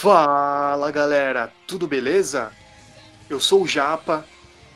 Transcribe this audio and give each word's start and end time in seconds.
Fala 0.00 0.92
galera, 0.92 1.52
tudo 1.66 1.88
beleza? 1.88 2.52
Eu 3.28 3.40
sou 3.40 3.64
o 3.64 3.66
Japa, 3.66 4.24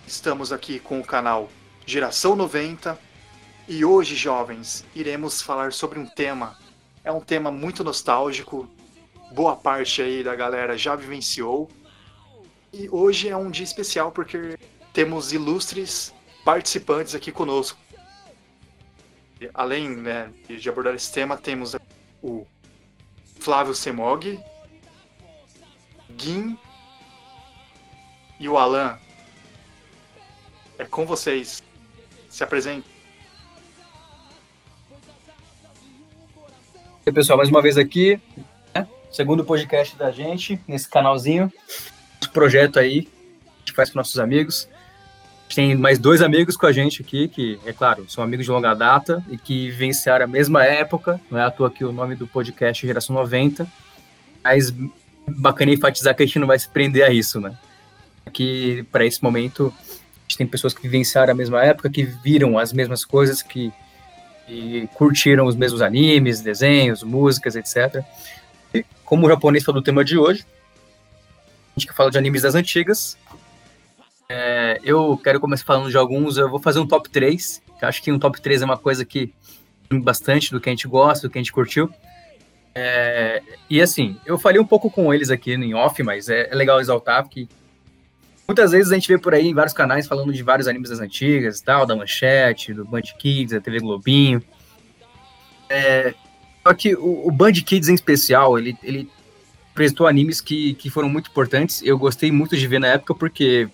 estamos 0.05 0.53
aqui 0.53 0.81
com 0.81 0.99
o 0.99 1.05
canal 1.05 1.49
Geração 1.87 2.35
90 2.35 2.99
e 3.69 3.85
hoje, 3.85 4.17
jovens, 4.17 4.85
iremos 4.97 5.41
falar 5.41 5.73
sobre 5.73 6.01
um 6.01 6.07
tema. 6.07 6.59
É 7.05 7.13
um 7.13 7.21
tema 7.21 7.53
muito 7.53 7.85
nostálgico, 7.85 8.69
boa 9.31 9.55
parte 9.55 10.03
aí 10.03 10.25
da 10.25 10.35
galera 10.35 10.77
já 10.77 10.97
vivenciou. 10.97 11.71
E 12.73 12.89
hoje 12.91 13.29
é 13.29 13.37
um 13.37 13.49
dia 13.49 13.65
especial 13.65 14.11
porque 14.11 14.59
temos 14.93 15.33
ilustres 15.33 16.13
participantes 16.45 17.15
aqui 17.15 17.31
conosco. 17.31 17.79
Além 19.55 19.89
né, 19.89 20.33
de 20.49 20.69
abordar 20.69 20.97
esse 20.97 21.13
tema, 21.13 21.37
temos 21.37 21.77
o 22.21 22.45
Flávio 23.39 23.73
Semog, 23.73 24.43
Gui 26.23 26.57
e 28.39 28.49
o 28.49 28.57
Alan. 28.57 28.97
É 30.79 30.85
com 30.85 31.05
vocês. 31.05 31.63
Se 32.29 32.45
apresente. 32.45 32.87
E 37.05 37.09
aí, 37.09 37.13
pessoal, 37.13 37.37
mais 37.37 37.49
uma 37.49 37.61
vez 37.61 37.77
aqui, 37.77 38.21
né? 38.73 38.87
segundo 39.11 39.45
podcast 39.45 39.97
da 39.97 40.13
gente, 40.13 40.61
nesse 40.69 40.89
canalzinho. 40.89 41.53
Projeto 42.33 42.79
aí, 42.79 43.09
a 43.57 43.59
gente 43.59 43.73
faz 43.73 43.91
com 43.91 43.99
nossos 43.99 44.21
amigos. 44.21 44.69
A 44.71 45.43
gente 45.43 45.57
tem 45.57 45.75
mais 45.75 45.99
dois 45.99 46.23
amigos 46.23 46.57
com 46.57 46.67
a 46.67 46.73
gente 46.73 47.03
aqui, 47.03 47.27
que, 47.27 47.59
é 47.67 47.73
claro, 47.73 48.09
são 48.09 48.23
amigos 48.23 48.47
de 48.47 48.53
longa 48.53 48.73
data 48.75 49.23
e 49.29 49.37
que 49.37 49.71
vivenciaram 49.71 50.25
a 50.25 50.29
mesma 50.29 50.65
época. 50.65 51.21
Não 51.29 51.39
é 51.39 51.43
à 51.43 51.51
toa 51.51 51.71
que 51.71 51.85
o 51.85 51.93
nome 51.93 52.15
do 52.15 52.29
podcast 52.29 52.87
é 52.87 52.87
Geração 52.87 53.15
90. 53.17 53.67
Mas 54.43 54.73
bacana 55.29 55.73
enfatizar 55.73 56.15
que 56.15 56.23
a 56.23 56.27
gente 56.27 56.39
não 56.39 56.47
vai 56.47 56.59
se 56.59 56.69
prender 56.69 57.05
a 57.05 57.11
isso, 57.11 57.41
né? 57.41 57.57
Que 58.33 58.85
para 58.91 59.05
esse 59.05 59.23
momento 59.23 59.73
a 59.79 60.23
gente 60.23 60.39
tem 60.39 60.47
pessoas 60.47 60.75
que 60.75 60.83
vivenciaram 60.83 61.33
a 61.33 61.37
mesma 61.37 61.63
época, 61.65 61.91
que 61.91 62.03
viram 62.05 62.59
as 62.59 62.73
mesmas 62.73 63.05
coisas, 63.05 63.43
que, 63.43 63.73
curtiram 64.95 65.47
os 65.47 65.57
mesmos 65.57 65.81
animes, 65.81 66.43
desenhos, 66.43 67.03
músicas, 67.03 67.57
etc. 67.57 68.05
E 68.75 68.85
como 69.05 69.27
o 69.27 69.29
japonês 69.31 69.65
falou 69.65 69.81
do 69.81 69.85
tema 69.85 70.05
de 70.05 70.19
hoje, 70.19 70.45
a 71.75 71.81
gente 71.81 71.89
que 71.89 71.95
fala 71.95 72.11
de 72.11 72.19
animes 72.19 72.43
das 72.43 72.55
antigas. 72.55 73.17
É, 74.29 74.81
eu 74.85 75.19
quero 75.23 75.41
começar 75.41 75.65
falando 75.65 75.91
de 75.91 75.97
alguns, 75.97 76.37
eu 76.37 76.51
vou 76.51 76.59
fazer 76.59 76.81
um 76.81 76.87
top 76.87 77.09
3, 77.09 77.63
que 77.79 77.85
acho 77.85 78.03
que 78.03 78.13
um 78.13 78.19
top 78.19 78.41
3 78.41 78.63
é 78.63 78.65
uma 78.65 78.79
coisa 78.79 79.05
que 79.05 79.33
bastante 79.91 80.51
do 80.51 80.61
que 80.61 80.69
a 80.69 80.73
gente 80.73 80.89
gosta, 80.89 81.27
do 81.27 81.31
que 81.31 81.39
a 81.39 81.43
gente 81.43 81.53
curtiu. 81.53 81.93
É, 82.75 83.43
e 83.69 83.81
assim, 83.81 84.17
eu 84.25 84.39
falei 84.39 84.61
um 84.61 84.67
pouco 84.67 84.91
com 84.91 85.13
eles 85.13 85.31
aqui 85.31 85.53
em 85.53 85.75
off, 85.75 86.03
mas 86.03 86.29
é, 86.29 86.49
é, 86.51 86.55
legal 86.55 86.81
exaltar, 86.81 87.23
porque 87.23 87.47
muitas 88.49 88.73
vezes 88.73 88.91
a 88.91 88.95
gente 88.95 89.09
vê 89.09 89.19
por 89.19 89.35
aí 89.35 89.47
em 89.47 89.55
vários 89.55 89.75
canais 89.75 90.07
falando 90.07 90.33
de 90.33 90.43
vários 90.43 90.67
animes 90.67 90.89
das 90.89 91.01
antigas 91.01 91.59
e 91.59 91.65
tal, 91.65 91.85
da 91.85 91.95
Manchete, 91.95 92.73
do 92.73 92.85
Band 92.85 93.03
Kids, 93.19 93.53
da 93.53 93.61
TV 93.61 93.81
Globinho. 93.81 94.43
É, 95.69 96.15
só 96.67 96.73
que 96.73 96.95
o, 96.95 97.29
o 97.29 97.31
Band 97.31 97.53
Kids 97.53 97.89
em 97.89 97.95
especial, 97.95 98.59
ele, 98.59 98.77
ele 98.83 99.11
apresentou 99.71 100.07
animes 100.07 100.41
que, 100.41 100.75
que 100.75 100.89
foram 100.89 101.11
muito 101.11 101.31
importantes. 101.31 101.83
Eu 101.83 101.99
gostei 101.99 102.33
muito 102.33 102.57
de 102.57 102.67
ver 102.67 102.79
na 102.79 102.89
época, 102.89 103.15
porque 103.15 103.69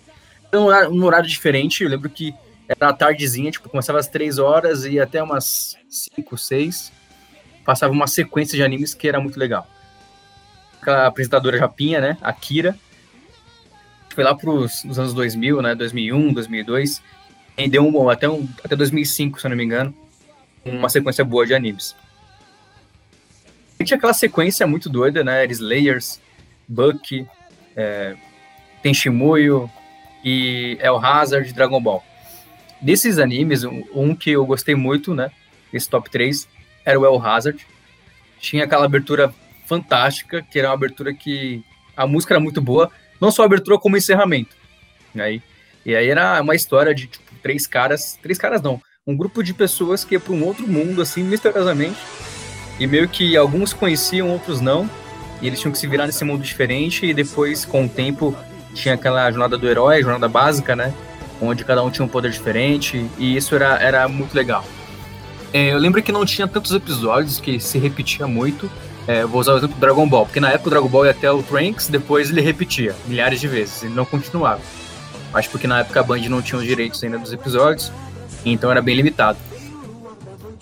era 0.51 0.61
um 0.61 0.65
horário, 0.65 0.91
um 0.91 1.03
horário 1.05 1.27
diferente. 1.29 1.83
Eu 1.83 1.89
lembro 1.89 2.09
que 2.09 2.33
era 2.67 2.93
tardezinha, 2.93 3.49
tipo, 3.49 3.69
começava 3.69 3.97
às 3.97 4.07
três 4.07 4.37
horas 4.37 4.85
e 4.85 4.99
até 4.99 5.23
umas 5.23 5.75
cinco, 5.89 6.37
seis 6.37 6.91
passava 7.69 7.93
uma 7.93 8.07
sequência 8.07 8.55
de 8.55 8.63
animes 8.63 8.95
que 8.95 9.07
era 9.07 9.19
muito 9.19 9.39
legal. 9.39 9.67
Aquela 10.81 11.05
apresentadora 11.05 11.55
japinha, 11.55 12.01
né, 12.01 12.17
Akira, 12.19 12.75
foi 14.09 14.23
lá 14.23 14.33
pros 14.33 14.83
nos 14.83 14.97
anos 14.97 15.13
2000, 15.13 15.61
né, 15.61 15.75
2001, 15.75 16.33
2002, 16.33 16.99
rendeu 17.55 17.85
um, 17.85 18.09
até, 18.09 18.27
um, 18.27 18.49
até 18.63 18.75
2005, 18.75 19.39
se 19.39 19.45
eu 19.45 19.49
não 19.49 19.55
me 19.55 19.63
engano, 19.63 19.93
uma 20.65 20.89
sequência 20.89 21.23
boa 21.23 21.45
de 21.45 21.53
animes. 21.53 21.95
E 23.79 23.83
tinha 23.83 23.97
aquela 23.97 24.15
sequência 24.15 24.65
muito 24.65 24.89
doida, 24.89 25.23
né, 25.23 25.45
Slayers, 25.45 26.19
Bucky, 26.67 27.27
é, 27.75 28.15
Tenshimuyo 28.81 29.69
e 30.23 30.75
El 30.81 30.97
Hazard 30.97 31.53
Dragon 31.53 31.79
Ball. 31.79 32.03
Desses 32.81 33.19
animes, 33.19 33.63
um, 33.63 33.83
um 33.93 34.15
que 34.15 34.31
eu 34.31 34.43
gostei 34.43 34.73
muito, 34.73 35.13
né, 35.13 35.29
esse 35.71 35.87
top 35.87 36.09
3, 36.09 36.47
era 36.85 36.99
o 36.99 37.05
El 37.05 37.21
Hazard. 37.21 37.65
Tinha 38.39 38.65
aquela 38.65 38.85
abertura 38.85 39.33
fantástica, 39.67 40.41
que 40.41 40.57
era 40.57 40.69
uma 40.69 40.73
abertura 40.73 41.13
que 41.13 41.63
a 41.95 42.07
música 42.07 42.33
era 42.33 42.39
muito 42.39 42.61
boa, 42.61 42.89
não 43.19 43.31
só 43.31 43.43
a 43.43 43.45
abertura 43.45 43.77
como 43.77 43.97
encerramento. 43.97 44.55
Aí, 45.17 45.41
e 45.85 45.95
aí 45.95 46.09
era 46.09 46.41
uma 46.41 46.55
história 46.55 46.93
de 46.93 47.07
tipo, 47.07 47.35
três 47.41 47.67
caras, 47.67 48.17
três 48.21 48.37
caras 48.37 48.61
não, 48.61 48.81
um 49.05 49.15
grupo 49.15 49.43
de 49.43 49.53
pessoas 49.53 50.03
que 50.03 50.15
ia 50.15 50.19
para 50.19 50.33
um 50.33 50.43
outro 50.45 50.67
mundo 50.67 51.01
assim 51.01 51.23
misteriosamente. 51.23 51.97
E 52.79 52.87
meio 52.87 53.09
que 53.09 53.35
alguns 53.35 53.73
conheciam, 53.73 54.29
outros 54.29 54.61
não. 54.61 54.89
E 55.41 55.47
eles 55.47 55.59
tinham 55.59 55.71
que 55.71 55.77
se 55.77 55.87
virar 55.87 56.05
nesse 56.05 56.23
mundo 56.23 56.43
diferente 56.43 57.05
e 57.05 57.13
depois 57.13 57.65
com 57.65 57.85
o 57.85 57.89
tempo 57.89 58.35
tinha 58.73 58.93
aquela 58.93 59.29
jornada 59.31 59.57
do 59.57 59.67
herói, 59.67 60.01
jornada 60.01 60.27
básica, 60.27 60.75
né? 60.75 60.93
Onde 61.41 61.65
cada 61.65 61.83
um 61.83 61.89
tinha 61.89 62.05
um 62.05 62.09
poder 62.09 62.31
diferente 62.31 63.05
e 63.17 63.35
isso 63.35 63.55
era, 63.55 63.81
era 63.81 64.07
muito 64.07 64.33
legal. 64.33 64.63
É, 65.51 65.73
eu 65.73 65.77
lembro 65.77 66.01
que 66.01 66.11
não 66.11 66.25
tinha 66.25 66.47
tantos 66.47 66.71
episódios, 66.71 67.39
que 67.39 67.59
se 67.59 67.77
repetia 67.77 68.27
muito. 68.27 68.69
É, 69.07 69.25
vou 69.25 69.41
usar 69.41 69.53
o 69.53 69.57
exemplo 69.57 69.75
do 69.75 69.79
Dragon 69.79 70.07
Ball, 70.07 70.25
porque 70.25 70.39
na 70.39 70.51
época 70.51 70.67
o 70.67 70.69
Dragon 70.69 70.87
Ball 70.87 71.05
ia 71.05 71.11
até 71.11 71.31
o 71.31 71.41
Trunks, 71.41 71.87
depois 71.87 72.29
ele 72.29 72.41
repetia 72.41 72.95
milhares 73.07 73.39
de 73.39 73.47
vezes, 73.47 73.81
ele 73.81 73.93
não 73.93 74.05
continuava. 74.05 74.61
Acho 75.33 75.49
porque 75.49 75.65
na 75.65 75.79
época 75.79 75.99
a 75.99 76.03
Band 76.03 76.19
não 76.29 76.41
tinha 76.41 76.59
os 76.59 76.65
direitos 76.65 77.03
ainda 77.03 77.17
dos 77.17 77.33
episódios, 77.33 77.91
então 78.45 78.69
era 78.69 78.81
bem 78.81 78.95
limitado. 78.95 79.39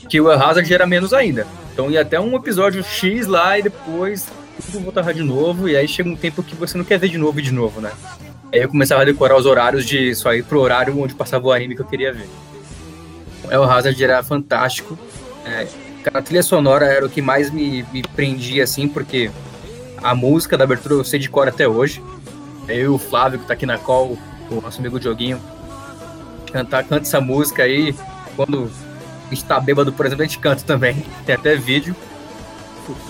Que 0.08 0.22
o 0.22 0.32
Hazard 0.32 0.74
era 0.74 0.88
menos 0.88 1.14
ainda. 1.14 1.46
Então 1.74 1.92
ia 1.92 2.02
até 2.02 2.18
um 2.20 2.36
episódio 2.36 2.82
X 2.84 3.28
lá 3.28 3.60
e 3.60 3.64
depois 3.64 4.28
tudo 4.66 4.80
voltava 4.80 5.14
de 5.14 5.24
novo, 5.24 5.68
e 5.68 5.76
aí 5.76 5.88
chega 5.88 6.10
um 6.10 6.16
tempo 6.16 6.42
que 6.42 6.56
você 6.56 6.78
não 6.78 6.86
quer 6.86 6.98
ver 6.98 7.10
de 7.10 7.18
novo 7.18 7.40
e 7.40 7.44
de 7.44 7.52
novo, 7.52 7.82
né? 7.82 7.92
Aí 8.54 8.62
eu 8.62 8.70
começava 8.70 9.02
a 9.02 9.06
decorar 9.06 9.36
os 9.36 9.46
horários 9.46 9.86
de 9.86 10.16
só 10.16 10.34
ir 10.34 10.44
pro 10.44 10.62
horário 10.62 10.98
onde 10.98 11.14
passava 11.14 11.46
o 11.46 11.52
anime 11.52 11.76
que 11.76 11.82
eu 11.82 11.86
queria 11.86 12.14
ver. 12.14 12.28
El 13.50 13.64
Hazard 13.64 14.02
era 14.04 14.22
fantástico. 14.24 14.98
É, 15.46 15.68
a 16.14 16.22
trilha 16.22 16.44
sonora 16.44 16.86
era 16.86 17.06
o 17.06 17.10
que 17.10 17.22
mais 17.22 17.52
me, 17.52 17.84
me 17.92 18.02
prendia, 18.02 18.64
assim, 18.64 18.88
porque 18.88 19.32
a 19.98 20.14
música 20.14 20.58
da 20.58 20.64
abertura 20.64 20.96
eu 20.96 21.04
sei 21.04 21.20
de 21.20 21.30
cor 21.30 21.48
até 21.48 21.68
hoje. 21.68 22.02
Eu 22.68 22.96
o 22.96 22.98
Flávio, 22.98 23.40
que 23.40 23.46
tá 23.46 23.54
aqui 23.54 23.66
na 23.66 23.78
call, 23.78 24.18
o 24.50 24.62
nosso 24.62 24.80
amigo 24.80 25.00
Dioguinho, 25.00 25.42
cantar, 26.52 26.84
canta 26.84 27.04
essa 27.04 27.22
música 27.22 27.64
aí. 27.64 27.96
Quando 28.36 28.70
a 29.26 29.30
gente 29.30 29.46
tá 29.46 29.60
bêbado, 29.60 29.92
por 29.94 30.06
exemplo, 30.06 30.24
a 30.24 30.28
gente 30.28 30.40
canta 30.40 30.64
também. 30.64 31.04
Tem 31.26 31.36
até 31.36 31.56
vídeo. 31.56 31.96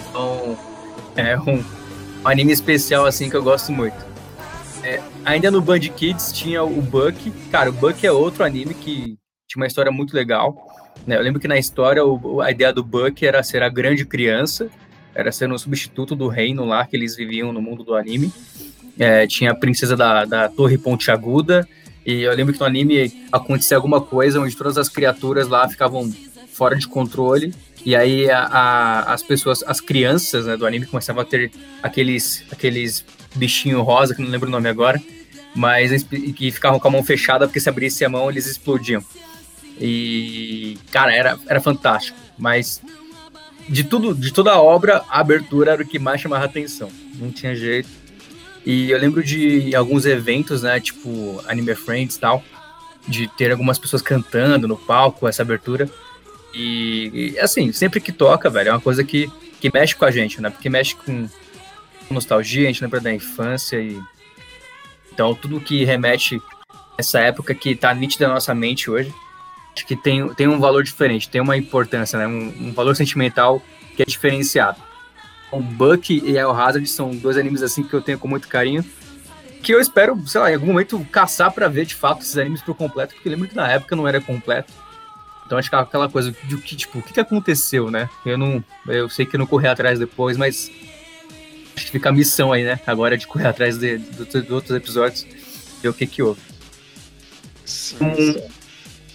Então, 0.10 0.58
é 1.16 1.38
um, 1.38 1.64
um 2.24 2.28
anime 2.28 2.52
especial, 2.52 3.06
assim, 3.06 3.30
que 3.30 3.36
eu 3.36 3.44
gosto 3.44 3.72
muito. 3.72 4.06
É, 4.84 5.02
ainda 5.26 5.52
no 5.52 5.62
Band 5.62 5.80
Kids 5.80 6.32
tinha 6.32 6.64
o 6.64 6.82
Buck. 6.82 7.32
Cara, 7.52 7.70
o 7.70 7.74
Buck 7.74 8.06
é 8.06 8.12
outro 8.12 8.44
anime 8.44 8.74
que 8.74 9.18
tinha 9.48 9.62
uma 9.62 9.68
história 9.68 9.92
muito 9.92 10.14
legal. 10.14 10.68
Né? 11.06 11.16
Eu 11.16 11.22
lembro 11.22 11.40
que 11.40 11.48
na 11.48 11.58
história 11.58 12.06
o, 12.06 12.42
a 12.42 12.52
ideia 12.52 12.74
do 12.74 12.84
Buck 12.84 13.26
era 13.26 13.42
ser 13.42 13.64
a 13.64 13.70
grande 13.70 14.06
criança, 14.06 14.70
era 15.16 15.32
ser 15.32 15.50
um 15.50 15.58
substituto 15.58 16.16
do 16.16 16.28
reino 16.28 16.66
lá 16.66 16.86
que 16.86 16.96
eles 16.96 17.16
viviam 17.16 17.54
no 17.54 17.62
mundo 17.62 17.84
do 17.84 17.96
anime. 17.96 18.32
É, 19.00 19.26
tinha 19.26 19.52
a 19.52 19.56
princesa 19.56 19.96
da, 19.96 20.26
da 20.26 20.50
Torre 20.50 20.78
Pontiaguda, 20.78 21.68
e 22.06 22.24
eu 22.24 22.34
lembro 22.34 22.54
que 22.54 22.60
no 22.60 22.66
anime 22.66 23.14
acontecia 23.32 23.78
alguma 23.78 24.02
coisa 24.02 24.40
onde 24.40 24.56
todas 24.56 24.78
as 24.78 24.90
criaturas 24.90 25.48
lá 25.48 25.68
ficavam 25.70 26.12
fora 26.52 26.76
de 26.76 26.88
controle, 26.88 27.54
e 27.86 27.96
aí 27.96 28.30
a, 28.30 28.40
a, 28.40 29.14
as 29.14 29.22
pessoas, 29.22 29.64
as 29.68 29.80
crianças 29.80 30.48
né, 30.48 30.58
do 30.58 30.66
anime 30.66 30.88
começavam 30.88 31.22
a 31.22 31.26
ter 31.26 31.52
aqueles, 31.82 32.44
aqueles 32.52 33.06
bichinho 33.36 33.82
rosa, 33.84 34.16
que 34.16 34.22
não 34.22 34.30
lembro 34.30 34.48
o 34.48 34.52
nome 34.52 34.68
agora, 34.68 35.00
mas 35.56 36.04
que 36.04 36.52
ficavam 36.52 36.80
com 36.80 36.88
a 36.88 36.92
mão 36.92 37.04
fechada 37.04 37.48
porque 37.48 37.60
se 37.60 37.70
abrisse 37.70 38.04
a 38.04 38.10
mão 38.10 38.30
eles 38.30 38.48
explodiam. 38.48 39.04
E, 39.80 40.78
cara, 40.92 41.14
era, 41.14 41.40
era 41.48 41.62
fantástico. 41.62 42.18
Mas 42.38 42.82
de 43.70 43.84
tudo, 43.84 44.16
de 44.16 44.32
toda 44.32 44.52
a 44.52 44.62
obra, 44.62 45.04
a 45.10 45.20
abertura 45.20 45.72
era 45.74 45.84
o 45.84 45.88
que 45.88 46.00
mais 46.00 46.22
chamava 46.22 46.46
atenção. 46.46 46.90
Não 47.16 47.32
tinha 47.32 47.56
jeito. 47.56 47.90
E 48.66 48.92
eu 48.92 49.00
lembro 49.00 49.24
de 49.24 49.76
alguns 49.76 50.06
eventos, 50.06 50.62
né, 50.62 50.80
tipo 50.80 51.42
Anime 51.48 51.74
Friends 51.76 52.16
e 52.16 52.20
tal, 52.20 52.44
de 53.08 53.28
ter 53.28 53.52
algumas 53.52 53.80
pessoas 53.80 54.02
cantando 54.02 54.68
no 54.68 54.78
palco 54.78 55.28
essa 55.28 55.42
abertura. 55.42 55.90
E, 56.54 57.34
e, 57.36 57.40
assim, 57.40 57.72
sempre 57.72 58.02
que 58.02 58.12
toca, 58.12 58.50
velho, 58.50 58.70
é 58.70 58.72
uma 58.72 58.82
coisa 58.82 59.04
que, 59.04 59.32
que 59.62 59.72
mexe 59.74 59.96
com 59.96 60.06
a 60.06 60.12
gente, 60.12 60.42
né? 60.42 60.50
Porque 60.50 60.70
mexe 60.70 60.96
com 60.96 61.30
nostalgia, 62.10 62.64
a 62.64 62.72
gente 62.72 62.82
lembra 62.82 63.00
da 63.00 63.14
infância 63.14 63.80
e 63.80 64.00
então 65.12 65.34
tudo 65.34 65.60
que 65.60 65.84
remete 65.84 66.42
essa 66.98 67.20
época 67.20 67.54
que 67.54 67.76
tá 67.76 67.94
nítida 67.94 68.28
na 68.28 68.36
nossa 68.36 68.54
mente 68.54 68.90
hoje 68.90 69.14
que 69.86 69.96
tem, 69.96 70.28
tem 70.34 70.48
um 70.48 70.60
valor 70.60 70.84
diferente, 70.84 71.30
tem 71.30 71.42
uma 71.42 71.58
importância, 71.58 72.18
né? 72.18 72.28
Um, 72.28 72.68
um, 72.68 72.74
valor 72.74 72.96
sentimental 72.96 73.62
que 73.96 74.04
é 74.04 74.06
diferenciado. 74.06 74.78
O 75.52 75.62
Buck 75.62 76.14
e 76.14 76.38
El 76.38 76.52
Hazard 76.52 76.86
são 76.88 77.16
dois 77.16 77.38
animes 77.38 77.64
assim 77.64 77.84
que 77.84 77.94
eu 77.94 78.02
tenho 78.02 78.20
com 78.20 78.28
muito 78.28 78.48
carinho. 78.48 78.84
Que 79.62 79.74
eu 79.74 79.80
espero, 79.80 80.22
sei 80.28 80.42
lá, 80.42 80.52
em 80.52 80.56
algum 80.56 80.68
momento 80.68 81.04
caçar 81.12 81.52
para 81.52 81.68
ver 81.68 81.86
de 81.86 81.96
fato 81.96 82.22
esses 82.22 82.38
animes 82.38 82.62
por 82.62 82.76
completo, 82.76 83.14
porque 83.14 83.28
eu 83.28 83.32
lembro 83.32 83.48
que 83.48 83.56
na 83.56 83.70
época 83.70 83.96
não 83.96 84.08
era 84.08 84.22
completo. 84.22 84.72
Então 85.46 85.58
acho 85.58 85.70
que 85.70 85.76
é 85.76 85.80
aquela 85.80 86.10
coisa 86.10 86.32
de 86.32 86.58
que, 86.58 86.76
tipo, 86.76 87.00
o 87.00 87.02
que, 87.02 87.14
que 87.14 87.20
aconteceu, 87.20 87.90
né? 87.90 88.10
Eu 88.26 88.38
não. 88.38 88.64
Eu 88.86 89.10
sei 89.10 89.26
que 89.26 89.36
eu 89.36 89.40
não 89.40 89.48
corri 89.48 89.68
atrás 89.68 89.98
depois, 89.98 90.36
mas 90.36 90.70
acho 91.76 91.86
que 91.86 91.92
fica 91.92 92.10
a 92.10 92.12
missão 92.12 92.52
aí, 92.52 92.64
né? 92.64 92.80
Agora 92.86 93.18
de 93.18 93.26
correr 93.26 93.48
atrás 93.48 93.78
de, 93.78 93.98
de, 93.98 94.42
de 94.42 94.54
outros 94.54 94.76
episódios 94.76 95.26
ver 95.82 95.90
o 95.90 95.94
que 95.94 96.06
que 96.06 96.22
houve. 96.22 96.42
Sim. 97.66 98.42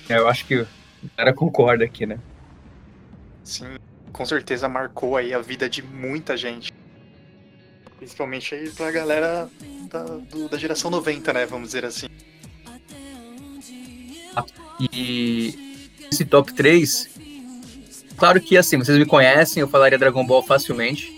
É, 0.08 0.18
eu 0.18 0.28
acho 0.28 0.44
que 0.46 0.56
o 0.60 0.66
cara 1.16 1.32
concorda 1.32 1.84
aqui, 1.84 2.06
né? 2.06 2.18
Sim, 3.44 3.76
com 4.12 4.24
certeza 4.24 4.68
marcou 4.68 5.16
aí 5.16 5.32
a 5.34 5.38
vida 5.40 5.68
de 5.68 5.82
muita 5.82 6.36
gente. 6.36 6.72
Principalmente 7.98 8.54
aí 8.54 8.68
pra 8.70 8.90
galera 8.90 9.48
da, 9.90 10.02
do- 10.04 10.48
da 10.48 10.58
geração 10.58 10.90
90, 10.90 11.32
né? 11.32 11.46
Vamos 11.46 11.68
dizer 11.68 11.84
assim. 11.84 12.06
E 14.92 15.78
esse 16.10 16.24
top 16.24 16.52
3, 16.54 17.08
claro 18.16 18.40
que 18.40 18.56
assim, 18.56 18.78
vocês 18.78 18.98
me 18.98 19.06
conhecem, 19.06 19.60
eu 19.60 19.68
falaria 19.68 19.98
Dragon 19.98 20.26
Ball 20.26 20.42
facilmente. 20.42 21.12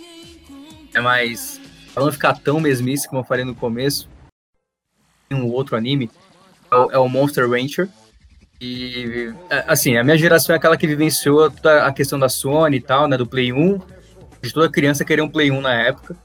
É 0.92 1.00
mais. 1.00 1.60
Pra 1.94 2.04
não 2.04 2.12
ficar 2.12 2.34
tão 2.38 2.60
mesmice 2.60 3.08
como 3.08 3.20
eu 3.20 3.24
falei 3.24 3.44
no 3.44 3.54
começo, 3.54 4.08
tem 5.28 5.38
um 5.38 5.46
outro 5.48 5.76
anime, 5.76 6.10
é 6.70 6.74
o, 6.76 6.90
é 6.90 6.98
o 6.98 7.08
Monster 7.08 7.48
Rancher. 7.48 7.88
E 8.60 9.32
é, 9.50 9.64
assim, 9.66 9.96
a 9.96 10.04
minha 10.04 10.16
geração 10.16 10.54
é 10.54 10.58
aquela 10.58 10.76
que 10.76 10.86
vivenciou 10.86 11.50
toda 11.50 11.84
a 11.86 11.92
questão 11.92 12.18
da 12.18 12.28
Sony 12.28 12.76
e 12.76 12.80
tal, 12.80 13.06
né? 13.08 13.16
Do 13.16 13.26
Play 13.26 13.52
1. 13.52 13.78
De 14.40 14.52
toda 14.52 14.70
criança 14.70 15.04
queria 15.04 15.24
um 15.24 15.28
Play 15.28 15.50
1 15.50 15.60
na 15.60 15.74
época. 15.74 16.16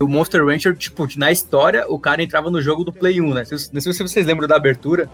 O 0.00 0.06
Monster 0.06 0.44
Rancher, 0.44 0.76
tipo, 0.76 1.06
na 1.16 1.32
história, 1.32 1.86
o 1.88 1.98
cara 1.98 2.22
entrava 2.22 2.50
no 2.50 2.60
jogo 2.60 2.84
do 2.84 2.92
Play 2.92 3.20
1, 3.20 3.34
né? 3.34 3.44
Se- 3.44 3.72
Não 3.72 3.80
sei 3.80 3.92
se 3.92 4.02
vocês 4.02 4.26
lembram 4.26 4.46
da 4.48 4.56
abertura. 4.56 5.08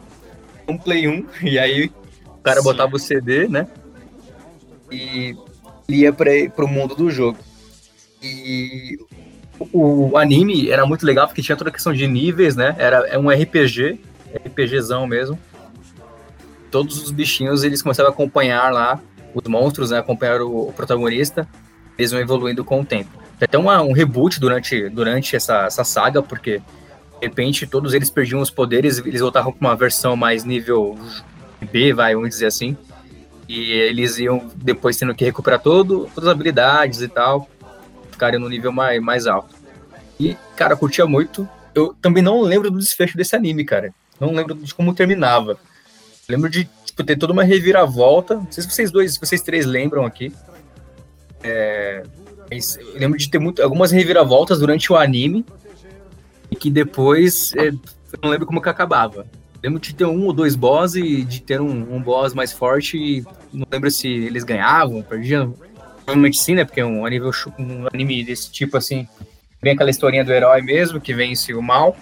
Um 0.68 0.76
Play 0.78 1.06
1, 1.08 1.26
e 1.42 1.58
aí 1.58 1.86
o 2.26 2.38
cara 2.42 2.58
Sim. 2.60 2.64
botava 2.64 2.96
o 2.96 2.98
CD, 2.98 3.48
né? 3.48 3.66
E 4.90 5.36
ia 5.88 6.12
para 6.12 6.64
o 6.64 6.68
mundo 6.68 6.94
do 6.94 7.10
jogo. 7.10 7.38
E 8.22 8.98
o, 9.72 10.10
o 10.12 10.16
anime 10.18 10.70
era 10.70 10.86
muito 10.86 11.04
legal 11.04 11.26
porque 11.26 11.42
tinha 11.42 11.56
toda 11.56 11.70
a 11.70 11.72
questão 11.72 11.92
de 11.92 12.06
níveis, 12.06 12.54
né? 12.56 12.74
Era 12.78 13.06
é 13.08 13.18
um 13.18 13.30
RPG, 13.30 13.98
RPGzão 14.46 15.06
mesmo. 15.06 15.38
Todos 16.72 17.00
os 17.00 17.10
bichinhos 17.12 17.62
eles 17.62 17.80
começavam 17.82 18.10
a 18.10 18.14
acompanhar 18.14 18.72
lá 18.72 18.98
os 19.32 19.46
monstros, 19.48 19.90
né? 19.92 19.98
Acompanhar 19.98 20.40
o, 20.42 20.68
o 20.68 20.72
protagonista. 20.72 21.46
Eles 21.96 22.10
vão 22.10 22.20
evoluindo 22.20 22.64
com 22.64 22.80
o 22.80 22.84
tempo. 22.84 23.10
Tem 23.38 23.44
até 23.46 23.56
uma- 23.58 23.80
um 23.82 23.92
reboot 23.92 24.40
durante, 24.40 24.88
durante 24.88 25.36
essa, 25.36 25.66
essa 25.66 25.84
saga, 25.84 26.20
porque 26.22 26.58
de 26.58 26.64
repente 27.28 27.66
todos 27.66 27.94
eles 27.94 28.10
perdiam 28.10 28.40
os 28.40 28.50
poderes, 28.50 28.98
eles 28.98 29.20
voltavam 29.20 29.52
para 29.52 29.68
uma 29.68 29.76
versão 29.76 30.16
mais 30.16 30.42
nível 30.44 30.98
B, 31.70 31.92
vai, 31.92 32.14
vamos 32.14 32.30
dizer 32.30 32.46
assim. 32.46 32.76
E 33.48 33.70
eles 33.72 34.18
iam 34.18 34.50
depois 34.56 34.96
tendo 34.96 35.14
que 35.14 35.24
recuperar 35.24 35.60
todo, 35.60 36.08
todas 36.14 36.28
as 36.28 36.34
habilidades 36.34 37.02
e 37.02 37.08
tal, 37.08 37.48
ficarem 38.10 38.40
no 38.40 38.48
nível 38.48 38.72
mais, 38.72 39.00
mais 39.00 39.26
alto. 39.26 39.54
E, 40.18 40.36
cara, 40.56 40.74
curtia 40.76 41.04
muito. 41.06 41.46
Eu 41.74 41.94
também 42.00 42.22
não 42.22 42.40
lembro 42.40 42.70
do 42.70 42.78
desfecho 42.78 43.16
desse 43.16 43.36
anime, 43.36 43.64
cara. 43.64 43.92
Não 44.20 44.32
lembro 44.32 44.54
de 44.54 44.74
como 44.74 44.94
terminava. 44.94 45.58
Lembro 46.32 46.48
de 46.48 46.68
tipo, 46.84 47.04
ter 47.04 47.16
toda 47.16 47.32
uma 47.32 47.44
reviravolta. 47.44 48.36
Não 48.36 48.50
sei 48.50 48.62
se 48.62 48.70
vocês 48.70 48.90
dois, 48.90 49.14
se 49.14 49.20
vocês 49.20 49.42
três 49.42 49.66
lembram 49.66 50.06
aqui. 50.06 50.32
É, 51.42 52.02
mas 52.50 52.76
eu 52.76 52.98
lembro 52.98 53.18
de 53.18 53.28
ter 53.28 53.38
muito, 53.38 53.62
algumas 53.62 53.90
reviravoltas 53.90 54.58
durante 54.58 54.90
o 54.90 54.96
anime. 54.96 55.44
E 56.50 56.56
que 56.56 56.70
depois 56.70 57.52
é, 57.56 57.68
eu 57.68 58.18
não 58.22 58.30
lembro 58.30 58.46
como 58.46 58.62
que 58.62 58.68
acabava. 58.68 59.26
Lembro 59.62 59.78
de 59.78 59.94
ter 59.94 60.06
um 60.06 60.24
ou 60.26 60.32
dois 60.32 60.56
boss 60.56 60.94
e 60.96 61.22
de 61.22 61.40
ter 61.40 61.60
um, 61.60 61.94
um 61.94 62.02
boss 62.02 62.32
mais 62.32 62.50
forte. 62.50 62.96
E 62.96 63.24
não 63.52 63.66
lembro 63.70 63.90
se 63.90 64.08
eles 64.08 64.42
ganhavam, 64.42 65.02
perdiam. 65.02 65.54
Provavelmente 66.04 66.38
sim, 66.38 66.54
né? 66.54 66.64
Porque 66.64 66.80
é 66.80 66.84
um 66.84 67.02
um 67.02 67.86
anime 67.92 68.24
desse 68.24 68.50
tipo 68.50 68.76
assim. 68.76 69.06
Vem 69.62 69.74
aquela 69.74 69.90
historinha 69.90 70.24
do 70.24 70.32
herói 70.32 70.62
mesmo, 70.62 71.00
que 71.00 71.14
vence 71.14 71.54
o 71.54 71.62
mal. 71.62 71.96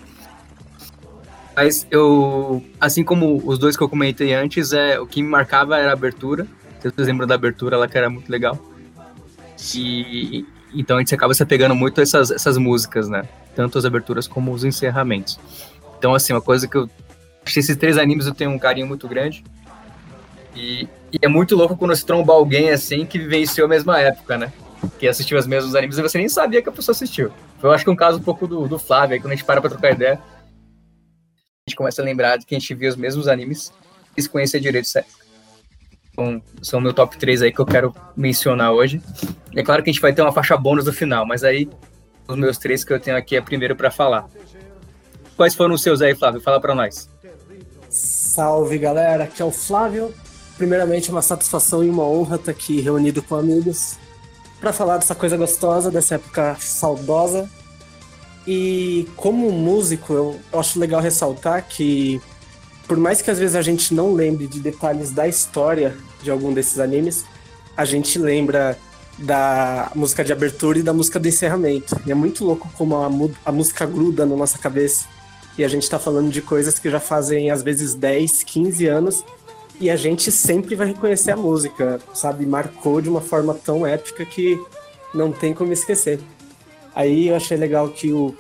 Mas 1.62 1.86
eu, 1.90 2.64
assim 2.80 3.04
como 3.04 3.42
os 3.44 3.58
dois 3.58 3.76
que 3.76 3.82
eu 3.82 3.88
comentei 3.88 4.32
antes, 4.32 4.72
é, 4.72 4.98
o 4.98 5.06
que 5.06 5.22
me 5.22 5.28
marcava 5.28 5.76
era 5.76 5.90
a 5.90 5.92
abertura. 5.92 6.46
Vocês 6.80 7.06
lembram 7.06 7.26
da 7.26 7.34
abertura 7.34 7.76
lá 7.76 7.86
que 7.86 7.98
era 7.98 8.08
muito 8.08 8.32
legal. 8.32 8.58
E 9.74 10.46
então 10.74 10.96
a 10.96 11.00
gente 11.00 11.14
acaba 11.14 11.34
se 11.34 11.42
apegando 11.42 11.74
muito 11.74 12.00
a 12.00 12.02
essas, 12.02 12.30
essas 12.30 12.56
músicas, 12.56 13.10
né? 13.10 13.28
Tanto 13.54 13.76
as 13.76 13.84
aberturas 13.84 14.26
como 14.26 14.54
os 14.54 14.64
encerramentos. 14.64 15.38
Então, 15.98 16.14
assim, 16.14 16.32
uma 16.32 16.40
coisa 16.40 16.66
que 16.66 16.78
eu. 16.78 16.88
Acho 17.44 17.52
que 17.52 17.60
esses 17.60 17.76
três 17.76 17.98
animes 17.98 18.26
eu 18.26 18.32
tenho 18.32 18.52
um 18.52 18.58
carinho 18.58 18.86
muito 18.86 19.06
grande. 19.06 19.44
E, 20.56 20.88
e 21.12 21.18
é 21.20 21.28
muito 21.28 21.54
louco 21.54 21.76
quando 21.76 21.94
você 21.94 22.06
tromba 22.06 22.32
alguém 22.32 22.70
assim 22.70 23.04
que 23.04 23.18
vivenciou 23.18 23.66
a 23.66 23.68
mesma 23.68 24.00
época, 24.00 24.38
né? 24.38 24.50
Que 24.98 25.06
assistiu 25.06 25.38
os 25.38 25.46
mesmos 25.46 25.74
animes 25.74 25.98
e 25.98 26.02
você 26.02 26.16
nem 26.16 26.28
sabia 26.30 26.62
que 26.62 26.70
a 26.70 26.72
pessoa 26.72 26.94
assistiu. 26.94 27.30
Eu 27.62 27.70
acho 27.70 27.84
que 27.84 27.90
é 27.90 27.92
um 27.92 27.96
caso 27.96 28.16
um 28.16 28.22
pouco 28.22 28.46
do, 28.46 28.66
do 28.66 28.78
Flávio, 28.78 29.12
aí 29.12 29.20
quando 29.20 29.34
a 29.34 29.36
gente 29.36 29.44
para 29.44 29.60
pra 29.60 29.68
trocar 29.68 29.92
ideia, 29.92 30.18
gente 31.70 31.76
começa 31.76 32.02
a 32.02 32.04
lembrar 32.04 32.36
de 32.36 32.44
que 32.44 32.54
a 32.54 32.58
gente 32.58 32.74
viu 32.74 32.90
os 32.90 32.96
mesmos 32.96 33.28
animes 33.28 33.72
e 34.16 34.22
se 34.22 34.28
conhecer 34.28 34.60
direito 34.60 34.88
época. 34.96 35.20
Então, 36.12 36.42
são 36.60 36.80
meu 36.80 36.92
top 36.92 37.16
3 37.16 37.42
aí 37.42 37.52
que 37.52 37.60
eu 37.60 37.66
quero 37.66 37.94
mencionar 38.16 38.72
hoje. 38.72 39.00
É 39.54 39.62
claro 39.62 39.82
que 39.82 39.90
a 39.90 39.92
gente 39.92 40.02
vai 40.02 40.12
ter 40.12 40.22
uma 40.22 40.32
faixa 40.32 40.56
bônus 40.56 40.84
no 40.84 40.92
final, 40.92 41.24
mas 41.24 41.44
aí 41.44 41.68
os 42.28 42.36
meus 42.36 42.58
três 42.58 42.84
que 42.84 42.92
eu 42.92 43.00
tenho 43.00 43.16
aqui 43.16 43.36
é 43.36 43.40
primeiro 43.40 43.74
para 43.74 43.90
falar. 43.90 44.28
Quais 45.36 45.54
foram 45.54 45.74
os 45.74 45.82
seus 45.82 46.02
aí, 46.02 46.14
Flávio? 46.14 46.40
Fala 46.40 46.60
para 46.60 46.74
nós. 46.74 47.08
Salve 47.88 48.78
galera, 48.78 49.24
aqui 49.24 49.40
é 49.40 49.44
o 49.44 49.50
Flávio. 49.50 50.14
Primeiramente, 50.56 51.10
uma 51.10 51.22
satisfação 51.22 51.82
e 51.82 51.88
uma 51.88 52.04
honra 52.04 52.36
estar 52.36 52.50
aqui 52.50 52.80
reunido 52.80 53.22
com 53.22 53.34
amigos 53.34 53.98
para 54.60 54.72
falar 54.72 54.98
dessa 54.98 55.14
coisa 55.14 55.36
gostosa, 55.36 55.90
dessa 55.90 56.16
época 56.16 56.56
saudosa. 56.60 57.48
E 58.52 59.06
como 59.14 59.52
músico, 59.52 60.12
eu, 60.12 60.40
acho 60.54 60.80
legal 60.80 61.00
ressaltar 61.00 61.64
que, 61.68 62.20
por 62.88 62.96
mais 62.96 63.22
que 63.22 63.30
às 63.30 63.38
vezes 63.38 63.54
a 63.54 63.62
gente 63.62 63.94
não 63.94 64.12
lembre 64.12 64.48
de 64.48 64.58
detalhes 64.58 65.12
da 65.12 65.28
história 65.28 65.96
de 66.20 66.32
algum 66.32 66.52
desses 66.52 66.80
animes, 66.80 67.24
a 67.76 67.84
gente 67.84 68.18
lembra 68.18 68.76
da 69.16 69.92
música 69.94 70.24
de 70.24 70.32
abertura 70.32 70.80
e 70.80 70.82
da 70.82 70.92
música 70.92 71.20
do 71.20 71.28
encerramento. 71.28 71.94
E 72.04 72.10
é 72.10 72.14
muito 72.14 72.44
louco 72.44 72.68
como 72.76 72.96
a, 72.96 73.08
a 73.44 73.52
música 73.52 73.86
gruda 73.86 74.26
na 74.26 74.34
nossa 74.34 74.58
cabeça. 74.58 75.06
E 75.56 75.62
a 75.62 75.68
gente 75.68 75.88
tá 75.88 76.00
falando 76.00 76.32
de 76.32 76.42
coisas 76.42 76.76
que 76.76 76.90
já 76.90 76.98
fazem 76.98 77.52
às 77.52 77.62
vezes 77.62 77.94
10, 77.94 78.42
15 78.42 78.84
anos 78.88 79.24
e 79.78 79.88
a 79.88 79.94
gente 79.94 80.32
sempre 80.32 80.74
vai 80.74 80.88
reconhecer 80.88 81.30
a 81.30 81.36
música, 81.36 82.00
sabe? 82.12 82.44
Marcou 82.44 83.00
de 83.00 83.08
uma 83.08 83.20
forma 83.20 83.54
tão 83.54 83.86
épica 83.86 84.26
que 84.26 84.60
não 85.14 85.30
tem 85.30 85.54
como 85.54 85.72
esquecer. 85.72 86.18
Aí 86.94 87.28
eu 87.28 87.36
achei 87.36 87.56
legal 87.56 87.88
que 87.88 88.12
o 88.12 88.34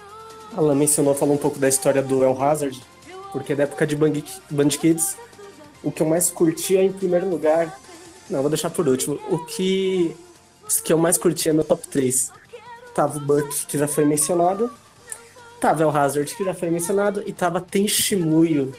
Alan 0.56 0.74
mencionou, 0.74 1.14
falou 1.14 1.34
um 1.34 1.38
pouco 1.38 1.58
da 1.58 1.68
história 1.68 2.02
do 2.02 2.24
El 2.24 2.40
Hazard, 2.40 2.80
porque 3.32 3.54
da 3.54 3.64
época 3.64 3.86
de 3.86 3.96
Band 3.96 4.68
Kids, 4.68 5.16
o 5.82 5.90
que 5.90 6.02
eu 6.02 6.06
mais 6.06 6.30
curtia 6.30 6.82
em 6.82 6.92
primeiro 6.92 7.28
lugar. 7.28 7.78
Não, 8.28 8.40
vou 8.40 8.50
deixar 8.50 8.70
por 8.70 8.86
último. 8.88 9.18
O 9.28 9.38
que, 9.44 10.14
os 10.66 10.80
que 10.80 10.92
eu 10.92 10.98
mais 10.98 11.16
curtia 11.16 11.50
é 11.50 11.52
meu 11.52 11.64
top 11.64 11.86
3. 11.88 12.32
Tava 12.94 13.18
o 13.18 13.20
Buck, 13.20 13.66
que 13.66 13.78
já 13.78 13.88
foi 13.88 14.04
mencionado. 14.04 14.70
Tava 15.60 15.82
El 15.82 15.90
Hazard, 15.90 16.34
que 16.34 16.44
já 16.44 16.54
foi 16.54 16.70
mencionado. 16.70 17.22
E 17.26 17.32
tava 17.32 17.60
Tenshimuyo, 17.60 18.72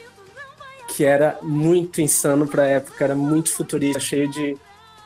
que 0.88 1.04
era 1.04 1.38
muito 1.42 2.00
insano 2.00 2.46
pra 2.46 2.66
época, 2.66 3.04
era 3.04 3.14
muito 3.14 3.52
futurista, 3.52 4.00
cheio 4.00 4.28
de 4.28 4.56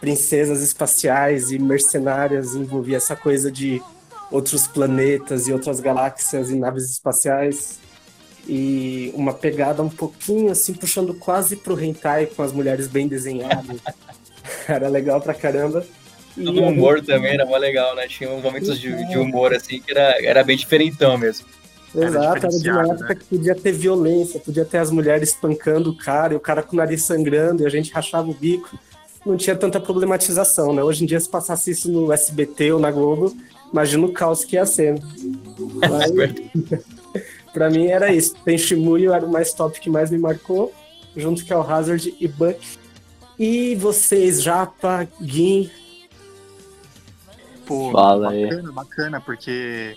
princesas 0.01 0.63
espaciais 0.63 1.51
e 1.51 1.59
mercenárias, 1.59 2.55
envolvia 2.55 2.99
essa 2.99 3.17
coisa 3.17 3.51
de 3.51 3.83
outros 4.31 4.67
planetas 4.67 5.47
e 5.49 5.53
outras 5.53 5.81
galáxias 5.81 6.51
e 6.51 6.57
naves 6.57 6.91
espaciais. 6.91 7.79
E 8.49 9.11
uma 9.15 9.33
pegada 9.35 9.83
um 9.83 9.89
pouquinho 9.89 10.53
assim, 10.53 10.73
puxando 10.73 11.13
quase 11.15 11.57
pro 11.57 11.81
hentai 11.81 12.27
com 12.27 12.43
as 12.43 12.53
mulheres 12.53 12.87
bem 12.87 13.09
desenhadas. 13.09 13.81
era 14.69 14.89
legal 14.89 15.21
pra 15.21 15.35
caramba. 15.35 15.85
E 16.37 16.47
O 16.47 16.69
humor 16.69 17.03
também 17.03 17.33
era 17.35 17.47
mó 17.47 17.57
legal, 17.57 17.97
né? 17.97 18.07
Tinha 18.07 18.31
uns 18.31 18.43
momentos 18.43 18.79
de, 18.79 19.09
de 19.09 19.19
humor 19.19 19.55
assim 19.55 19.81
que 19.81 19.91
era, 19.91 20.23
era 20.23 20.45
bem 20.45 20.57
diferentão 20.57 21.17
mesmo. 21.17 21.47
Exato, 21.95 22.47
era 22.47 22.49
de 22.49 22.71
uma 22.71 22.93
época 22.93 23.15
que 23.15 23.25
podia 23.25 23.55
ter 23.55 23.73
violência, 23.73 24.39
podia 24.39 24.65
ter 24.65 24.79
as 24.79 24.91
mulheres 24.91 25.31
espancando 25.31 25.91
o 25.91 25.97
cara 25.97 26.35
e 26.35 26.37
o 26.37 26.41
cara 26.41 26.63
com 26.63 26.75
o 26.75 26.77
nariz 26.77 27.03
sangrando 27.05 27.63
e 27.63 27.67
a 27.67 27.71
gente 27.71 27.91
rachava 27.91 28.31
o 28.31 28.35
bico. 28.35 28.79
Não 29.25 29.37
tinha 29.37 29.57
tanta 29.57 29.81
problematização, 29.81 30.75
né? 30.75 30.83
Hoje 30.83 31.05
em 31.05 31.07
dia, 31.07 31.19
se 31.19 31.29
passasse 31.29 31.71
isso 31.71 31.91
no 31.91 32.13
SBT 32.13 32.73
ou 32.73 32.79
na 32.79 32.91
Globo, 32.91 33.35
imagina 33.73 34.07
o 34.07 34.13
caos 34.13 34.45
que 34.45 34.57
ia 34.57 34.67
ser. 34.67 35.01
Mas, 35.89 36.83
pra 37.53 37.71
mim 37.71 37.87
era 37.87 38.13
isso. 38.13 38.35
Tenshimuyo 38.45 39.13
era 39.13 39.25
o 39.25 39.31
mais 39.33 39.53
top 39.53 39.79
que 39.81 39.89
mais 39.91 40.11
me 40.11 40.19
marcou, 40.19 40.73
junto 41.17 41.45
com 41.47 41.55
o 41.55 41.61
Hazard 41.63 42.15
e 42.21 42.29
Buck. 42.29 42.61
E 43.39 43.75
vocês, 43.77 44.43
Japa, 44.43 45.07
Gin, 45.21 45.71
Pô, 47.67 47.91
Fala 47.91 48.31
aí. 48.31 48.45
bacana, 48.49 48.73
bacana, 48.73 49.21
porque 49.21 49.97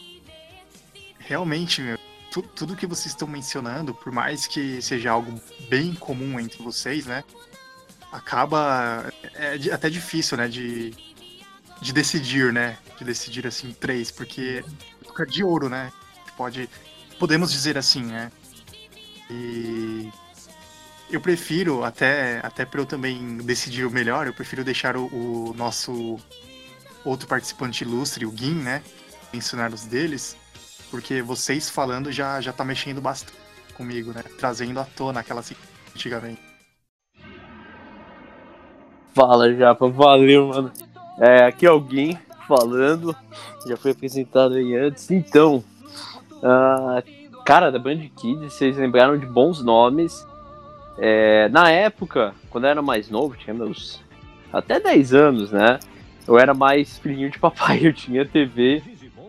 realmente, 1.20 1.82
meu, 1.82 1.98
tu- 2.32 2.42
tudo 2.42 2.76
que 2.76 2.88
vocês 2.88 3.08
estão 3.14 3.28
mencionando, 3.28 3.94
por 3.94 4.12
mais 4.12 4.48
que 4.48 4.82
seja 4.82 5.12
algo 5.12 5.40
bem 5.70 5.94
comum 5.94 6.40
entre 6.40 6.64
vocês, 6.64 7.06
né? 7.06 7.24
Acaba. 8.12 9.14
É 9.36 9.56
di- 9.58 9.72
até 9.72 9.88
difícil, 9.88 10.36
né? 10.36 10.48
De, 10.48 10.90
de 11.82 11.94
decidir, 11.94 12.52
né? 12.52 12.78
De 12.98 13.04
decidir 13.04 13.48
assim, 13.48 13.72
três, 13.72 14.12
porque 14.12 14.64
fica 15.06 15.26
de 15.26 15.44
ouro, 15.44 15.70
né? 15.70 15.92
Pode. 16.38 16.70
Podemos 17.18 17.52
dizer 17.52 17.78
assim, 17.78 18.04
né? 18.04 18.32
E. 19.30 20.10
Eu 21.12 21.20
prefiro, 21.20 21.84
até, 21.84 22.40
até 22.44 22.66
para 22.66 22.80
eu 22.80 22.86
também 22.86 23.38
decidir 23.38 23.84
o 23.84 23.90
melhor, 23.90 24.28
eu 24.28 24.34
prefiro 24.34 24.64
deixar 24.64 24.96
o, 24.96 25.08
o 25.08 25.54
nosso 25.56 26.20
outro 27.04 27.28
participante 27.28 27.84
ilustre, 27.84 28.28
o 28.28 28.36
Gin, 28.36 28.54
né? 28.54 28.84
Mencionar 29.34 29.74
os 29.74 29.86
deles, 29.86 30.38
porque 30.92 31.22
vocês 31.22 31.68
falando 31.68 32.12
já, 32.12 32.40
já 32.42 32.54
tá 32.54 32.64
mexendo 32.64 33.02
bastante 33.02 33.34
comigo, 33.74 34.12
né? 34.12 34.24
Trazendo 34.38 34.80
à 34.80 34.84
tona 34.84 35.22
aquela 35.22 35.44
antigamente. 35.96 36.42
Fala, 39.16 39.54
Japa. 39.54 39.90
Valeu, 39.90 40.48
mano. 40.48 40.72
É, 41.20 41.44
aqui 41.46 41.66
é 41.66 41.70
alguém 41.70 42.18
falando. 42.48 43.16
Já 43.68 43.76
foi 43.76 43.92
apresentado 43.92 44.56
aí 44.56 44.76
antes. 44.76 45.12
Então, 45.12 45.64
ah, 46.42 47.04
cara, 47.46 47.70
da 47.70 47.78
Band 47.78 48.00
Kids, 48.16 48.54
vocês 48.54 48.78
lembraram 48.78 49.18
de 49.18 49.26
bons 49.26 49.62
nomes. 49.62 50.26
É, 50.98 51.50
na 51.50 51.70
época, 51.70 52.34
quando 52.50 52.64
eu 52.64 52.70
era 52.72 52.82
mais 52.82 53.10
novo, 53.10 53.36
tinha 53.36 53.54
meus 53.54 54.02
até 54.52 54.80
10 54.80 55.14
anos, 55.14 55.52
né? 55.52 55.80
Eu 56.28 56.40
era 56.40 56.54
mais 56.54 56.98
filhinho 56.98 57.30
de 57.30 57.38
papai. 57.38 57.80
Eu 57.86 57.94
tinha 57.94 58.26
TV 58.26 58.82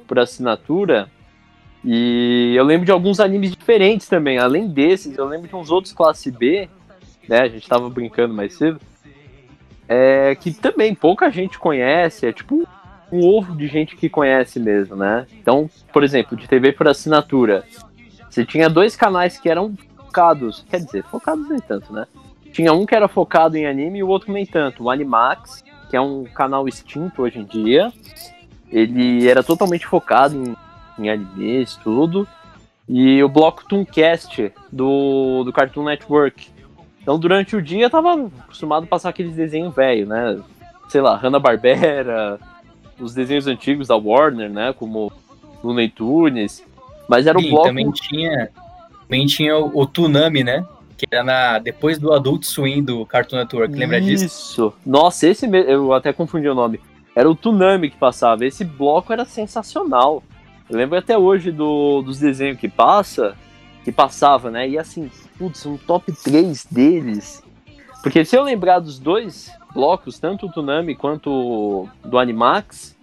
por 0.06 0.18
assinatura. 0.18 1.10
E 1.82 2.54
eu 2.58 2.64
lembro 2.64 2.84
de 2.84 2.92
alguns 2.92 3.20
animes 3.20 3.52
diferentes 3.52 4.06
também. 4.06 4.38
Além 4.38 4.68
desses, 4.68 5.16
eu 5.16 5.24
lembro 5.24 5.48
de 5.48 5.56
uns 5.56 5.70
outros 5.70 5.94
classe 5.94 6.30
B, 6.30 6.68
né? 7.26 7.40
A 7.40 7.48
gente 7.48 7.66
tava 7.66 7.88
brincando 7.88 8.34
mais 8.34 8.52
cedo 8.52 8.78
é, 9.92 10.36
que 10.36 10.52
também 10.52 10.94
pouca 10.94 11.28
gente 11.32 11.58
conhece, 11.58 12.24
é 12.24 12.32
tipo 12.32 12.64
um 13.10 13.26
ovo 13.26 13.56
de 13.56 13.66
gente 13.66 13.96
que 13.96 14.08
conhece 14.08 14.60
mesmo, 14.60 14.94
né? 14.94 15.26
Então, 15.42 15.68
por 15.92 16.04
exemplo, 16.04 16.36
de 16.36 16.46
TV 16.46 16.70
por 16.70 16.86
assinatura, 16.86 17.64
você 18.28 18.46
tinha 18.46 18.70
dois 18.70 18.94
canais 18.94 19.36
que 19.36 19.48
eram 19.48 19.74
focados, 19.96 20.64
quer 20.70 20.78
dizer, 20.78 21.02
focados 21.02 21.48
nem 21.48 21.58
tanto, 21.58 21.92
né? 21.92 22.06
Tinha 22.52 22.72
um 22.72 22.86
que 22.86 22.94
era 22.94 23.08
focado 23.08 23.56
em 23.56 23.66
anime 23.66 23.98
e 23.98 24.02
o 24.04 24.08
outro 24.08 24.32
nem 24.32 24.46
tanto, 24.46 24.84
o 24.84 24.90
Animax, 24.90 25.64
que 25.90 25.96
é 25.96 26.00
um 26.00 26.22
canal 26.22 26.68
extinto 26.68 27.22
hoje 27.22 27.40
em 27.40 27.44
dia. 27.44 27.92
Ele 28.70 29.28
era 29.28 29.42
totalmente 29.42 29.88
focado 29.88 30.36
em, 30.36 30.56
em 31.04 31.10
animes, 31.10 31.74
tudo. 31.82 32.28
E 32.88 33.20
o 33.24 33.28
bloco 33.28 33.66
Tooncast 33.68 34.52
do, 34.70 35.42
do 35.42 35.52
Cartoon 35.52 35.82
Network, 35.82 36.48
então, 37.00 37.18
durante 37.18 37.56
o 37.56 37.62
dia, 37.62 37.86
eu 37.86 37.90
tava 37.90 38.14
acostumado 38.40 38.84
a 38.84 38.86
passar 38.86 39.08
aqueles 39.10 39.34
desenhos 39.34 39.74
velho, 39.74 40.06
né? 40.06 40.38
Sei 40.88 41.00
lá, 41.00 41.16
Hanna-Barbera, 41.16 42.38
os 42.98 43.14
desenhos 43.14 43.46
antigos 43.46 43.88
da 43.88 43.96
Warner, 43.96 44.50
né? 44.50 44.72
Como 44.72 45.12
Looney 45.62 45.88
Tunes. 45.88 46.64
Mas 47.08 47.26
era 47.26 47.38
o 47.38 47.42
bloco... 47.42 47.66
também 47.68 47.90
tinha, 47.90 48.50
também 49.02 49.26
tinha 49.26 49.56
o, 49.56 49.80
o 49.80 49.86
Toonami, 49.86 50.44
né? 50.44 50.64
Que 50.96 51.06
era 51.10 51.24
na, 51.24 51.58
depois 51.58 51.98
do 51.98 52.12
Adult 52.12 52.44
Swim 52.44 52.82
do 52.82 53.06
Cartoon 53.06 53.36
Network, 53.36 53.74
lembra 53.74 54.00
disso? 54.00 54.26
Isso. 54.26 54.74
Nossa, 54.84 55.26
esse 55.26 55.46
me- 55.46 55.64
eu 55.64 55.94
até 55.94 56.12
confundi 56.12 56.46
o 56.48 56.54
nome. 56.54 56.78
Era 57.16 57.28
o 57.28 57.34
Tsunami 57.34 57.90
que 57.90 57.96
passava. 57.96 58.44
Esse 58.44 58.64
bloco 58.64 59.12
era 59.12 59.24
sensacional. 59.24 60.22
Eu 60.68 60.76
lembro 60.76 60.96
até 60.96 61.18
hoje 61.18 61.50
do, 61.50 62.02
dos 62.02 62.18
desenhos 62.18 62.58
que 62.58 62.68
passa, 62.68 63.34
que 63.84 63.92
passava, 63.92 64.50
né? 64.50 64.68
E 64.68 64.78
assim, 64.78 65.10
putz, 65.38 65.64
um 65.66 65.76
top 65.76 66.12
3 66.12 66.66
deles. 66.70 67.42
Porque 68.02 68.24
se 68.24 68.36
eu 68.36 68.42
lembrar 68.42 68.78
dos 68.78 68.98
dois 68.98 69.50
blocos, 69.74 70.18
tanto 70.18 70.46
o 70.46 70.50
Tsunami 70.50 70.94
quanto 70.94 71.88
do 72.04 72.18
Animax, 72.18 72.96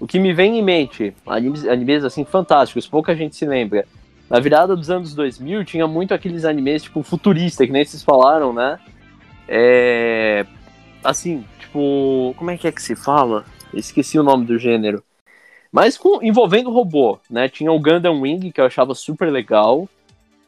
o 0.00 0.06
que 0.06 0.18
me 0.18 0.32
vem 0.32 0.58
em 0.58 0.62
mente, 0.62 1.14
animes, 1.26 1.66
animes 1.66 2.04
assim 2.04 2.24
fantásticos, 2.24 2.86
pouca 2.86 3.14
gente 3.14 3.36
se 3.36 3.46
lembra. 3.46 3.86
Na 4.28 4.40
virada 4.40 4.74
dos 4.74 4.90
anos 4.90 5.14
2000 5.14 5.64
tinha 5.64 5.86
muito 5.86 6.14
aqueles 6.14 6.44
animes 6.44 6.82
tipo 6.82 7.02
futurista, 7.02 7.66
que 7.66 7.72
nem 7.72 7.84
vocês 7.84 8.02
falaram, 8.02 8.52
né? 8.52 8.78
É, 9.46 10.46
assim, 11.04 11.44
tipo, 11.58 12.34
como 12.36 12.50
é 12.50 12.56
que 12.56 12.66
é 12.66 12.72
que 12.72 12.82
se 12.82 12.96
fala? 12.96 13.44
Esqueci 13.74 14.18
o 14.18 14.22
nome 14.22 14.44
do 14.44 14.58
gênero. 14.58 15.02
Mas 15.70 15.96
com, 15.96 16.22
envolvendo 16.22 16.70
robô, 16.70 17.18
né? 17.30 17.48
Tinha 17.48 17.72
o 17.72 17.78
Gundam 17.78 18.20
Wing, 18.20 18.50
que 18.52 18.60
eu 18.60 18.66
achava 18.66 18.94
super 18.94 19.30
legal. 19.30 19.88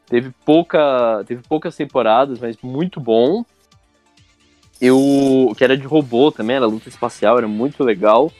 Teve, 0.07 0.31
pouca, 0.45 1.23
teve 1.27 1.41
poucas 1.47 1.75
temporadas, 1.75 2.39
mas 2.39 2.57
muito 2.61 2.99
bom. 2.99 3.43
Eu, 4.79 5.53
que 5.57 5.63
era 5.63 5.77
de 5.77 5.87
robô 5.87 6.31
também, 6.31 6.57
era 6.57 6.65
luta 6.65 6.89
espacial, 6.89 7.37
era 7.37 7.47
muito 7.47 7.83
legal. 7.83 8.31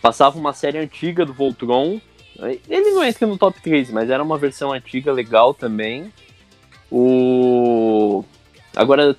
Passava 0.00 0.38
uma 0.38 0.52
série 0.52 0.78
antiga 0.78 1.24
do 1.24 1.32
Voltron. 1.32 2.00
Ele 2.68 2.90
não 2.90 3.04
entra 3.04 3.26
no 3.26 3.38
top 3.38 3.60
3, 3.60 3.90
mas 3.90 4.10
era 4.10 4.22
uma 4.22 4.36
versão 4.36 4.72
antiga 4.72 5.12
legal 5.12 5.54
também. 5.54 6.12
O. 6.90 8.24
Agora. 8.74 9.16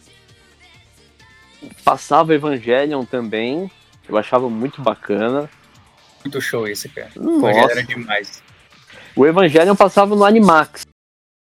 Passava 1.85 2.33
Evangelion 2.33 3.05
também. 3.05 3.71
Eu 4.09 4.17
achava 4.17 4.49
muito 4.49 4.81
bacana. 4.81 5.49
Muito 6.25 6.41
show 6.41 6.67
esse, 6.67 6.89
cara. 6.89 7.11
Nossa. 7.15 7.71
era 7.71 7.83
demais. 7.83 8.43
O 9.15 9.25
Evangelion 9.25 9.75
passava 9.75 10.15
no 10.15 10.25
Animax. 10.25 10.85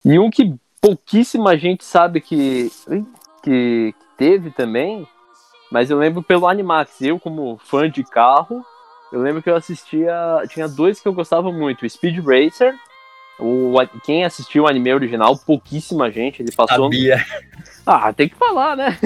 E 0.03 0.17
um 0.19 0.29
que 0.29 0.53
pouquíssima 0.81 1.57
gente 1.57 1.83
sabe 1.83 2.21
que, 2.21 2.71
que 3.43 3.93
teve 4.17 4.49
também, 4.51 5.07
mas 5.71 5.89
eu 5.89 5.97
lembro 5.97 6.23
pelo 6.23 6.47
Animax. 6.47 7.01
Eu, 7.01 7.19
como 7.19 7.57
fã 7.63 7.89
de 7.89 8.03
carro, 8.03 8.65
eu 9.11 9.21
lembro 9.21 9.41
que 9.43 9.49
eu 9.49 9.55
assistia. 9.55 10.13
Tinha 10.49 10.67
dois 10.67 10.99
que 10.99 11.07
eu 11.07 11.13
gostava 11.13 11.51
muito: 11.51 11.85
o 11.85 11.89
Speed 11.89 12.17
Racer. 12.25 12.73
O, 13.39 13.73
quem 14.03 14.23
assistiu 14.23 14.63
o 14.63 14.67
anime 14.67 14.93
original, 14.93 15.35
pouquíssima 15.35 16.11
gente. 16.11 16.41
Ele 16.43 16.51
passou. 16.51 16.77
no- 16.77 16.83
Sabia. 16.93 17.17
Ah, 17.85 18.13
tem 18.13 18.29
que 18.29 18.35
falar, 18.35 18.77
né? 18.77 18.97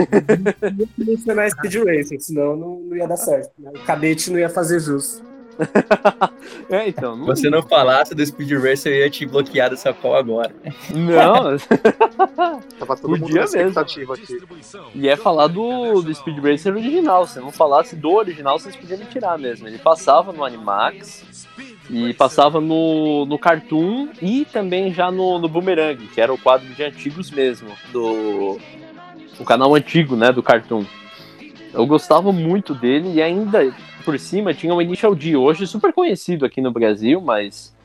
mencionar 0.98 1.50
Speed 1.52 1.76
Racer, 1.76 2.20
senão 2.20 2.56
não, 2.58 2.80
não 2.82 2.98
ia 2.98 3.08
dar 3.08 3.16
certo. 3.16 3.52
né? 3.58 3.72
O 3.74 3.80
cadete 3.86 4.30
não 4.30 4.38
ia 4.40 4.50
fazer 4.50 4.80
jus. 4.82 5.22
É, 6.70 6.88
então. 6.90 7.14
Se 7.14 7.20
Não, 7.20 7.26
você 7.26 7.50
não 7.50 7.62
falasse 7.62 8.14
do 8.16 8.26
Speed 8.26 8.52
Racer, 8.54 8.92
eu 8.92 9.00
ia 9.00 9.10
te 9.10 9.26
bloquear 9.26 9.70
dessa 9.70 9.94
call 9.94 10.16
agora. 10.16 10.52
não. 10.94 11.58
Tava 12.80 12.96
todo 12.98 13.10
Podia 13.10 13.20
mundo 13.20 13.34
na 13.36 13.42
mesmo. 13.42 13.44
expectativa 13.44 14.14
aqui. 14.14 14.38
E 14.94 15.08
é 15.08 15.16
falar 15.16 15.48
do, 15.48 16.02
do 16.02 16.14
Speed 16.14 16.38
Racer 16.44 16.74
original. 16.74 17.26
Se 17.28 17.40
não 17.40 17.52
falasse 17.52 17.96
do 17.96 18.12
original, 18.12 18.58
vocês 18.60 18.76
podiam 18.76 19.00
me 19.00 19.06
tirar 19.06 19.38
mesmo. 19.38 19.68
Ele 19.68 19.78
passava 19.78 20.32
no 20.32 20.44
Animax 20.44 21.48
e 21.90 22.14
passava 22.14 22.60
no, 22.60 23.26
no 23.26 23.38
Cartoon 23.38 24.10
e 24.22 24.46
também 24.46 24.94
já 24.94 25.12
no, 25.12 25.38
no 25.40 25.48
Boomerang, 25.48 26.08
que 26.08 26.20
era 26.20 26.34
o 26.34 26.38
quadro 26.38 26.68
de 26.68 26.84
antigos 26.84 27.30
mesmo, 27.32 27.70
do 27.92 28.60
o 29.40 29.44
canal 29.46 29.76
antigo, 29.76 30.16
né, 30.16 30.32
do 30.32 30.42
Cartoon. 30.42 30.86
Eu 31.74 31.86
gostava 31.86 32.32
muito 32.32 32.74
dele 32.74 33.14
e 33.16 33.22
ainda 33.22 33.64
por 34.06 34.18
cima 34.20 34.54
tinha 34.54 34.74
o 34.74 34.82
Initial 34.82 35.16
D, 35.16 35.36
hoje 35.36 35.66
super 35.68 35.92
conhecido 35.92 36.46
aqui 36.46 36.62
no 36.62 36.72
Brasil, 36.72 37.20
mas 37.20 37.76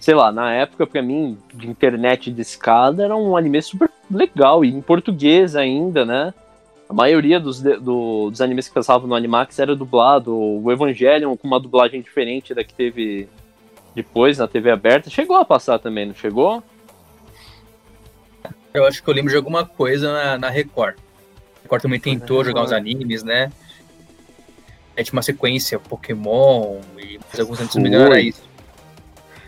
sei 0.00 0.14
lá, 0.14 0.30
na 0.32 0.52
época 0.52 0.86
pra 0.86 1.00
mim 1.00 1.38
de 1.54 1.68
internet 1.68 2.30
de 2.30 2.42
escada 2.42 3.04
era 3.04 3.16
um 3.16 3.36
anime 3.36 3.62
super 3.62 3.88
legal 4.10 4.64
e 4.64 4.68
em 4.68 4.80
português 4.82 5.54
ainda, 5.56 6.04
né? 6.04 6.34
A 6.88 6.92
maioria 6.94 7.38
dos, 7.38 7.60
do- 7.60 8.30
dos 8.30 8.40
animes 8.40 8.66
que 8.68 8.74
passavam 8.74 9.06
no 9.06 9.14
Animax 9.14 9.58
era 9.58 9.76
dublado. 9.76 10.34
O 10.34 10.72
Evangelion 10.72 11.36
com 11.36 11.46
uma 11.46 11.60
dublagem 11.60 12.00
diferente 12.00 12.54
da 12.54 12.64
que 12.64 12.72
teve 12.72 13.28
depois 13.94 14.38
na 14.38 14.48
TV 14.48 14.70
aberta. 14.70 15.10
Chegou 15.10 15.36
a 15.36 15.44
passar 15.44 15.78
também, 15.78 16.06
não 16.06 16.14
chegou? 16.14 16.62
Eu 18.72 18.86
acho 18.86 19.02
que 19.02 19.08
eu 19.10 19.14
lembro 19.14 19.30
de 19.30 19.36
alguma 19.36 19.66
coisa 19.66 20.12
na, 20.12 20.38
na 20.38 20.48
Record. 20.48 20.96
A 20.96 21.62
Record 21.64 21.82
também 21.82 22.00
tentou 22.00 22.42
jogar 22.44 22.62
uns 22.62 22.72
animes, 22.72 23.22
né? 23.22 23.52
É 24.98 25.02
tipo 25.04 25.16
uma 25.16 25.22
sequência 25.22 25.78
Pokémon 25.78 26.80
e 26.98 27.20
mais 27.28 27.38
alguns 27.38 27.60
anos, 27.60 27.70
se 27.70 27.78
não 27.78 27.84
me 27.84 27.88
engano, 27.88 28.06
era 28.06 28.20
isso. 28.20 28.42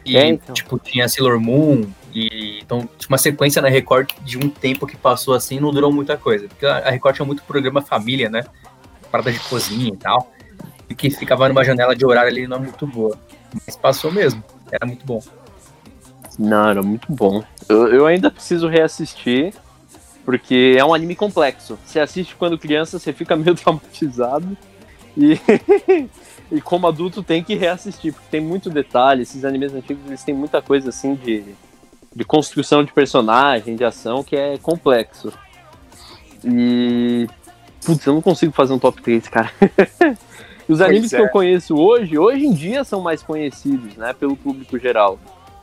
E, 0.07 0.17
É, 0.17 0.29
então. 0.29 0.55
tipo, 0.55 0.79
tinha 0.79 1.09
Sailor 1.09 1.41
Moon, 1.41 1.91
e 2.15 2.61
então, 2.63 2.89
tinha 2.99 3.09
uma 3.09 3.19
sequência 3.19 3.61
na 3.61 3.69
Record 3.69 4.13
de 4.23 4.39
um 4.39 4.49
tempo 4.49 4.87
que 4.87 4.97
passou 4.97 5.35
assim 5.35 5.59
não 5.59 5.73
durou 5.73 5.93
muita 5.93 6.17
coisa. 6.17 6.47
Porque 6.47 6.65
a 6.65 6.79
a 6.79 6.91
Record 6.91 7.17
tinha 7.17 7.27
muito 7.27 7.43
programa 7.43 7.83
família, 7.83 8.31
né? 8.31 8.45
Parada 9.11 9.33
de 9.33 9.41
cozinha 9.41 9.93
e 9.93 9.97
tal. 9.97 10.31
E 10.89 10.95
que 10.95 11.11
ficava 11.11 11.49
numa 11.49 11.65
janela 11.65 11.97
de 11.97 12.07
horário 12.07 12.31
ali 12.31 12.47
não 12.47 12.59
é 12.59 12.61
muito 12.61 12.87
boa. 12.87 13.19
Mas 13.67 13.77
passou 13.77 14.13
mesmo. 14.13 14.43
Era 14.71 14.87
muito 14.87 15.05
bom. 15.05 15.21
Não, 16.39 16.69
era 16.71 16.83
muito 16.83 17.13
bom. 17.13 17.43
Eu, 17.69 17.89
eu 17.89 18.07
ainda 18.07 18.31
preciso 18.31 18.69
reassistir, 18.69 19.53
porque 20.25 20.77
é 20.79 20.85
um 20.85 20.95
anime 20.95 21.17
complexo. 21.17 21.77
Você 21.85 21.99
assiste 22.01 22.35
quando 22.37 22.57
criança, 22.57 22.99
você 22.99 23.13
fica 23.13 23.35
meio 23.37 23.55
traumatizado. 23.55 24.57
E 25.17 25.39
e 26.53 26.61
como 26.61 26.87
adulto 26.87 27.23
tem 27.23 27.45
que 27.45 27.55
reassistir, 27.55 28.13
porque 28.13 28.27
tem 28.29 28.41
muito 28.41 28.69
detalhe, 28.69 29.23
esses 29.23 29.45
animes 29.45 29.73
antigos 29.73 30.05
eles 30.07 30.25
têm 30.25 30.35
muita 30.35 30.61
coisa 30.61 30.89
assim 30.89 31.15
de, 31.15 31.45
de 32.15 32.25
construção 32.25 32.83
de 32.83 32.93
personagem, 32.93 33.77
de 33.77 33.85
ação, 33.85 34.25
que 34.25 34.35
é 34.37 34.59
complexo. 34.59 35.33
E. 36.45 37.29
Putz, 37.85 38.05
eu 38.05 38.15
não 38.15 38.21
consigo 38.21 38.53
fazer 38.53 38.73
um 38.73 38.79
top 38.79 39.01
3, 39.01 39.29
cara. 39.29 39.51
Os 40.69 40.81
animes 40.81 41.13
é. 41.13 41.17
que 41.17 41.23
eu 41.23 41.29
conheço 41.29 41.75
hoje, 41.77 42.19
hoje 42.19 42.47
em 42.47 42.53
dia 42.53 42.85
são 42.85 43.01
mais 43.01 43.23
conhecidos, 43.23 43.97
né, 43.97 44.13
pelo 44.13 44.37
público 44.37 44.79
geral. 44.79 45.19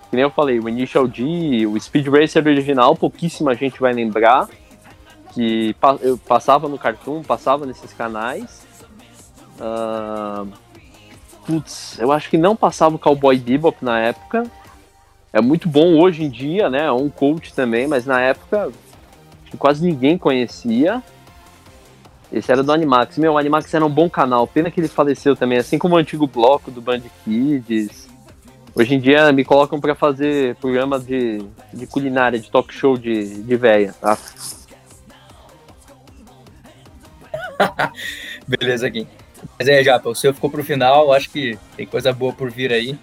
Que 0.09 0.15
nem 0.15 0.23
eu 0.23 0.31
falei, 0.31 0.59
o 0.59 0.67
Initial 0.67 1.07
D, 1.07 1.65
o 1.67 1.79
Speed 1.79 2.07
Racer 2.07 2.45
original, 2.45 2.95
pouquíssima 2.95 3.53
gente 3.53 3.79
vai 3.79 3.93
lembrar. 3.93 4.49
Que 5.33 5.75
eu 6.01 6.17
passava 6.17 6.67
no 6.67 6.77
Cartoon, 6.77 7.21
passava 7.21 7.65
nesses 7.65 7.93
canais. 7.93 8.65
Uh, 9.59 10.47
putz, 11.45 11.97
eu 11.99 12.11
acho 12.11 12.29
que 12.29 12.37
não 12.37 12.55
passava 12.55 12.95
o 12.95 12.99
Cowboy 12.99 13.37
Bebop 13.37 13.83
na 13.83 13.99
época. 13.99 14.43
É 15.33 15.41
muito 15.41 15.67
bom 15.67 15.99
hoje 15.99 16.23
em 16.23 16.29
dia, 16.29 16.69
né? 16.69 16.85
É 16.85 16.91
um 16.91 17.09
coach 17.09 17.53
também, 17.53 17.87
mas 17.87 18.05
na 18.05 18.21
época 18.21 18.71
quase 19.57 19.85
ninguém 19.85 20.17
conhecia. 20.17 21.01
Esse 22.31 22.51
era 22.51 22.61
do 22.61 22.71
Animax. 22.71 23.17
Meu, 23.17 23.33
o 23.33 23.37
Animax 23.37 23.73
era 23.73 23.85
um 23.85 23.89
bom 23.89 24.09
canal. 24.09 24.45
Pena 24.47 24.69
que 24.69 24.79
ele 24.79 24.87
faleceu 24.87 25.35
também, 25.35 25.57
assim 25.57 25.77
como 25.77 25.95
o 25.95 25.97
antigo 25.97 26.27
bloco 26.27 26.69
do 26.69 26.81
Band 26.81 27.01
Kids. 27.23 28.07
Hoje 28.75 28.95
em 28.95 28.99
dia 28.99 29.31
me 29.31 29.43
colocam 29.43 29.79
para 29.79 29.95
fazer 29.95 30.55
programa 30.57 30.99
de, 30.99 31.41
de 31.73 31.87
culinária, 31.87 32.39
de 32.39 32.51
talk 32.51 32.71
show 32.71 32.97
de, 32.97 33.41
de 33.41 33.55
véia, 33.55 33.95
tá? 33.99 34.17
Beleza, 38.47 38.87
Gui. 38.87 39.07
Mas 39.57 39.67
é, 39.67 39.83
Japa, 39.83 40.09
o 40.09 40.15
seu 40.15 40.33
ficou 40.33 40.49
pro 40.49 40.63
final, 40.63 41.11
acho 41.11 41.29
que 41.29 41.57
tem 41.75 41.85
coisa 41.85 42.13
boa 42.13 42.31
por 42.31 42.51
vir 42.51 42.71
aí. 42.71 42.97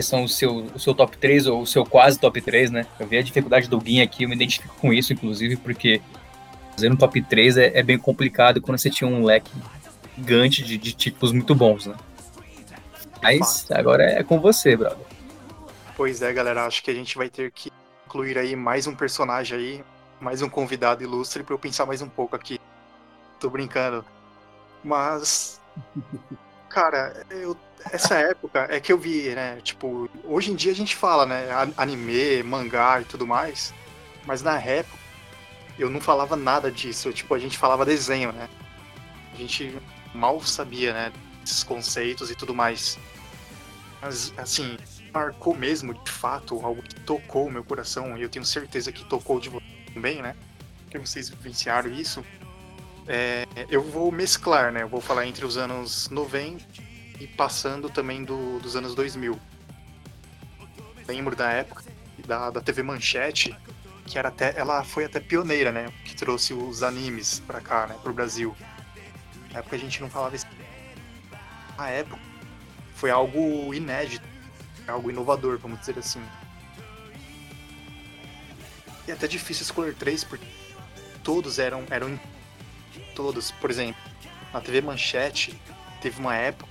São 0.00 0.24
o 0.24 0.28
seu, 0.28 0.64
o 0.74 0.78
seu 0.78 0.94
top 0.94 1.18
3 1.18 1.46
ou 1.46 1.60
o 1.60 1.66
seu 1.66 1.84
quase 1.84 2.18
top 2.18 2.40
3, 2.40 2.70
né? 2.70 2.86
Eu 2.98 3.06
vi 3.06 3.18
a 3.18 3.22
dificuldade 3.22 3.68
do 3.68 3.78
Guin 3.78 4.00
aqui, 4.00 4.24
eu 4.24 4.28
me 4.30 4.34
identifico 4.34 4.74
com 4.80 4.94
isso, 4.94 5.12
inclusive, 5.12 5.56
porque 5.56 6.00
fazer 6.72 6.90
um 6.90 6.96
top 6.96 7.20
3 7.20 7.58
é, 7.58 7.78
é 7.78 7.82
bem 7.82 7.98
complicado 7.98 8.62
quando 8.62 8.78
você 8.78 8.88
tinha 8.88 9.08
um 9.08 9.22
leque 9.22 9.50
gigante 10.16 10.64
de, 10.64 10.78
de 10.78 10.94
títulos 10.94 11.32
muito 11.32 11.54
bons, 11.54 11.84
né? 11.84 11.94
Mas 13.22 13.70
agora 13.70 14.04
é 14.04 14.22
com 14.22 14.40
você, 14.40 14.74
brother. 14.74 15.06
Pois 15.94 16.22
é, 16.22 16.32
galera, 16.32 16.64
acho 16.64 16.82
que 16.82 16.90
a 16.90 16.94
gente 16.94 17.18
vai 17.18 17.28
ter 17.28 17.50
que 17.50 17.70
incluir 18.06 18.38
aí 18.38 18.56
mais 18.56 18.86
um 18.86 18.94
personagem 18.94 19.58
aí, 19.58 19.84
mais 20.18 20.40
um 20.40 20.48
convidado 20.48 21.02
ilustre 21.02 21.42
para 21.42 21.54
eu 21.54 21.58
pensar 21.58 21.84
mais 21.84 22.00
um 22.00 22.08
pouco 22.08 22.34
aqui. 22.34 22.58
Tô 23.38 23.50
brincando. 23.50 24.02
Mas 24.82 25.59
Cara, 26.68 27.26
eu, 27.30 27.56
essa 27.90 28.14
época 28.16 28.68
é 28.70 28.78
que 28.78 28.92
eu 28.92 28.98
vi, 28.98 29.34
né? 29.34 29.60
Tipo, 29.62 30.08
hoje 30.24 30.52
em 30.52 30.54
dia 30.54 30.70
a 30.70 30.74
gente 30.74 30.94
fala, 30.94 31.26
né? 31.26 31.48
Anime, 31.76 32.42
mangá 32.44 33.00
e 33.00 33.04
tudo 33.04 33.26
mais. 33.26 33.74
Mas 34.24 34.40
na 34.42 34.60
época 34.60 34.98
eu 35.78 35.90
não 35.90 36.00
falava 36.00 36.36
nada 36.36 36.70
disso. 36.70 37.12
Tipo, 37.12 37.34
a 37.34 37.38
gente 37.38 37.58
falava 37.58 37.84
desenho, 37.84 38.32
né? 38.32 38.48
A 39.32 39.36
gente 39.36 39.76
mal 40.14 40.40
sabia, 40.42 40.92
né? 40.92 41.12
Esses 41.42 41.64
conceitos 41.64 42.30
e 42.30 42.36
tudo 42.36 42.54
mais. 42.54 42.98
Mas, 44.00 44.32
assim, 44.36 44.78
marcou 45.12 45.56
mesmo, 45.56 45.92
de 45.92 46.10
fato, 46.10 46.64
algo 46.64 46.82
que 46.82 46.94
tocou 47.00 47.46
o 47.46 47.50
meu 47.50 47.64
coração. 47.64 48.16
E 48.16 48.22
eu 48.22 48.28
tenho 48.28 48.44
certeza 48.44 48.92
que 48.92 49.04
tocou 49.04 49.40
de 49.40 49.48
você 49.48 49.64
também, 49.92 50.22
né? 50.22 50.36
Que 50.90 50.98
vocês 50.98 51.28
vivenciaram 51.28 51.90
isso 51.90 52.24
é, 53.12 53.44
eu 53.68 53.82
vou 53.82 54.12
mesclar, 54.12 54.70
né? 54.70 54.82
Eu 54.82 54.88
vou 54.88 55.00
falar 55.00 55.26
entre 55.26 55.44
os 55.44 55.56
anos 55.56 56.08
90 56.10 56.64
e 57.18 57.26
passando 57.26 57.90
também 57.90 58.22
do, 58.22 58.60
dos 58.60 58.76
anos 58.76 58.94
2000. 58.94 59.36
Lembro 61.08 61.34
da 61.34 61.50
época 61.50 61.82
da, 62.24 62.50
da 62.50 62.60
TV 62.60 62.84
Manchete, 62.84 63.56
que 64.06 64.16
era 64.16 64.28
até, 64.28 64.54
ela 64.56 64.84
foi 64.84 65.06
até 65.06 65.18
pioneira, 65.18 65.72
né? 65.72 65.92
Que 66.04 66.14
trouxe 66.14 66.54
os 66.54 66.84
animes 66.84 67.40
pra 67.40 67.60
cá, 67.60 67.88
né? 67.88 67.96
Pro 68.00 68.12
Brasil. 68.12 68.56
Na 69.52 69.58
época 69.58 69.74
a 69.74 69.78
gente 69.80 70.00
não 70.00 70.08
falava 70.08 70.36
isso. 70.36 70.46
Na 71.76 71.88
época 71.88 72.16
foi 72.94 73.10
algo 73.10 73.74
inédito, 73.74 74.24
algo 74.86 75.10
inovador, 75.10 75.58
vamos 75.58 75.80
dizer 75.80 75.98
assim. 75.98 76.22
E 79.08 79.10
até 79.10 79.26
difícil 79.26 79.64
escolher 79.64 79.96
três, 79.96 80.22
porque 80.22 80.46
todos 81.24 81.58
eram, 81.58 81.84
eram 81.90 82.16
todos. 83.10 83.50
Por 83.52 83.70
exemplo, 83.70 84.00
na 84.52 84.60
TV 84.60 84.80
Manchete, 84.80 85.58
teve 86.00 86.18
uma 86.18 86.34
época 86.34 86.70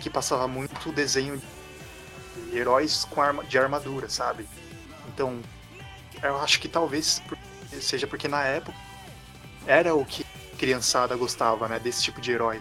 que 0.00 0.08
passava 0.08 0.48
muito 0.48 0.90
desenho 0.92 1.40
de 2.50 2.56
heróis 2.56 3.04
com 3.04 3.20
arma, 3.20 3.44
de 3.44 3.58
armadura, 3.58 4.08
sabe? 4.08 4.48
Então, 5.08 5.40
eu 6.22 6.38
acho 6.40 6.58
que 6.60 6.68
talvez 6.68 7.22
seja 7.80 8.06
porque 8.06 8.26
na 8.26 8.42
época 8.44 8.76
era 9.66 9.94
o 9.94 10.04
que 10.04 10.24
a 10.24 10.56
criançada 10.56 11.14
gostava, 11.16 11.68
né? 11.68 11.78
Desse 11.78 12.02
tipo 12.02 12.20
de 12.20 12.32
herói. 12.32 12.60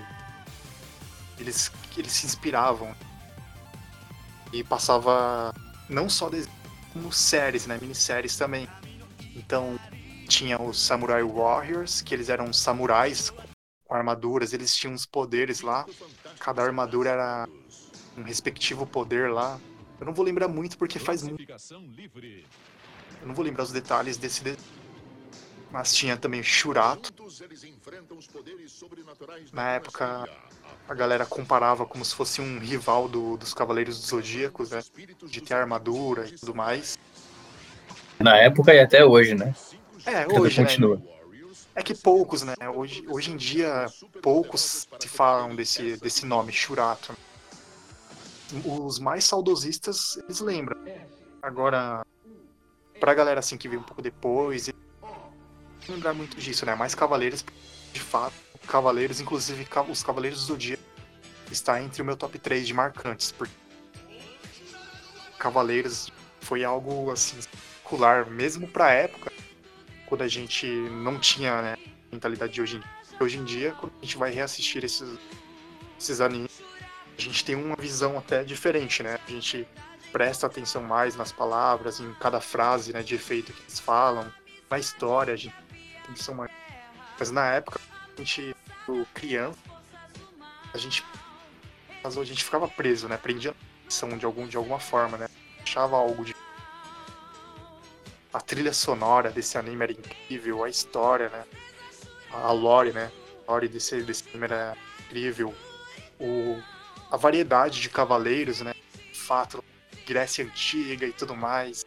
Eles, 1.39 1.71
eles 1.95 2.11
se 2.11 2.25
inspiravam. 2.25 2.93
E 4.51 4.63
passava 4.63 5.53
não 5.87 6.09
só 6.09 6.29
desenho, 6.29 6.53
como 6.91 7.11
séries, 7.11 7.65
né? 7.65 7.77
Minisséries 7.81 8.35
também. 8.35 8.67
Então, 9.35 9.79
tinha 10.29 10.61
os 10.61 10.79
Samurai 10.79 11.23
Warriors, 11.23 12.01
que 12.01 12.13
eles 12.13 12.29
eram 12.29 12.53
samurais 12.53 13.33
com 13.83 13.95
armaduras, 13.95 14.53
eles 14.53 14.75
tinham 14.75 14.93
uns 14.93 15.05
poderes 15.05 15.61
lá. 15.61 15.85
Cada 16.39 16.61
armadura 16.63 17.09
era 17.09 17.49
um 18.15 18.21
respectivo 18.21 18.85
poder 18.85 19.31
lá. 19.31 19.59
Eu 19.99 20.05
não 20.05 20.13
vou 20.13 20.23
lembrar 20.23 20.47
muito 20.47 20.77
porque 20.77 20.99
faz 20.99 21.23
muito. 21.23 21.43
Eu 21.51 23.27
não 23.27 23.33
vou 23.33 23.43
lembrar 23.43 23.63
os 23.63 23.71
detalhes 23.71 24.15
desse. 24.15 24.43
De... 24.43 24.55
Mas 25.71 25.93
tinha 25.93 26.15
também 26.15 26.41
Shurato. 26.43 27.11
Na 29.51 29.71
época, 29.71 30.29
a 30.87 30.93
galera 30.93 31.25
comparava 31.25 31.85
como 31.85 32.05
se 32.05 32.15
fosse 32.15 32.41
um 32.41 32.59
rival 32.59 33.07
do, 33.07 33.37
dos 33.37 33.53
Cavaleiros 33.53 33.99
dos 33.99 34.07
Zodíacos, 34.07 34.69
né? 34.69 34.81
De 35.25 35.41
ter 35.41 35.55
armadura 35.55 36.27
e 36.27 36.31
tudo 36.31 36.55
mais. 36.55 36.97
Na 38.19 38.37
época 38.37 38.73
e 38.73 38.79
até 38.79 39.03
hoje, 39.03 39.33
né? 39.33 39.53
É, 40.05 40.27
hoje, 40.27 40.61
né? 40.61 41.01
É 41.75 41.83
que 41.83 41.93
poucos, 41.93 42.43
né? 42.43 42.55
Hoje, 42.73 43.03
hoje 43.07 43.31
em 43.31 43.37
dia, 43.37 43.85
poucos 44.21 44.87
se 44.99 45.07
falam 45.07 45.55
desse, 45.55 45.97
desse 45.97 46.25
nome, 46.25 46.51
Churato. 46.51 47.15
Os 48.65 48.99
mais 48.99 49.23
saudosistas, 49.25 50.17
eles 50.17 50.39
lembram. 50.39 50.77
Agora, 51.41 52.05
pra 52.99 53.13
galera 53.13 53.39
assim 53.39 53.57
que 53.57 53.69
veio 53.69 53.81
um 53.81 53.83
pouco 53.83 54.01
depois, 54.01 54.69
lembrar 55.87 56.13
muito 56.13 56.37
disso, 56.37 56.65
né? 56.65 56.75
Mais 56.75 56.95
Cavaleiros, 56.95 57.45
de 57.93 57.99
fato, 57.99 58.33
Cavaleiros, 58.67 59.19
inclusive 59.19 59.67
os 59.89 60.03
Cavaleiros 60.03 60.47
do 60.47 60.57
Dia, 60.57 60.79
está 61.51 61.81
entre 61.81 62.01
o 62.01 62.05
meu 62.05 62.17
top 62.17 62.37
3 62.37 62.67
de 62.67 62.73
marcantes, 62.73 63.31
porque 63.31 63.53
Cavaleiros 65.37 66.11
foi 66.41 66.63
algo 66.63 67.11
assim, 67.11 67.37
particular, 67.89 68.29
mesmo 68.29 68.67
pra 68.67 68.91
época 68.91 69.31
quando 70.09 70.23
a 70.23 70.27
gente 70.27 70.65
não 70.65 71.19
tinha 71.19 71.61
né, 71.61 71.73
a 71.75 72.13
mentalidade 72.15 72.51
de 72.51 72.61
hoje 72.61 72.77
em 72.77 72.79
dia. 72.79 72.89
Hoje 73.21 73.37
em 73.37 73.43
dia, 73.43 73.71
quando 73.73 73.93
a 74.01 74.05
gente 74.05 74.17
vai 74.17 74.31
reassistir 74.31 74.83
esses, 74.83 75.17
esses 75.99 76.19
animes, 76.19 76.61
a 77.17 77.21
gente 77.21 77.45
tem 77.45 77.55
uma 77.55 77.75
visão 77.75 78.17
até 78.17 78.43
diferente, 78.43 79.03
né? 79.03 79.19
A 79.27 79.31
gente 79.31 79.67
presta 80.11 80.47
atenção 80.47 80.81
mais 80.81 81.15
nas 81.15 81.31
palavras, 81.31 81.99
em 81.99 82.13
cada 82.15 82.41
frase 82.41 82.91
né, 82.91 83.03
de 83.03 83.13
efeito 83.13 83.53
que 83.53 83.61
eles 83.61 83.79
falam, 83.79 84.31
na 84.69 84.79
história, 84.79 85.33
a 85.33 85.37
gente 85.37 85.53
atenção 86.03 86.33
mais. 86.33 86.51
Mas 87.19 87.29
na 87.29 87.45
época, 87.53 87.79
a 88.17 88.21
gente, 88.21 88.55
criança, 89.13 89.59
a 90.73 90.77
gente, 90.77 91.05
a 92.03 92.23
gente 92.23 92.43
ficava 92.43 92.67
preso, 92.67 93.07
né? 93.07 93.17
Prendia 93.17 93.53
atenção 93.81 94.17
de, 94.17 94.25
algum, 94.25 94.47
de 94.47 94.57
alguma 94.57 94.79
forma, 94.79 95.17
né? 95.17 95.27
Achava 95.61 95.97
algo 95.97 96.23
de 96.23 96.33
a 98.33 98.39
trilha 98.39 98.73
sonora 98.73 99.31
desse 99.31 99.57
anime 99.57 99.83
era 99.83 99.91
incrível, 99.91 100.63
a 100.63 100.69
história, 100.69 101.29
né? 101.29 101.45
A 102.31 102.51
lore, 102.51 102.91
né? 102.91 103.11
A 103.47 103.51
lore 103.51 103.67
desse, 103.67 104.01
desse 104.03 104.27
anime 104.29 104.45
era 104.45 104.77
incrível. 104.99 105.53
O, 106.19 106.61
a 107.09 107.17
variedade 107.17 107.81
de 107.81 107.89
cavaleiros, 107.89 108.61
né? 108.61 108.73
Fato, 109.13 109.63
Grécia 110.05 110.45
Antiga 110.45 111.05
e 111.05 111.13
tudo 111.13 111.35
mais. 111.35 111.85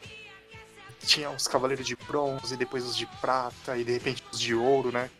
Tinha 1.04 1.30
os 1.30 1.46
cavaleiros 1.46 1.86
de 1.86 1.96
bronze, 1.96 2.56
depois 2.56 2.84
os 2.84 2.96
de 2.96 3.06
prata 3.20 3.76
e 3.76 3.84
de 3.84 3.92
repente 3.92 4.22
os 4.32 4.38
de 4.38 4.54
ouro, 4.54 4.90
né? 4.92 5.10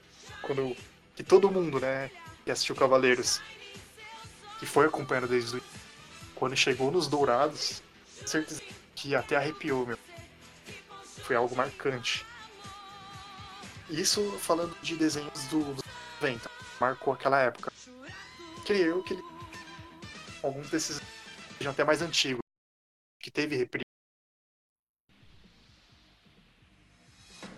Quando 0.42 0.76
que 1.14 1.22
todo 1.22 1.50
mundo, 1.50 1.78
né, 1.78 2.11
que 2.44 2.50
assistiu 2.50 2.74
Cavaleiros, 2.74 3.40
que 4.58 4.66
foi 4.66 4.87
acompanhando 4.87 5.28
desde 5.28 5.58
o... 5.58 5.62
quando 6.35 6.56
chegou 6.56 6.90
nos 6.90 7.06
Dourados, 7.06 7.82
certeza 8.24 8.62
que 8.94 9.14
até 9.14 9.37
arrepiou, 9.37 9.87
meu 9.87 9.98
foi 11.22 11.37
algo 11.37 11.54
marcante. 11.56 12.26
Isso 13.88 14.38
falando 14.38 14.76
de 14.82 14.96
desenhos 14.96 15.46
do, 15.48 15.74
dos 15.74 15.82
90, 16.20 16.50
marcou 16.80 17.12
aquela 17.12 17.40
época. 17.40 17.72
creio 18.64 19.02
que 19.02 19.14
ele, 19.14 19.22
alguns 20.42 20.70
desses 20.70 21.00
sejam 21.58 21.72
até 21.72 21.85
mais 21.85 22.00
antigos, 22.02 22.42
que 23.20 23.30
teve 23.30 23.56
reprise. 23.56 23.85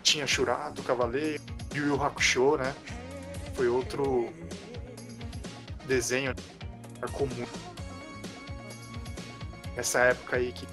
Tinha 0.03 0.27
Shurato, 0.27 0.83
Cavaleiro, 0.83 1.42
Yu 1.74 1.87
Yu 1.87 2.03
Hakusho, 2.03 2.57
né? 2.57 2.74
Foi 3.55 3.68
outro 3.68 4.33
desenho 5.87 6.35
comum. 7.12 7.46
Nessa 9.77 10.00
época 10.00 10.37
aí 10.37 10.53
que 10.53 10.66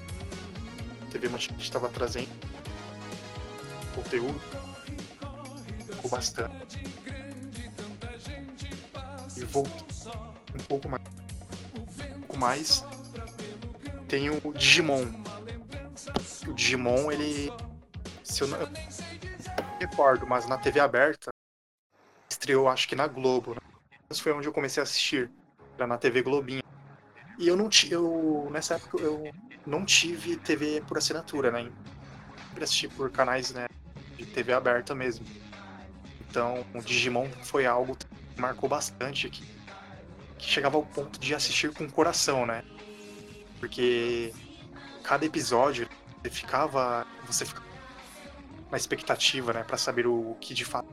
TV 1.10 1.28
Manchete 1.28 1.60
estava 1.62 1.88
trazendo 1.88 2.41
conteúdo, 3.92 4.40
ficou 5.86 6.10
bastante. 6.10 6.82
E 9.36 9.44
vou 9.44 9.66
um 10.54 10.64
pouco 10.68 10.88
mais, 10.88 11.02
um 12.06 12.20
pouco 12.20 12.38
mais. 12.38 12.84
Tem 14.08 14.30
o 14.30 14.52
Digimon. 14.52 15.06
O 16.46 16.52
Digimon, 16.52 17.10
ele. 17.10 17.50
Se 18.22 18.42
eu 18.42 18.48
não 18.48 18.58
eu 18.58 18.68
recordo, 19.80 20.26
mas 20.26 20.46
na 20.46 20.58
TV 20.58 20.80
aberta, 20.80 21.30
estreou 22.30 22.68
acho 22.68 22.88
que 22.88 22.96
na 22.96 23.06
Globo. 23.06 23.54
Né? 23.54 23.60
Foi 24.14 24.32
onde 24.32 24.46
eu 24.46 24.52
comecei 24.52 24.80
a 24.80 24.84
assistir. 24.84 25.30
Era 25.76 25.86
na 25.86 25.96
TV 25.96 26.22
Globinho. 26.22 26.62
E 27.38 27.48
eu 27.48 27.56
não 27.56 27.68
tive. 27.68 27.94
Eu, 27.94 28.48
nessa 28.50 28.74
época 28.74 29.00
eu 29.02 29.32
não 29.66 29.84
tive 29.84 30.36
TV 30.36 30.82
por 30.86 30.98
assinatura, 30.98 31.50
né? 31.50 31.70
Sempre 32.48 32.64
assisti 32.64 32.88
por 32.88 33.10
canais 33.10 33.52
né, 33.52 33.66
de 34.24 34.32
TV 34.32 34.52
aberta 34.52 34.94
mesmo. 34.94 35.24
Então 36.28 36.64
o 36.74 36.80
Digimon 36.80 37.28
foi 37.42 37.66
algo 37.66 37.96
que 37.96 38.40
marcou 38.40 38.68
bastante 38.68 39.26
aqui. 39.26 39.44
Que 40.38 40.48
chegava 40.48 40.76
ao 40.76 40.84
ponto 40.84 41.18
de 41.18 41.34
assistir 41.34 41.72
com 41.72 41.84
o 41.84 41.92
coração, 41.92 42.46
né? 42.46 42.64
Porque 43.60 44.32
cada 45.02 45.24
episódio 45.24 45.88
você 46.22 46.30
ficava. 46.30 47.06
Você 47.26 47.44
ficava 47.44 47.66
na 48.70 48.78
expectativa, 48.78 49.52
né? 49.52 49.62
para 49.64 49.76
saber 49.76 50.06
o 50.06 50.34
que 50.40 50.54
de 50.54 50.64
fato 50.64 50.88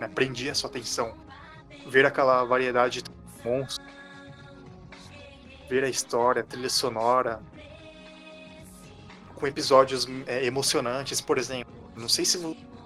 né, 0.00 0.08
prendia 0.08 0.52
a 0.52 0.54
sua 0.54 0.70
atenção. 0.70 1.14
Ver 1.86 2.06
aquela 2.06 2.42
variedade 2.44 3.02
de 3.02 3.10
monstros 3.44 3.86
ver 5.68 5.84
a 5.84 5.88
história, 5.88 6.42
a 6.42 6.44
trilha 6.44 6.70
sonora, 6.70 7.40
com 9.34 9.46
episódios 9.46 10.06
é, 10.26 10.44
emocionantes, 10.44 11.20
por 11.20 11.38
exemplo. 11.38 11.72
Não 11.94 12.08
sei 12.08 12.24
se 12.24 12.38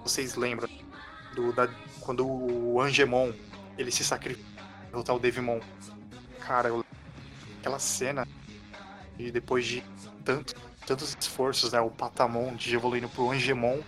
vocês 0.03 0.35
lembram 0.35 0.69
do, 1.35 1.51
da, 1.53 1.67
quando 2.01 2.27
o 2.27 2.79
Angemon 2.81 3.31
ele 3.77 3.91
se 3.91 4.03
sacrifica 4.03 4.47
para 4.55 4.89
derrotar 4.91 5.15
o 5.15 5.19
Devimon. 5.19 5.59
Cara, 6.39 6.69
eu, 6.69 6.85
aquela 7.59 7.79
cena 7.79 8.27
e 9.17 9.31
depois 9.31 9.65
de 9.65 9.83
tanto, 10.23 10.53
tantos 10.85 11.15
esforços, 11.19 11.71
né, 11.71 11.79
o 11.79 11.89
Patamon 11.89 12.55
de 12.55 12.75
evoluindo 12.75 13.09
pro 13.09 13.31
Angemon 13.31 13.79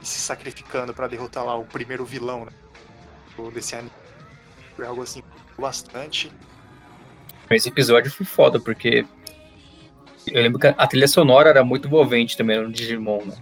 e 0.00 0.06
se 0.06 0.20
sacrificando 0.20 0.94
para 0.94 1.06
derrotar 1.06 1.44
lá 1.44 1.56
o 1.56 1.64
primeiro 1.64 2.04
vilão 2.04 2.44
né, 2.44 2.52
desse 3.52 3.74
anime. 3.74 3.92
Foi 4.74 4.86
algo 4.86 5.02
assim 5.02 5.22
bastante 5.58 6.32
esse 7.56 7.68
episódio 7.68 8.10
foi 8.10 8.26
foda, 8.26 8.60
porque 8.60 9.06
eu 10.26 10.42
lembro 10.42 10.58
que 10.58 10.66
a 10.66 10.86
trilha 10.86 11.08
sonora 11.08 11.50
era 11.50 11.64
muito 11.64 11.86
envolvente 11.86 12.36
também 12.36 12.60
no 12.60 12.70
Digimon, 12.70 13.24
né? 13.24 13.36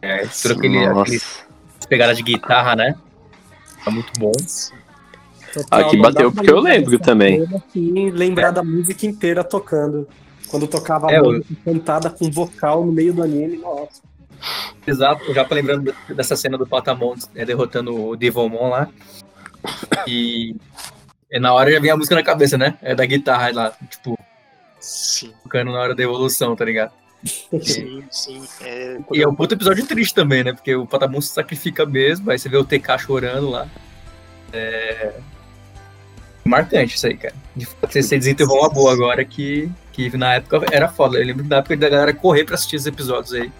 É, 0.00 0.26
tudo 0.26 0.54
aquele, 0.54 0.84
aquele 0.84 1.20
pegada 1.92 2.14
de 2.14 2.22
guitarra, 2.22 2.74
né? 2.74 2.94
Tá 3.84 3.90
muito 3.90 4.18
bom. 4.18 4.32
Total, 5.52 5.80
Aqui 5.80 5.98
bateu 5.98 6.32
porque 6.32 6.50
eu 6.50 6.58
lembro 6.58 6.98
também. 6.98 7.46
E 7.74 8.10
lembrar 8.10 8.48
é. 8.48 8.52
da 8.52 8.64
música 8.64 9.04
inteira 9.04 9.44
tocando. 9.44 10.08
Quando 10.48 10.66
tocava 10.66 11.08
a 11.08 11.12
é, 11.12 11.20
música 11.20 11.46
eu... 11.66 11.74
cantada 11.74 12.08
com 12.08 12.30
vocal 12.30 12.86
no 12.86 12.92
meio 12.92 13.12
do 13.12 13.22
anime, 13.22 13.58
nossa. 13.58 14.00
Exato, 14.86 15.34
já 15.34 15.44
pra 15.44 15.54
lembrando 15.54 15.94
dessa 16.08 16.34
cena 16.34 16.56
do 16.56 16.66
Patamon 16.66 17.14
é, 17.34 17.44
derrotando 17.44 17.94
o 17.94 18.16
Devomon 18.16 18.70
lá. 18.70 18.88
E 20.06 20.56
é, 21.30 21.38
na 21.38 21.52
hora 21.52 21.70
já 21.70 21.78
vem 21.78 21.90
a 21.90 21.96
música 21.96 22.14
na 22.14 22.22
cabeça, 22.22 22.56
né? 22.56 22.78
É 22.80 22.94
da 22.94 23.04
guitarra 23.04 23.52
lá, 23.52 23.72
tipo. 23.90 24.18
Sim. 24.80 25.30
Tocando 25.42 25.72
na 25.72 25.78
hora 25.78 25.94
da 25.94 26.02
evolução, 26.02 26.56
tá 26.56 26.64
ligado? 26.64 26.92
Sim, 27.24 28.04
sim. 28.10 28.42
É... 28.62 28.98
E 29.12 29.22
é 29.22 29.28
um 29.28 29.34
puto 29.34 29.54
episódio 29.54 29.86
triste 29.86 30.14
também, 30.14 30.42
né? 30.42 30.52
Porque 30.52 30.74
o 30.74 30.86
Patamon 30.86 31.20
se 31.20 31.28
sacrifica 31.28 31.86
mesmo, 31.86 32.30
aí 32.30 32.38
você 32.38 32.48
vê 32.48 32.56
o 32.56 32.64
TK 32.64 32.98
chorando 32.98 33.50
lá. 33.50 33.68
É. 34.52 35.14
Marcante 36.44 36.96
isso 36.96 37.06
aí, 37.06 37.16
cara. 37.16 37.34
De 37.54 37.64
fato, 37.64 37.92
você 37.92 38.18
desenterrou 38.18 38.58
uma 38.58 38.68
boa 38.68 38.92
agora 38.92 39.24
que, 39.24 39.70
que 39.92 40.16
na 40.16 40.34
época 40.34 40.66
era 40.72 40.88
foda. 40.88 41.18
Eu 41.18 41.24
lembro 41.24 41.44
da 41.44 41.58
época 41.58 41.76
da 41.76 41.88
galera 41.88 42.12
correr 42.12 42.44
pra 42.44 42.56
assistir 42.56 42.76
esses 42.76 42.86
episódios 42.86 43.32
aí. 43.34 43.52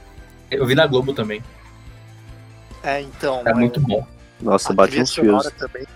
Eu 0.50 0.66
vi 0.66 0.74
na 0.74 0.86
Globo 0.86 1.12
também. 1.12 1.42
É, 2.82 3.00
então. 3.00 3.42
É, 3.46 3.50
é... 3.50 3.54
muito 3.54 3.80
bom. 3.80 4.04
Nossa, 4.40 4.72
bate 4.72 5.00
uns 5.00 5.14
fios. 5.14 5.50
também 5.52 5.86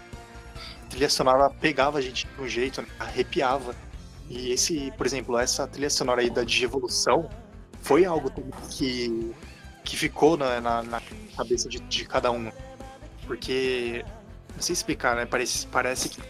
trilha 0.96 1.10
sonora 1.10 1.50
pegava 1.50 1.98
a 1.98 2.00
gente 2.00 2.26
de 2.26 2.42
um 2.42 2.48
jeito, 2.48 2.80
né? 2.80 2.88
arrepiava. 2.98 3.74
E 4.30 4.50
esse, 4.50 4.90
por 4.96 5.06
exemplo, 5.06 5.38
essa 5.38 5.66
trilha 5.66 5.90
sonora 5.90 6.22
aí 6.22 6.30
da 6.30 6.42
Digievolução 6.42 7.28
foi 7.86 8.04
algo 8.04 8.32
que, 8.68 9.32
que 9.84 9.96
ficou 9.96 10.36
na, 10.36 10.60
na, 10.60 10.82
na 10.82 11.00
cabeça 11.36 11.68
de, 11.68 11.78
de, 11.78 12.04
cada 12.04 12.32
um. 12.32 12.50
Porque, 13.28 14.04
não 14.52 14.60
sei 14.60 14.72
explicar, 14.72 15.14
né? 15.14 15.24
Parece, 15.24 15.68
parece 15.68 16.08
que 16.08 16.20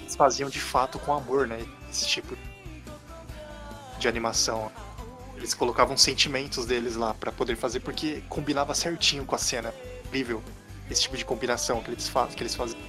eles 0.00 0.16
faziam 0.16 0.48
de 0.48 0.58
fato 0.58 0.98
com 0.98 1.12
amor, 1.12 1.46
né? 1.46 1.62
Esse 1.90 2.06
tipo 2.06 2.34
de 3.98 4.08
animação. 4.08 4.72
Eles 5.36 5.52
colocavam 5.52 5.98
sentimentos 5.98 6.64
deles 6.64 6.96
lá 6.96 7.12
para 7.12 7.30
poder 7.30 7.56
fazer, 7.56 7.80
porque 7.80 8.22
combinava 8.26 8.74
certinho 8.74 9.26
com 9.26 9.34
a 9.34 9.38
cena. 9.38 9.74
Incrível 10.06 10.42
esse 10.90 11.02
tipo 11.02 11.16
de 11.16 11.26
combinação 11.26 11.82
que 11.82 11.90
eles, 11.90 12.08
faz, 12.08 12.34
que 12.34 12.42
eles 12.42 12.54
faziam. 12.54 12.80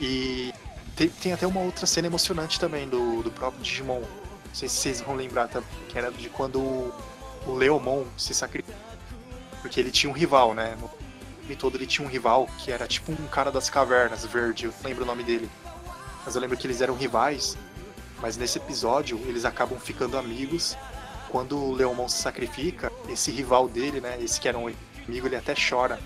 E 0.00 0.54
tem, 0.94 1.08
tem, 1.08 1.32
até 1.32 1.48
uma 1.48 1.62
outra 1.62 1.84
cena 1.84 2.06
emocionante 2.06 2.60
também 2.60 2.88
do, 2.88 3.24
do 3.24 3.30
próprio 3.32 3.60
Digimon. 3.60 4.02
Não 4.50 4.54
sei 4.54 4.68
se 4.68 4.76
vocês 4.76 5.00
vão 5.00 5.14
lembrar 5.14 5.48
também, 5.48 5.68
que 5.88 5.96
era 5.96 6.10
de 6.10 6.28
quando 6.28 6.58
o, 6.58 7.54
Leomon 7.54 8.04
se 8.18 8.34
sacrificou. 8.34 8.74
Porque 9.62 9.78
ele 9.78 9.92
tinha 9.92 10.10
um 10.10 10.12
rival, 10.12 10.54
né? 10.54 10.76
No 10.80 10.90
filme 11.38 11.56
todo 11.56 11.76
ele 11.76 11.86
tinha 11.86 12.06
um 12.06 12.10
rival 12.10 12.48
que 12.58 12.72
era 12.72 12.86
tipo 12.86 13.12
um 13.12 13.26
cara 13.28 13.52
das 13.52 13.70
cavernas, 13.70 14.24
verde, 14.24 14.66
eu 14.66 14.74
não 14.82 14.88
lembro 14.88 15.04
o 15.04 15.06
nome 15.06 15.22
dele. 15.22 15.48
Mas 16.24 16.34
eu 16.34 16.40
lembro 16.40 16.56
que 16.56 16.66
eles 16.66 16.80
eram 16.80 16.96
rivais. 16.96 17.56
Mas 18.20 18.36
nesse 18.36 18.58
episódio 18.58 19.18
eles 19.26 19.44
acabam 19.44 19.78
ficando 19.78 20.18
amigos. 20.18 20.76
Quando 21.28 21.56
o 21.56 21.72
Leomon 21.72 22.08
se 22.08 22.20
sacrifica, 22.20 22.90
esse 23.08 23.30
rival 23.30 23.68
dele, 23.68 24.00
né? 24.00 24.18
Esse 24.20 24.40
que 24.40 24.48
era 24.48 24.58
um 24.58 24.72
amigo, 25.06 25.28
ele 25.28 25.36
até 25.36 25.54
chora. 25.54 26.00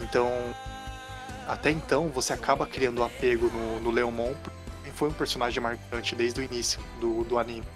Então 0.00 0.26
até 1.46 1.70
então 1.70 2.08
você 2.08 2.34
acaba 2.34 2.66
criando 2.66 3.00
um 3.00 3.04
apego 3.04 3.46
no, 3.46 3.80
no 3.80 3.90
Leomon, 3.90 4.34
foi 4.98 5.08
um 5.08 5.12
personagem 5.12 5.62
marcante 5.62 6.16
desde 6.16 6.40
o 6.40 6.42
início 6.42 6.80
do, 7.00 7.22
do 7.22 7.38
anime. 7.38 7.66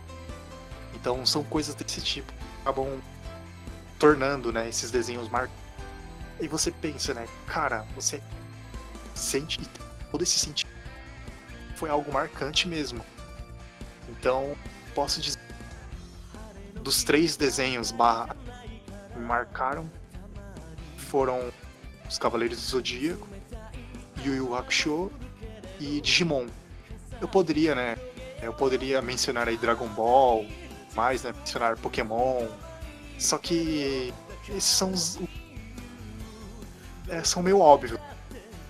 Então 0.93 1.25
são 1.25 1.45
coisas 1.45 1.73
desse 1.77 2.01
tipo 2.01 2.33
que 2.33 2.45
acabam 2.63 3.01
tornando 3.97 4.53
né, 4.53 4.69
esses 4.69 4.91
desenhos 4.91 5.29
marcantes. 5.29 5.63
E 6.41 6.49
você 6.49 6.73
pensa, 6.73 7.15
né, 7.15 7.29
cara, 7.47 7.87
você 7.95 8.21
sente 9.15 9.61
todo 10.11 10.23
esse 10.23 10.37
sentimento 10.37 10.73
foi 11.77 11.91
algo 11.91 12.13
marcante 12.13 12.69
mesmo. 12.69 13.05
Então, 14.09 14.57
posso 14.95 15.21
dizer 15.21 15.41
dos 16.81 17.05
três 17.05 17.37
desenhos 17.37 17.93
barra 17.93 18.37
marcaram 19.17 19.89
foram 20.97 21.53
os 22.09 22.19
Cavaleiros 22.19 22.59
do 22.59 22.65
Zodíaco, 22.65 23.29
Yu 24.25 24.35
Yu 24.35 24.55
Hakusho 24.57 25.13
e 25.79 26.01
Digimon. 26.01 26.47
Eu 27.23 27.29
poderia, 27.29 27.73
né? 27.73 27.97
Eu 28.43 28.53
poderia 28.53 29.01
mencionar 29.01 29.47
aí 29.47 29.57
Dragon 29.57 29.87
Ball, 29.87 30.45
mais, 30.93 31.23
né? 31.23 31.33
Mencionar 31.33 31.77
Pokémon. 31.79 32.49
Só 33.17 33.39
que 33.39 34.13
esses 34.49 34.65
são 34.65 34.91
os. 34.91 35.21
É, 37.09 37.23
são 37.23 37.41
meio 37.41 37.61
óbvios. 37.61 37.97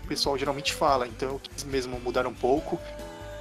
O 0.04 0.06
pessoal 0.06 0.36
geralmente 0.36 0.74
fala, 0.74 1.08
então 1.08 1.30
eu 1.30 1.38
quis 1.38 1.64
mesmo 1.64 1.98
mudar 1.98 2.26
um 2.26 2.34
pouco. 2.34 2.78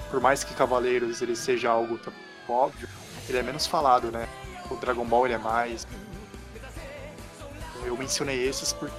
Por 0.10 0.22
mais 0.22 0.46
que 0.46 0.54
Cavaleiros 0.54 1.22
ele 1.22 1.36
seja 1.36 1.70
algo 1.70 2.00
óbvio, 2.48 2.88
ele 3.28 3.38
é 3.38 3.44
menos 3.44 3.68
falado, 3.68 4.12
né? 4.14 4.30
O 4.70 4.76
Dragon 4.78 5.04
Ball 5.04 5.26
ele 5.28 5.34
é 5.34 5.38
mais. 5.38 5.86
Eu 7.84 7.98
mencionei 7.98 8.48
esses 8.48 8.72
porque 8.72 8.96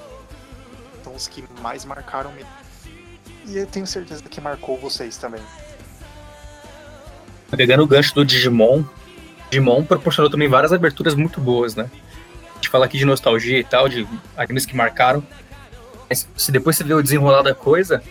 são 1.02 1.14
os 1.14 1.26
que 1.26 1.42
mais 1.62 1.86
marcaram 1.86 2.32
mesmo. 2.32 2.50
E 3.46 3.56
eu 3.56 3.66
tenho 3.66 3.86
certeza 3.86 4.22
que 4.22 4.42
marcou 4.42 4.78
vocês 4.78 5.16
também. 5.16 5.42
Pegando 7.56 7.82
o 7.82 7.86
gancho 7.86 8.14
do 8.14 8.24
Digimon, 8.24 8.82
Digimon 9.50 9.84
proporcionou 9.84 10.30
também 10.30 10.48
várias 10.48 10.72
aberturas 10.72 11.14
muito 11.14 11.40
boas, 11.40 11.74
né? 11.74 11.90
A 12.50 12.54
gente 12.54 12.68
fala 12.68 12.86
aqui 12.86 12.96
de 12.96 13.04
nostalgia 13.04 13.58
e 13.58 13.64
tal, 13.64 13.88
de 13.88 14.06
animes 14.36 14.64
que 14.64 14.74
marcaram. 14.74 15.22
Mas 16.08 16.28
se 16.36 16.50
depois 16.50 16.76
você 16.76 16.84
vê 16.84 16.94
o 16.94 17.02
desenrolar 17.02 17.42
da 17.42 17.54
coisa, 17.54 18.02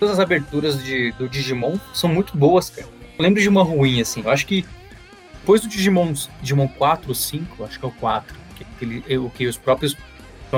todas 0.00 0.14
as 0.14 0.20
aberturas 0.20 0.82
de, 0.82 1.12
do 1.12 1.28
Digimon 1.28 1.78
são 1.94 2.10
muito 2.10 2.36
boas, 2.36 2.70
cara. 2.70 2.88
Eu 3.18 3.22
lembro 3.22 3.40
de 3.40 3.48
uma 3.48 3.62
ruim, 3.62 4.00
assim. 4.00 4.22
Eu 4.22 4.30
acho 4.30 4.46
que 4.46 4.64
depois 5.40 5.60
do 5.60 5.68
Digimon, 5.68 6.12
Digimon 6.42 6.68
4 6.68 7.08
ou 7.08 7.14
5, 7.14 7.64
acho 7.64 7.78
que 7.78 7.84
é 7.84 7.88
o 7.88 7.92
4, 7.92 8.36
que, 8.56 8.84
ele, 8.84 9.04
que 9.34 9.46
os 9.46 9.56
próprios 9.56 9.96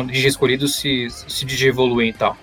Digi 0.07 0.29
escolhidos 0.29 0.77
se, 0.77 1.09
se 1.11 1.67
evoluem 1.67 2.11
e 2.11 2.13
tal. 2.13 2.37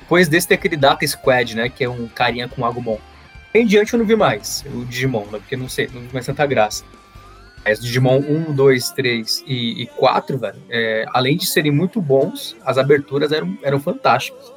Depois 0.00 0.28
desse 0.28 0.48
tem 0.48 0.56
aquele 0.56 0.76
Data 0.76 1.06
Squad, 1.06 1.54
né? 1.54 1.68
Que 1.68 1.84
é 1.84 1.88
um 1.88 2.06
carinha 2.08 2.48
com 2.48 2.64
Agumon. 2.64 2.98
Em 3.54 3.66
diante 3.66 3.92
eu 3.92 3.98
não 3.98 4.06
vi 4.06 4.16
mais 4.16 4.64
o 4.74 4.84
Digimon, 4.84 5.26
né? 5.26 5.38
Porque 5.38 5.56
não 5.56 5.68
sei, 5.68 5.88
não 5.92 6.00
vi 6.00 6.08
mais 6.12 6.24
tanta 6.24 6.46
graça. 6.46 6.84
Mas 7.64 7.80
Digimon 7.80 8.18
1, 8.18 8.54
2, 8.54 8.90
3 8.90 9.44
e, 9.46 9.82
e 9.82 9.86
4, 9.86 10.38
velho, 10.38 10.62
é, 10.68 11.04
além 11.12 11.36
de 11.36 11.46
serem 11.46 11.70
muito 11.70 12.00
bons, 12.00 12.56
as 12.64 12.76
aberturas 12.76 13.30
eram, 13.30 13.56
eram 13.62 13.78
fantásticas. 13.78 14.52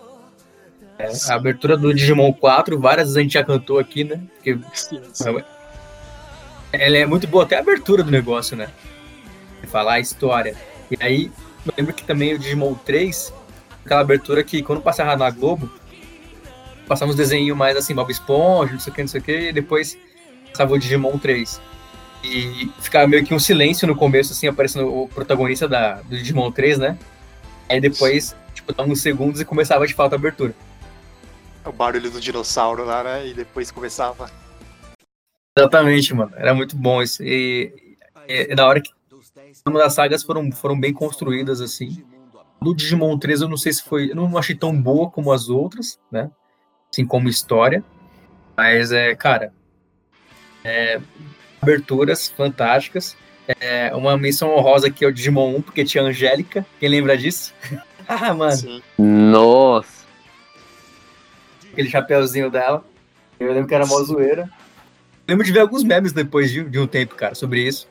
É, 0.97 1.11
a 1.29 1.35
abertura 1.35 1.77
do 1.77 1.93
Digimon 1.93 2.31
4, 2.33 2.79
várias 2.79 3.07
vezes 3.07 3.17
a 3.17 3.21
gente 3.21 3.33
já 3.33 3.43
cantou 3.43 3.77
aqui, 3.77 4.03
né? 4.03 4.21
Porque, 4.35 4.57
sim, 4.73 5.01
sim. 5.13 5.43
Ela 6.71 6.97
é 6.97 7.05
muito 7.05 7.27
boa, 7.27 7.43
até 7.43 7.57
a 7.57 7.59
abertura 7.59 8.01
do 8.01 8.09
negócio, 8.09 8.55
né? 8.55 8.69
Falar 9.67 9.93
a 9.93 9.99
história. 9.99 10.55
E 10.89 10.97
aí, 10.99 11.31
eu 11.65 11.73
lembro 11.77 11.93
que 11.93 12.03
também 12.03 12.33
o 12.33 12.39
Digimon 12.39 12.73
3, 12.75 13.33
aquela 13.83 14.01
abertura 14.01 14.43
que 14.43 14.63
quando 14.63 14.81
passava 14.81 15.15
na 15.15 15.29
Globo, 15.29 15.69
passava 16.87 17.11
uns 17.11 17.17
desenhos 17.17 17.57
mais 17.57 17.75
assim, 17.75 17.93
Bob 17.93 18.11
Esponja, 18.11 18.73
não 18.73 18.79
sei 18.79 18.91
o 18.91 18.95
que, 18.95 19.01
não 19.01 19.07
sei 19.07 19.21
o 19.21 19.23
que, 19.23 19.49
e 19.49 19.53
depois 19.53 19.97
passava 20.49 20.73
o 20.73 20.79
Digimon 20.79 21.17
3. 21.17 21.61
E 22.23 22.71
ficava 22.79 23.07
meio 23.07 23.23
que 23.23 23.33
um 23.33 23.39
silêncio 23.39 23.87
no 23.87 23.95
começo, 23.95 24.33
assim, 24.33 24.47
aparecendo 24.47 24.87
o 24.87 25.07
protagonista 25.07 25.67
da, 25.67 25.95
do 26.01 26.17
Digimon 26.17 26.51
3, 26.51 26.79
né? 26.79 26.97
Aí 27.69 27.79
depois, 27.79 28.35
tipo, 28.53 28.73
dava 28.73 28.89
uns 28.89 29.01
segundos 29.01 29.41
e 29.41 29.45
começava 29.45 29.85
de 29.85 29.93
fato 29.93 30.13
a 30.13 30.15
abertura. 30.15 30.53
O 31.65 31.71
barulho 31.71 32.09
do 32.09 32.19
dinossauro 32.19 32.85
lá, 32.85 33.03
né? 33.03 33.27
E 33.27 33.33
depois 33.33 33.71
começava. 33.71 34.29
Exatamente, 35.57 36.13
mano. 36.13 36.31
Era 36.35 36.53
muito 36.53 36.75
bom 36.75 37.01
isso. 37.01 37.23
E, 37.23 37.97
e 38.27 38.55
da 38.55 38.67
hora 38.67 38.81
que 38.81 38.91
uma 39.65 39.79
das 39.79 39.93
sagas 39.93 40.23
foram, 40.23 40.51
foram 40.51 40.79
bem 40.79 40.93
construídas, 40.93 41.61
assim. 41.61 42.03
No 42.61 42.75
Digimon 42.75 43.17
3 43.17 43.41
eu 43.41 43.49
não 43.49 43.57
sei 43.57 43.73
se 43.73 43.83
foi. 43.83 44.11
Eu 44.11 44.15
não 44.15 44.37
achei 44.37 44.55
tão 44.55 44.79
boa 44.79 45.09
como 45.09 45.31
as 45.31 45.49
outras, 45.49 45.99
né? 46.11 46.29
Assim 46.95 47.05
como 47.05 47.27
história. 47.27 47.83
Mas 48.55 48.93
é, 48.93 49.13
cara. 49.15 49.51
É, 50.63 51.01
aberturas 51.61 52.29
fantásticas. 52.29 53.17
É, 53.59 53.93
uma 53.93 54.17
menção 54.17 54.55
honrosa 54.55 54.87
aqui 54.87 55.03
é 55.03 55.07
o 55.09 55.11
Digimon 55.11 55.57
1, 55.57 55.61
porque 55.61 55.83
tinha 55.83 56.01
a 56.01 56.07
Angélica. 56.07 56.65
Quem 56.79 56.87
lembra 56.87 57.17
disso? 57.17 57.53
ah, 58.07 58.33
mano. 58.33 58.55
Sim. 58.55 58.81
Nossa. 58.97 60.05
Aquele 61.73 61.89
chapeuzinho 61.89 62.49
dela. 62.49 62.85
Eu 63.37 63.51
lembro 63.51 63.67
que 63.67 63.75
era 63.75 63.85
mó 63.85 64.01
zoeira. 64.01 64.49
Lembro 65.27 65.45
de 65.45 65.51
ver 65.51 65.59
alguns 65.59 65.83
memes 65.83 66.13
depois 66.13 66.49
de, 66.49 66.63
de 66.63 66.79
um 66.79 66.87
tempo, 66.87 67.13
cara, 67.15 67.35
sobre 67.35 67.61
isso. 67.61 67.89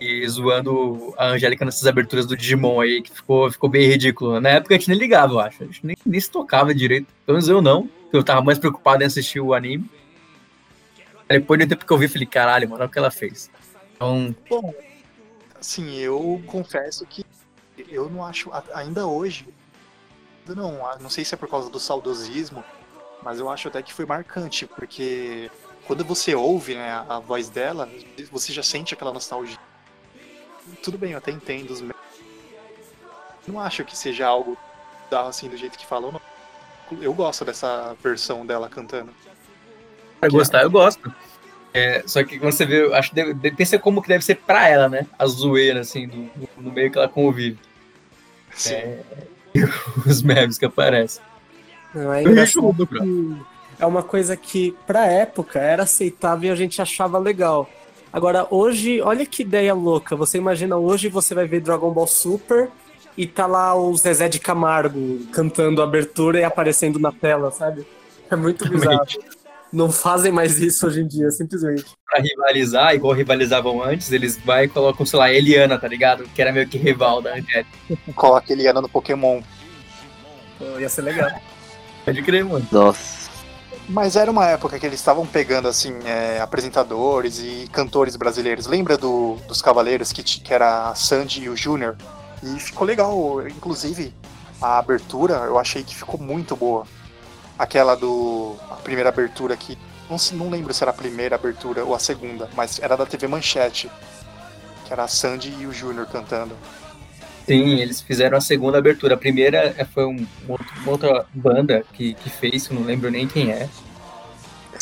E 0.00 0.26
zoando 0.28 1.14
a 1.16 1.28
Angélica 1.28 1.64
nessas 1.64 1.86
aberturas 1.86 2.26
do 2.26 2.36
Digimon 2.36 2.80
aí, 2.80 3.02
que 3.02 3.12
ficou, 3.12 3.52
ficou 3.52 3.70
bem 3.70 3.86
ridículo. 3.86 4.40
Na 4.40 4.48
época 4.48 4.74
a 4.74 4.78
gente 4.78 4.88
nem 4.88 4.98
ligava, 4.98 5.34
eu 5.34 5.38
acho. 5.38 5.62
A 5.62 5.66
gente 5.66 5.86
nem, 5.86 5.96
nem 6.04 6.20
se 6.20 6.28
tocava 6.28 6.74
direito. 6.74 7.06
Pelo 7.24 7.36
menos 7.36 7.48
eu 7.48 7.62
não. 7.62 7.88
Eu 8.12 8.22
tava 8.22 8.42
mais 8.42 8.58
preocupado 8.58 9.02
em 9.02 9.06
assistir 9.06 9.40
o 9.40 9.54
anime. 9.54 9.90
Depois 11.28 11.58
de 11.58 11.64
um 11.64 11.68
tempo 11.68 11.86
que 11.86 11.92
eu 11.92 11.98
vi, 11.98 12.08
falei, 12.08 12.26
caralho, 12.26 12.68
mano, 12.68 12.82
olha 12.82 12.88
o 12.88 12.92
que 12.92 12.98
ela 12.98 13.10
fez. 13.10 13.50
Então. 13.94 14.34
Bom, 14.50 14.74
assim, 15.58 15.96
eu 15.96 16.42
confesso 16.46 17.06
que 17.06 17.24
eu 17.88 18.10
não 18.10 18.24
acho, 18.24 18.50
ainda 18.74 19.06
hoje, 19.06 19.48
não, 20.46 20.78
não 21.00 21.08
sei 21.08 21.24
se 21.24 21.34
é 21.34 21.38
por 21.38 21.48
causa 21.48 21.70
do 21.70 21.80
saudosismo, 21.80 22.62
mas 23.22 23.38
eu 23.38 23.48
acho 23.48 23.68
até 23.68 23.82
que 23.82 23.92
foi 23.92 24.04
marcante, 24.04 24.66
porque 24.66 25.50
quando 25.86 26.04
você 26.04 26.34
ouve 26.34 26.74
né, 26.74 27.04
a 27.08 27.18
voz 27.18 27.48
dela, 27.48 27.88
você 28.30 28.52
já 28.52 28.62
sente 28.62 28.92
aquela 28.92 29.12
nostalgia. 29.12 29.58
Tudo 30.82 30.98
bem, 30.98 31.12
eu 31.12 31.18
até 31.18 31.30
entendo 31.30 31.70
os 31.70 31.82
Não 33.46 33.58
acho 33.58 33.84
que 33.84 33.96
seja 33.96 34.26
algo 34.26 34.56
assim 35.10 35.48
do 35.48 35.56
jeito 35.56 35.78
que 35.78 35.86
falou. 35.86 36.20
Eu 37.00 37.14
gosto 37.14 37.44
dessa 37.44 37.96
versão 38.02 38.44
dela 38.44 38.68
cantando. 38.68 39.10
Pra 40.20 40.28
gostar, 40.28 40.62
eu 40.62 40.70
gosto. 40.70 41.12
É, 41.74 42.02
só 42.06 42.22
que 42.22 42.38
quando 42.38 42.52
você 42.52 42.66
vê, 42.66 42.92
acho 42.94 43.10
que 43.10 43.14
deve, 43.14 43.50
pensa 43.52 43.78
como 43.78 44.02
que 44.02 44.08
deve 44.08 44.24
ser 44.24 44.36
pra 44.36 44.68
ela, 44.68 44.88
né? 44.88 45.06
A 45.18 45.26
zoeira, 45.26 45.80
assim, 45.80 46.06
do, 46.06 46.30
no 46.58 46.70
meio 46.70 46.90
que 46.90 46.98
ela 46.98 47.08
convive. 47.08 47.58
Sim. 48.54 48.74
É, 48.74 49.00
os 50.06 50.22
memes 50.22 50.58
que 50.58 50.66
aparecem. 50.66 51.22
Não, 51.94 52.12
é 52.12 52.22
engraçado 52.22 52.86
que 52.86 52.98
é 53.78 53.86
uma 53.86 54.02
coisa 54.02 54.36
que, 54.36 54.76
pra 54.86 55.06
época, 55.06 55.58
era 55.58 55.82
aceitável 55.82 56.50
e 56.50 56.52
a 56.52 56.56
gente 56.56 56.80
achava 56.80 57.18
legal. 57.18 57.68
Agora, 58.12 58.46
hoje, 58.50 59.00
olha 59.00 59.24
que 59.24 59.42
ideia 59.42 59.74
louca. 59.74 60.14
Você 60.14 60.38
imagina 60.38 60.76
hoje 60.76 61.08
você 61.08 61.34
vai 61.34 61.46
ver 61.46 61.60
Dragon 61.60 61.90
Ball 61.90 62.06
Super 62.06 62.70
e 63.16 63.26
tá 63.26 63.46
lá 63.46 63.74
o 63.74 63.96
Zezé 63.96 64.28
de 64.28 64.38
Camargo 64.38 65.20
cantando 65.32 65.80
a 65.82 65.84
abertura 65.84 66.40
e 66.40 66.44
aparecendo 66.44 66.98
na 66.98 67.12
tela, 67.12 67.50
sabe? 67.50 67.86
É 68.30 68.36
muito 68.36 68.68
bizarro 68.68 69.06
não 69.72 69.90
fazem 69.90 70.30
mais 70.30 70.58
isso 70.58 70.86
hoje 70.86 71.00
em 71.00 71.06
dia, 71.06 71.30
simplesmente. 71.30 71.86
Pra 72.06 72.20
rivalizar, 72.20 72.94
igual 72.94 73.14
rivalizavam 73.14 73.82
antes, 73.82 74.12
eles 74.12 74.36
vai 74.36 74.64
e 74.64 74.68
colocam, 74.68 75.06
sei 75.06 75.18
lá, 75.18 75.32
Eliana, 75.32 75.78
tá 75.78 75.88
ligado? 75.88 76.24
Que 76.34 76.42
era 76.42 76.52
meio 76.52 76.68
que 76.68 76.76
rival 76.76 77.22
da 77.22 77.30
Angélica. 77.30 77.66
Coloca 78.14 78.52
Eliana 78.52 78.82
no 78.82 78.88
Pokémon. 78.88 79.40
Pô, 80.58 80.78
ia 80.78 80.88
ser 80.88 81.02
legal. 81.02 81.30
Pode 82.04 82.22
crer, 82.22 82.44
mano. 82.44 82.66
Nossa. 82.70 83.22
Mas 83.88 84.14
era 84.14 84.30
uma 84.30 84.46
época 84.46 84.78
que 84.78 84.86
eles 84.86 85.00
estavam 85.00 85.26
pegando, 85.26 85.66
assim, 85.66 85.94
é, 86.04 86.38
apresentadores 86.40 87.38
e 87.38 87.68
cantores 87.72 88.14
brasileiros. 88.14 88.66
Lembra 88.66 88.96
do, 88.96 89.36
dos 89.48 89.62
Cavaleiros, 89.62 90.12
que, 90.12 90.22
que 90.22 90.52
era 90.52 90.90
a 90.90 90.94
Sandy 90.94 91.44
e 91.44 91.48
o 91.48 91.56
Júnior? 91.56 91.96
E 92.42 92.58
ficou 92.58 92.86
legal. 92.86 93.46
Inclusive, 93.46 94.12
a 94.60 94.78
abertura 94.78 95.34
eu 95.46 95.58
achei 95.58 95.82
que 95.82 95.94
ficou 95.94 96.20
muito 96.20 96.56
boa 96.56 96.86
aquela 97.58 97.94
do. 97.94 98.56
a 98.70 98.76
primeira 98.76 99.08
abertura 99.08 99.54
aqui. 99.54 99.78
Não, 100.10 100.16
não 100.32 100.50
lembro 100.50 100.74
se 100.74 100.82
era 100.82 100.90
a 100.90 100.94
primeira 100.94 101.36
abertura 101.36 101.84
ou 101.84 101.94
a 101.94 101.98
segunda, 101.98 102.48
mas 102.54 102.78
era 102.80 102.96
da 102.96 103.06
TV 103.06 103.26
Manchete. 103.26 103.90
Que 104.84 104.92
era 104.92 105.04
a 105.04 105.08
Sandy 105.08 105.54
e 105.60 105.66
o 105.66 105.72
Júnior 105.72 106.06
cantando. 106.06 106.56
Sim, 107.46 107.80
eles 107.80 108.00
fizeram 108.00 108.36
a 108.36 108.40
segunda 108.40 108.78
abertura. 108.78 109.14
A 109.14 109.18
primeira 109.18 109.74
é, 109.76 109.84
foi 109.84 110.04
um, 110.04 110.26
uma 110.46 110.58
outra 110.86 111.26
banda 111.32 111.84
que, 111.92 112.14
que 112.14 112.30
fez, 112.30 112.68
não 112.70 112.82
lembro 112.82 113.10
nem 113.10 113.26
quem 113.26 113.50
é. 113.50 113.68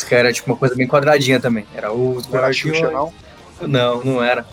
Que 0.07 0.15
era 0.15 0.33
tipo 0.33 0.51
uma 0.51 0.57
coisa 0.57 0.75
bem 0.75 0.87
quadradinha 0.87 1.39
também. 1.39 1.65
Era 1.75 1.93
os 1.93 2.27
Guardiões. 2.27 2.81
Não, 2.81 3.13
não, 3.61 4.03
não 4.03 4.23
era. 4.23 4.45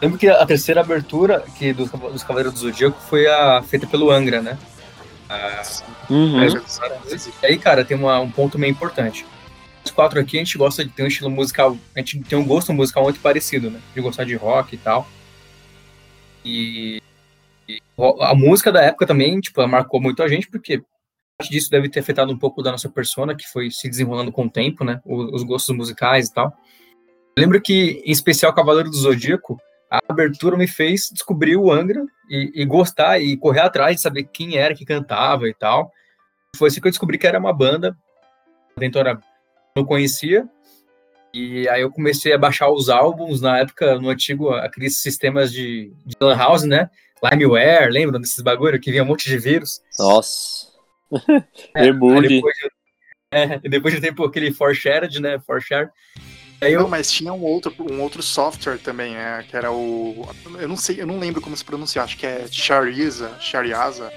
Lembro 0.00 0.18
que 0.18 0.28
a 0.28 0.44
terceira 0.44 0.80
abertura 0.80 1.44
que 1.56 1.72
dos, 1.72 1.90
dos 1.90 2.22
Cavaleiros 2.22 2.54
do 2.54 2.60
Zodíaco 2.60 3.00
foi 3.00 3.26
a 3.26 3.62
feita 3.62 3.86
pelo 3.86 4.10
Angra, 4.10 4.42
né? 4.42 4.58
uhum. 6.10 6.44
E 7.42 7.46
aí, 7.46 7.58
cara, 7.58 7.84
tem 7.84 7.96
uma, 7.96 8.20
um 8.20 8.30
ponto 8.30 8.58
meio 8.58 8.70
importante. 8.70 9.26
Os 9.84 9.90
quatro 9.90 10.20
aqui, 10.20 10.36
a 10.36 10.40
gente 10.40 10.58
gosta 10.58 10.84
de 10.84 10.90
ter 10.90 11.02
um 11.02 11.06
estilo 11.06 11.30
musical, 11.30 11.76
a 11.94 11.98
gente 11.98 12.20
tem 12.20 12.38
um 12.38 12.44
gosto 12.44 12.72
musical 12.72 13.04
muito 13.04 13.20
parecido, 13.20 13.70
né? 13.70 13.80
De 13.94 14.00
gostar 14.00 14.24
de 14.24 14.34
rock 14.34 14.74
e 14.74 14.78
tal. 14.78 15.08
E, 16.44 17.02
e 17.68 17.80
a 18.20 18.34
música 18.34 18.70
da 18.70 18.82
época 18.82 19.06
também, 19.06 19.40
tipo, 19.40 19.66
marcou 19.66 20.00
muito 20.00 20.22
a 20.22 20.28
gente, 20.28 20.48
porque 20.48 20.82
parte 21.38 21.50
disso 21.50 21.70
deve 21.70 21.88
ter 21.88 22.00
afetado 22.00 22.32
um 22.32 22.38
pouco 22.38 22.62
da 22.62 22.72
nossa 22.72 22.88
persona, 22.88 23.34
que 23.34 23.46
foi 23.48 23.70
se 23.70 23.88
desenrolando 23.88 24.32
com 24.32 24.46
o 24.46 24.50
tempo, 24.50 24.84
né? 24.84 25.00
Os, 25.04 25.34
os 25.34 25.42
gostos 25.42 25.74
musicais 25.74 26.28
e 26.28 26.34
tal. 26.34 26.52
Eu 27.36 27.42
lembro 27.42 27.60
que, 27.60 28.02
em 28.04 28.10
especial, 28.10 28.54
Cavaleiro 28.54 28.90
do 28.90 28.96
Zodíaco, 28.96 29.58
a 29.90 30.00
abertura 30.08 30.56
me 30.56 30.66
fez 30.66 31.10
descobrir 31.12 31.56
o 31.56 31.70
Angra 31.70 32.04
e, 32.28 32.62
e, 32.62 32.64
gostar 32.64 33.20
e 33.20 33.36
correr 33.36 33.60
atrás 33.60 33.96
de 33.96 34.02
saber 34.02 34.24
quem 34.24 34.56
era 34.56 34.74
que 34.74 34.84
cantava 34.84 35.48
e 35.48 35.54
tal. 35.54 35.92
Foi 36.56 36.68
assim 36.68 36.80
que 36.80 36.86
eu 36.86 36.90
descobri 36.90 37.18
que 37.18 37.26
era 37.26 37.38
uma 37.38 37.52
banda. 37.52 37.96
A 38.76 38.80
Ventura 38.80 39.20
não 39.76 39.84
conhecia. 39.84 40.48
E 41.32 41.68
aí 41.68 41.82
eu 41.82 41.90
comecei 41.90 42.32
a 42.32 42.38
baixar 42.38 42.70
os 42.70 42.88
álbuns 42.88 43.40
na 43.40 43.58
época, 43.58 43.98
no 43.98 44.08
antigo, 44.08 44.50
aqueles 44.50 45.02
sistemas 45.02 45.52
de, 45.52 45.92
de 46.04 46.16
Lan 46.20 46.36
House, 46.36 46.64
né? 46.64 46.88
Limeware, 47.22 47.90
lembram 47.90 48.20
desses 48.20 48.40
bagulho 48.40 48.80
que 48.80 48.90
vinha 48.90 49.02
um 49.02 49.06
monte 49.06 49.28
de 49.28 49.38
vírus? 49.38 49.80
Nossa. 49.98 50.66
É, 51.74 51.92
depois, 51.92 52.28
de, 52.28 52.42
é, 53.30 53.58
depois 53.60 53.94
de 53.94 54.00
tempo 54.00 54.24
aquele 54.24 54.52
For 54.52 54.74
Shared, 54.74 55.20
né? 55.20 55.38
For 55.38 55.60
Share. 56.58 56.72
Eu... 56.72 56.80
Não, 56.80 56.88
mas 56.88 57.10
tinha 57.10 57.32
um 57.32 57.42
outro, 57.42 57.74
um 57.90 58.00
outro 58.00 58.22
software 58.22 58.78
também, 58.78 59.14
né? 59.14 59.44
Que 59.48 59.56
era 59.56 59.72
o. 59.72 60.28
Eu 60.58 60.68
não 60.68 60.76
sei, 60.76 61.00
eu 61.00 61.06
não 61.06 61.18
lembro 61.18 61.40
como 61.40 61.56
se 61.56 61.64
pronuncia, 61.64 62.02
acho 62.02 62.16
que 62.16 62.26
é 62.26 62.46
Shariza, 62.50 63.30
Shariaza. 63.40 64.12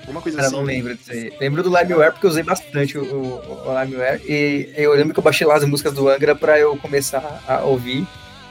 Alguma 0.00 0.20
coisa 0.20 0.36
Cara, 0.36 0.48
assim. 0.48 0.56
Eu 0.56 0.60
não 0.60 0.66
lembro 0.66 0.94
disso 0.94 1.12
aí. 1.12 1.32
Lembro 1.40 1.62
do 1.62 1.74
Limeware 1.74 2.12
porque 2.12 2.26
eu 2.26 2.30
usei 2.30 2.42
bastante 2.42 2.98
o, 2.98 3.04
o, 3.04 3.68
o 3.68 3.80
Limeware. 3.80 4.20
E 4.28 4.70
eu 4.76 4.92
lembro 4.92 5.14
que 5.14 5.18
eu 5.18 5.24
baixei 5.24 5.46
lá 5.46 5.56
as 5.56 5.64
músicas 5.64 5.94
do 5.94 6.08
Angra 6.08 6.34
pra 6.34 6.58
eu 6.58 6.76
começar 6.76 7.42
a 7.48 7.62
ouvir. 7.62 8.06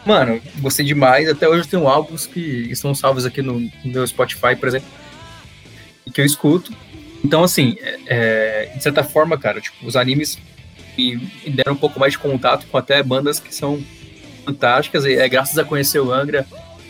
Mano, 0.06 0.42
gostei 0.60 0.86
demais. 0.86 1.30
Até 1.30 1.48
hoje 1.48 1.62
eu 1.62 1.68
tenho 1.68 1.88
álbuns 1.88 2.26
que 2.26 2.40
estão 2.72 2.94
salvos 2.96 3.26
aqui 3.26 3.42
no, 3.42 3.60
no 3.60 3.72
meu 3.86 4.06
Spotify, 4.06 4.56
por 4.60 4.68
exemplo. 4.68 4.88
E 6.06 6.12
que 6.12 6.20
eu 6.20 6.26
escuto. 6.26 6.74
Então, 7.24 7.44
assim, 7.44 7.78
é, 8.08 8.72
de 8.76 8.84
certa 8.84 9.04
forma, 9.04 9.38
cara, 9.38 9.62
tipo, 9.62 9.86
os 9.86 9.96
animes 9.96 10.38
me 10.98 11.52
deram 11.52 11.74
um 11.74 11.78
pouco 11.78 12.00
mais 12.00 12.14
de 12.14 12.20
contato 12.20 12.66
com 12.68 12.78
até 12.78 13.02
bandas 13.02 13.40
que 13.40 13.54
são 13.54 13.84
fantásticas. 14.46 15.06
E 15.06 15.16
é 15.16 15.28
graças 15.28 15.58
a 15.58 15.64
conhecer 15.64 16.00
o 16.00 16.12
Angra, 16.12 16.46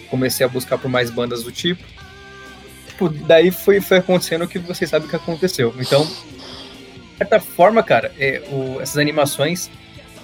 comecei 0.10 0.46
a 0.46 0.50
buscar 0.50 0.78
por 0.78 0.90
mais 0.90 1.10
bandas 1.10 1.44
do 1.44 1.52
tipo. 1.52 1.84
Tipo, 2.88 3.10
daí 3.10 3.52
foi, 3.52 3.82
foi 3.82 3.98
acontecendo 3.98 4.44
o 4.44 4.48
que 4.48 4.60
vocês 4.60 4.90
sabem 4.90 5.08
que 5.08 5.16
aconteceu. 5.16 5.74
Então, 5.80 6.06
de 6.06 7.18
certa 7.18 7.40
forma, 7.40 7.82
cara, 7.82 8.12
é, 8.20 8.44
o, 8.52 8.80
essas 8.82 8.98
animações, 8.98 9.70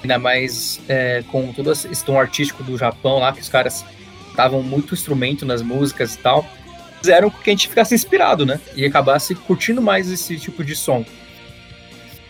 ainda 0.01 0.19
mais 0.19 0.79
é, 0.87 1.23
com 1.31 1.51
todo 1.51 1.71
esse 1.71 2.05
tom 2.05 2.19
artístico 2.19 2.63
do 2.63 2.77
Japão 2.77 3.19
lá, 3.19 3.33
que 3.33 3.41
os 3.41 3.49
caras 3.49 3.83
estavam 4.29 4.61
muito 4.61 4.93
instrumento 4.93 5.45
nas 5.45 5.61
músicas 5.61 6.15
e 6.15 6.17
tal, 6.19 6.45
fizeram 7.01 7.29
com 7.29 7.39
que 7.39 7.49
a 7.49 7.53
gente 7.53 7.67
ficasse 7.67 7.95
inspirado, 7.95 8.45
né? 8.45 8.59
E 8.75 8.85
acabasse 8.85 9.33
curtindo 9.33 9.81
mais 9.81 10.09
esse 10.11 10.37
tipo 10.37 10.63
de 10.63 10.75
som. 10.75 11.03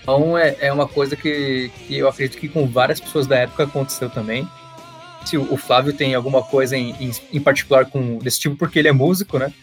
Então 0.02 0.38
é, 0.38 0.56
é 0.60 0.74
uma 0.74 0.88
coisa 0.88 1.16
que, 1.16 1.72
que 1.88 1.98
eu 1.98 2.08
acredito 2.08 2.40
que 2.40 2.50
com 2.50 2.68
várias 2.68 3.00
pessoas 3.00 3.28
da 3.28 3.38
época 3.38 3.64
aconteceu 3.64 4.10
também. 4.10 4.48
Se 5.26 5.38
o, 5.38 5.54
o 5.54 5.58
Flávio 5.58 5.94
tem 5.94 6.16
alguma 6.16 6.42
coisa 6.42 6.76
em, 6.78 6.92
em, 7.00 7.12
em, 7.34 7.40
particular 7.40 7.86
com 7.86 8.18
desse 8.18 8.40
tipo, 8.40 8.56
porque 8.56 8.80
ele 8.80 8.88
é 8.88 8.92
músico, 8.92 9.38
né? 9.38 9.54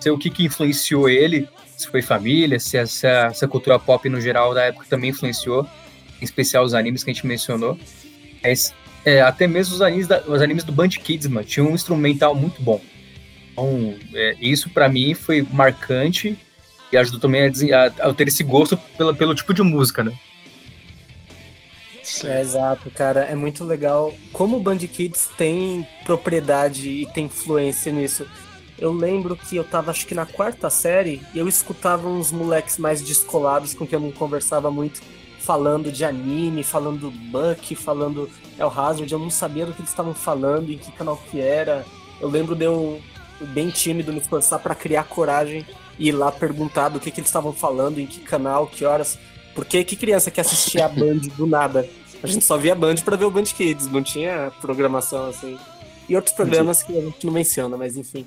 Se 0.00 0.10
o 0.10 0.18
que, 0.18 0.28
que 0.28 0.44
influenciou 0.44 1.08
ele, 1.08 1.48
se 1.76 1.88
foi 1.88 2.02
família, 2.02 2.58
se 2.58 2.76
essa, 2.76 3.28
essa 3.30 3.48
cultura 3.48 3.78
pop 3.78 4.08
no 4.08 4.20
geral 4.20 4.52
da 4.52 4.64
época 4.64 4.86
também 4.88 5.10
influenciou, 5.10 5.66
em 6.20 6.24
especial 6.24 6.64
os 6.64 6.74
animes 6.74 7.02
que 7.02 7.10
a 7.10 7.14
gente 7.14 7.26
mencionou. 7.26 7.78
Mas 8.42 8.74
é, 9.04 9.20
até 9.20 9.46
mesmo 9.46 9.74
os 9.74 9.82
animes, 9.82 10.06
da, 10.06 10.22
os 10.26 10.42
animes 10.42 10.64
do 10.64 10.72
Band 10.72 10.88
Kids, 10.88 11.26
mano, 11.26 11.46
tinha 11.46 11.64
um 11.64 11.74
instrumental 11.74 12.34
muito 12.34 12.60
bom. 12.60 12.80
Então, 13.52 13.94
é, 14.14 14.36
isso 14.40 14.68
para 14.70 14.88
mim 14.88 15.14
foi 15.14 15.46
marcante 15.52 16.36
e 16.94 16.96
ajudou 16.96 17.20
também 17.20 17.50
a, 17.72 17.84
a, 17.84 18.10
a 18.10 18.14
ter 18.14 18.28
esse 18.28 18.42
gosto 18.42 18.76
pela, 18.96 19.12
pelo 19.12 19.34
tipo 19.34 19.52
de 19.52 19.62
música, 19.62 20.02
né? 20.04 20.16
É, 22.24 22.40
exato, 22.40 22.90
cara. 22.90 23.20
É 23.20 23.34
muito 23.34 23.64
legal 23.64 24.14
como 24.32 24.56
o 24.56 24.60
Band 24.60 24.78
Kids 24.78 25.28
tem 25.36 25.86
propriedade 26.04 26.88
e 26.88 27.06
tem 27.06 27.26
influência 27.26 27.90
nisso. 27.90 28.26
Eu 28.78 28.92
lembro 28.92 29.36
que 29.36 29.56
eu 29.56 29.64
tava, 29.64 29.90
acho 29.90 30.06
que 30.06 30.14
na 30.14 30.26
quarta 30.26 30.68
série, 30.68 31.22
e 31.34 31.38
eu 31.38 31.48
escutava 31.48 32.08
uns 32.08 32.30
moleques 32.30 32.78
mais 32.78 33.00
descolados 33.00 33.72
com 33.74 33.86
quem 33.86 33.96
eu 33.96 34.00
não 34.00 34.12
conversava 34.12 34.70
muito, 34.70 35.00
falando 35.40 35.90
de 35.90 36.04
anime, 36.04 36.62
falando 36.62 36.98
do 36.98 37.10
Buck, 37.10 37.74
falando 37.74 38.28
El 38.58 38.68
Hazard. 38.68 39.10
Eu 39.12 39.18
não 39.18 39.30
sabia 39.30 39.64
do 39.66 39.72
que 39.72 39.80
eles 39.80 39.90
estavam 39.90 40.14
falando, 40.14 40.70
em 40.70 40.78
que 40.78 40.92
canal 40.92 41.16
que 41.30 41.40
era. 41.40 41.84
Eu 42.20 42.28
lembro 42.28 42.54
de 42.54 42.64
eu 42.64 43.00
bem 43.40 43.70
tímido, 43.70 44.12
me 44.12 44.20
esforçar 44.20 44.58
para 44.58 44.74
criar 44.74 45.04
coragem 45.04 45.64
ir 45.98 46.12
lá 46.12 46.30
perguntar 46.32 46.88
do 46.88 47.00
que, 47.00 47.10
que 47.10 47.20
eles 47.20 47.28
estavam 47.28 47.52
falando, 47.52 48.00
em 48.00 48.06
que 48.06 48.20
canal, 48.20 48.66
que 48.66 48.84
horas. 48.84 49.18
Porque 49.54 49.84
que 49.84 49.96
criança 49.96 50.30
que 50.30 50.40
assistia 50.40 50.86
a 50.86 50.88
Band 50.88 51.20
do 51.36 51.46
nada? 51.46 51.88
A 52.22 52.26
gente 52.26 52.44
só 52.44 52.56
via 52.56 52.74
Band 52.74 52.96
para 53.04 53.16
ver 53.16 53.26
o 53.26 53.30
Band 53.30 53.44
Kids, 53.44 53.86
não 53.90 54.02
tinha 54.02 54.50
programação 54.60 55.26
assim. 55.26 55.58
E 56.08 56.16
outros 56.16 56.34
programas 56.34 56.82
que 56.82 56.96
a 56.96 57.00
gente 57.00 57.24
não 57.24 57.32
menciona, 57.32 57.76
mas 57.76 57.96
enfim. 57.96 58.26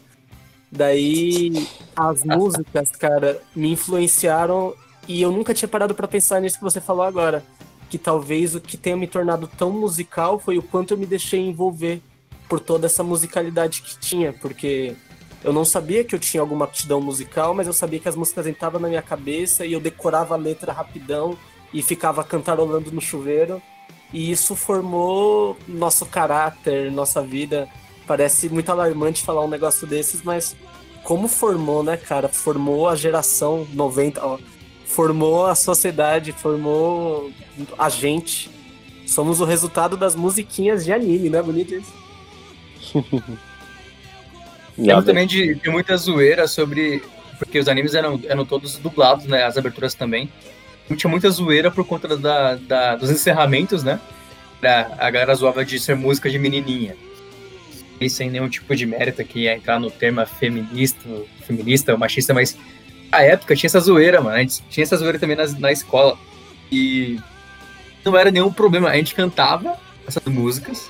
Daí 0.72 1.68
as 1.96 2.24
músicas, 2.24 2.92
cara, 2.92 3.42
me 3.56 3.72
influenciaram 3.72 4.74
e 5.08 5.22
eu 5.22 5.32
nunca 5.32 5.54
tinha 5.54 5.68
parado 5.68 5.96
para 5.96 6.08
pensar 6.08 6.42
nisso 6.42 6.58
que 6.58 6.64
você 6.64 6.82
falou 6.82 7.04
agora. 7.04 7.44
Que 7.90 7.98
talvez 7.98 8.54
o 8.54 8.60
que 8.60 8.76
tenha 8.76 8.98
me 8.98 9.08
tornado 9.08 9.50
tão 9.58 9.72
musical 9.72 10.40
foi 10.40 10.58
o 10.58 10.64
quanto 10.64 10.94
eu 10.94 10.98
me 10.98 11.06
deixei 11.06 11.40
envolver 11.40 12.02
por 12.50 12.60
toda 12.60 12.86
essa 12.86 13.04
musicalidade 13.04 13.82
que 13.82 13.98
tinha, 14.00 14.34
porque 14.34 14.96
eu 15.43 15.54
não 15.54 15.63
sabia 15.63 16.04
que 16.04 16.15
eu 16.15 16.19
tinha 16.19 16.41
alguma 16.41 16.65
aptidão 16.65 17.00
musical, 17.00 17.54
mas 17.54 17.67
eu 17.67 17.73
sabia 17.73 18.00
que 18.00 18.10
as 18.10 18.15
músicas 18.15 18.47
entravam 18.47 18.80
na 18.80 18.88
minha 18.88 19.02
cabeça 19.02 19.65
e 19.65 19.73
eu 19.73 19.80
decorava 19.80 20.34
a 20.34 20.38
letra 20.38 20.73
rapidão 20.73 21.38
e 21.73 21.82
ficava 21.82 22.23
cantarolando 22.23 22.91
no 22.91 23.02
chuveiro. 23.02 23.62
E 24.12 24.32
isso 24.32 24.56
formou 24.56 25.58
nosso 25.67 26.06
caráter, 26.06 26.91
nossa 26.91 27.21
vida. 27.21 27.67
Parece 28.06 28.50
muito 28.50 28.71
alarmante 28.71 29.23
falar 29.23 29.43
um 29.43 29.50
negócio 29.50 29.86
desses, 29.86 30.23
mas 30.23 30.56
como 31.04 31.28
formou, 31.28 31.84
né, 31.84 31.97
cara? 31.97 32.28
Formou 32.28 32.88
a 32.88 32.95
geração 32.95 33.67
90, 33.73 34.26
ó, 34.26 34.39
formou 34.86 35.45
a 35.45 35.56
sociedade, 35.56 36.32
formou 36.32 37.32
a 37.78 37.89
gente. 37.89 38.50
Somos 39.06 39.39
o 39.39 39.45
resultado 39.45 39.95
das 39.95 40.15
musiquinhas 40.15 40.84
de 40.84 40.91
anime, 40.91 41.30
né? 41.30 41.41
Bonito 41.41 41.76
isso. 41.76 41.93
Lembro 44.78 45.04
também 45.04 45.26
de, 45.26 45.56
de 45.56 45.70
muita 45.70 45.98
zoeira 45.98 46.48
sobre. 46.48 47.02
Porque 47.40 47.60
os 47.60 47.68
animes 47.68 47.94
eram, 47.94 48.20
eram 48.28 48.46
todos 48.46 48.78
dublados, 48.78 49.26
né? 49.26 49.44
As 49.44 49.58
aberturas 49.58 49.94
também. 49.94 50.30
Tinha 50.96 51.10
muita 51.10 51.30
zoeira 51.30 51.70
por 51.70 51.86
conta 51.86 52.16
da, 52.18 52.56
da 52.56 52.96
dos 52.96 53.10
encerramentos, 53.10 53.84
né? 53.84 54.00
A, 54.63 55.08
a 55.08 55.12
galera 55.12 55.36
zoava 55.36 55.66
de 55.66 55.80
ser 55.80 55.96
música 55.96 56.30
de 56.30 56.40
menininha. 56.40 56.96
E 58.00 58.10
sem 58.10 58.30
nenhum 58.30 58.48
tipo 58.48 58.76
de 58.76 58.86
mérito 58.86 59.22
aqui 59.22 59.42
ia 59.42 59.56
entrar 59.56 59.80
no 59.80 59.90
tema 59.90 60.26
feminista, 60.26 61.00
feminista, 61.46 61.98
machista, 61.98 62.34
mas 62.34 62.58
a 63.12 63.24
época 63.24 63.56
tinha 63.56 63.68
essa 63.68 63.80
zoeira, 63.80 64.22
mano. 64.22 64.36
A 64.36 64.40
gente 64.40 64.62
tinha 64.70 64.84
essa 64.84 64.98
zoeira 64.98 65.20
também 65.20 65.36
na, 65.36 65.48
na 65.60 65.72
escola. 65.72 66.18
E 66.72 67.20
não 68.06 68.18
era 68.18 68.32
nenhum 68.32 68.52
problema. 68.52 68.90
A 68.90 68.96
gente 68.96 69.16
cantava 69.16 69.78
essas 70.08 70.24
músicas 70.26 70.90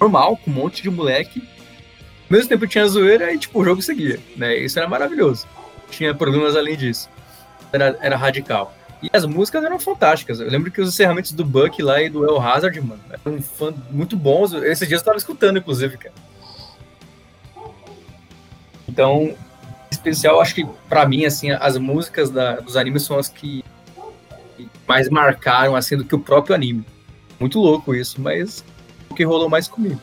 normal, 0.00 0.36
com 0.36 0.50
um 0.50 0.54
monte 0.54 0.82
de 0.82 0.90
moleque. 0.90 1.42
Ao 2.28 2.36
mesmo 2.36 2.48
tempo 2.48 2.66
tinha 2.66 2.86
zoeira 2.88 3.32
e, 3.32 3.38
tipo, 3.38 3.60
o 3.60 3.64
jogo 3.64 3.80
seguia, 3.80 4.18
né? 4.36 4.56
Isso 4.56 4.78
era 4.78 4.88
maravilhoso. 4.88 5.46
Tinha 5.90 6.12
problemas 6.12 6.56
além 6.56 6.76
disso. 6.76 7.08
Era, 7.72 7.96
era 8.00 8.16
radical. 8.16 8.74
E 9.00 9.08
as 9.12 9.24
músicas 9.24 9.62
eram 9.62 9.78
fantásticas. 9.78 10.40
Eu 10.40 10.50
lembro 10.50 10.70
que 10.70 10.80
os 10.80 10.88
encerramentos 10.88 11.30
do 11.32 11.44
Buck 11.44 11.80
lá 11.80 12.02
e 12.02 12.08
do 12.08 12.24
El 12.24 12.40
Hazard, 12.40 12.80
mano, 12.80 13.00
eram 13.08 13.40
fã, 13.40 13.72
muito 13.90 14.16
bons. 14.16 14.52
Esses 14.54 14.88
dias 14.88 15.00
eu 15.00 15.04
tava 15.04 15.18
escutando, 15.18 15.58
inclusive, 15.58 15.96
cara. 15.96 16.14
Então, 18.88 19.36
especial, 19.90 20.40
acho 20.40 20.54
que 20.54 20.66
para 20.88 21.06
mim, 21.06 21.24
assim, 21.26 21.52
as 21.52 21.76
músicas 21.78 22.30
da, 22.30 22.56
dos 22.56 22.76
animes 22.76 23.04
são 23.04 23.18
as 23.18 23.28
que 23.28 23.64
mais 24.88 25.08
marcaram, 25.08 25.76
assim, 25.76 25.96
do 25.96 26.04
que 26.04 26.14
o 26.14 26.18
próprio 26.18 26.56
anime. 26.56 26.84
Muito 27.38 27.60
louco 27.60 27.94
isso, 27.94 28.20
mas 28.20 28.64
que 29.14 29.24
rolou 29.24 29.48
mais 29.48 29.66
comigo. 29.66 30.00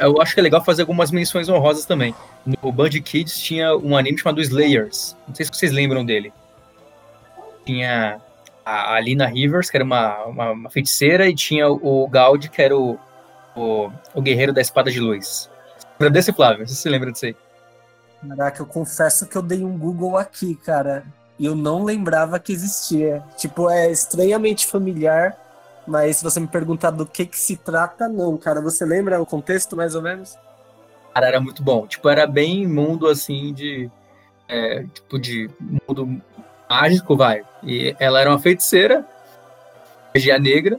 Eu 0.00 0.20
acho 0.20 0.34
que 0.34 0.40
é 0.40 0.42
legal 0.42 0.64
fazer 0.64 0.82
algumas 0.82 1.10
menções 1.10 1.48
honrosas 1.48 1.84
também. 1.84 2.14
No 2.62 2.72
Band 2.72 2.90
Kids 2.90 3.38
tinha 3.40 3.76
um 3.76 3.96
anime 3.96 4.18
chamado 4.18 4.40
Slayers. 4.40 5.16
Não 5.26 5.34
sei 5.34 5.44
se 5.46 5.52
vocês 5.52 5.72
lembram 5.72 6.04
dele. 6.04 6.32
Tinha 7.64 8.20
a 8.64 8.94
Alina 8.94 9.26
Rivers, 9.26 9.70
que 9.70 9.76
era 9.76 9.84
uma, 9.84 10.24
uma, 10.24 10.50
uma 10.50 10.70
feiticeira, 10.70 11.28
e 11.28 11.34
tinha 11.34 11.68
o 11.68 12.08
Gaud, 12.08 12.48
que 12.48 12.60
era 12.60 12.76
o, 12.76 12.98
o, 13.54 13.90
o, 14.14 14.22
guerreiro 14.22 14.52
da 14.52 14.60
espada 14.60 14.90
de 14.90 14.98
luz. 14.98 15.48
Lembra 15.98 16.10
desse, 16.10 16.32
Flávio? 16.32 16.66
Sei 16.66 16.74
se 16.74 16.82
você 16.82 16.90
lembra 16.90 17.12
disso 17.12 17.26
aí. 17.26 17.36
Caraca, 18.28 18.62
eu 18.62 18.66
confesso 18.66 19.26
que 19.26 19.36
eu 19.36 19.42
dei 19.42 19.64
um 19.64 19.78
Google 19.78 20.16
aqui, 20.16 20.56
cara. 20.56 21.04
E 21.38 21.46
eu 21.46 21.54
não 21.54 21.84
lembrava 21.84 22.38
que 22.38 22.52
existia. 22.52 23.22
Tipo, 23.36 23.70
é 23.70 23.90
estranhamente 23.90 24.66
familiar 24.66 25.36
mas 25.86 26.18
se 26.18 26.24
você 26.24 26.40
me 26.40 26.46
perguntar 26.46 26.90
do 26.90 27.06
que 27.06 27.26
que 27.26 27.38
se 27.38 27.56
trata, 27.56 28.08
não, 28.08 28.36
cara. 28.36 28.60
Você 28.60 28.84
lembra 28.84 29.20
o 29.20 29.26
contexto, 29.26 29.76
mais 29.76 29.94
ou 29.94 30.02
menos? 30.02 30.36
Cara, 31.14 31.28
era 31.28 31.40
muito 31.40 31.62
bom. 31.62 31.86
Tipo, 31.86 32.08
era 32.08 32.26
bem 32.26 32.66
mundo, 32.66 33.06
assim, 33.06 33.52
de... 33.52 33.90
É, 34.48 34.84
tipo, 34.92 35.18
de 35.18 35.50
mundo 35.88 36.20
mágico, 36.68 37.16
vai. 37.16 37.42
E 37.62 37.94
ela 37.98 38.20
era 38.20 38.30
uma 38.30 38.38
feiticeira, 38.38 39.04
magia 40.14 40.38
negra, 40.38 40.78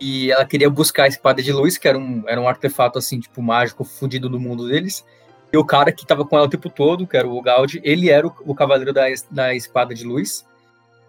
e 0.00 0.30
ela 0.30 0.44
queria 0.44 0.70
buscar 0.70 1.04
a 1.04 1.08
espada 1.08 1.42
de 1.42 1.52
luz, 1.52 1.76
que 1.76 1.88
era 1.88 1.98
um, 1.98 2.22
era 2.26 2.40
um 2.40 2.48
artefato, 2.48 2.98
assim, 2.98 3.20
tipo, 3.20 3.42
mágico, 3.42 3.84
fudido 3.84 4.28
do 4.28 4.40
mundo 4.40 4.68
deles. 4.68 5.04
E 5.52 5.56
o 5.56 5.64
cara 5.64 5.90
que 5.90 6.06
tava 6.06 6.24
com 6.24 6.36
ela 6.36 6.46
o 6.46 6.50
tempo 6.50 6.70
todo, 6.70 7.06
que 7.06 7.16
era 7.16 7.28
o 7.28 7.42
Gaudi, 7.42 7.80
ele 7.82 8.08
era 8.08 8.26
o, 8.26 8.32
o 8.46 8.54
cavaleiro 8.54 8.92
da, 8.92 9.06
da 9.30 9.54
espada 9.54 9.94
de 9.94 10.04
luz. 10.04 10.46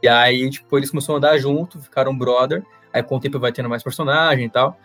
E 0.02 0.08
aí, 0.08 0.50
tipo, 0.50 0.78
eles 0.78 0.89
começaram 0.89 1.16
a 1.16 1.18
andar 1.18 1.38
junto, 1.38 1.80
ficaram 1.80 2.18
brother. 2.18 2.64
Aí 2.94 3.02
com 3.02 3.18
o 3.18 3.20
tempo 3.20 3.39
vai 3.39 3.52
tendo 3.52 3.70
mais 3.70 3.84
personagem 3.84 4.46
e 4.46 4.50
tal. 4.50 4.78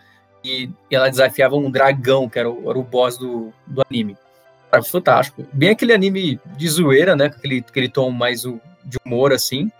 E, 0.43 0.69
e 0.89 0.95
ela 0.95 1.09
desafiava 1.09 1.55
um 1.55 1.69
dragão, 1.69 2.29
que 2.29 2.39
era 2.39 2.49
o, 2.49 2.69
era 2.69 2.77
o 2.77 2.83
boss 2.83 3.17
do, 3.17 3.51
do 3.65 3.81
anime. 3.89 4.15
Era 4.71 4.83
fantástico. 4.83 5.45
Bem 5.53 5.69
aquele 5.69 5.93
anime 5.93 6.39
de 6.57 6.69
zoeira, 6.69 7.15
né? 7.15 7.29
Com 7.29 7.37
aquele, 7.37 7.65
aquele 7.67 7.89
tom 7.89 8.11
mais 8.11 8.45
o, 8.45 8.59
de 8.83 8.97
humor, 9.05 9.33
assim. 9.33 9.71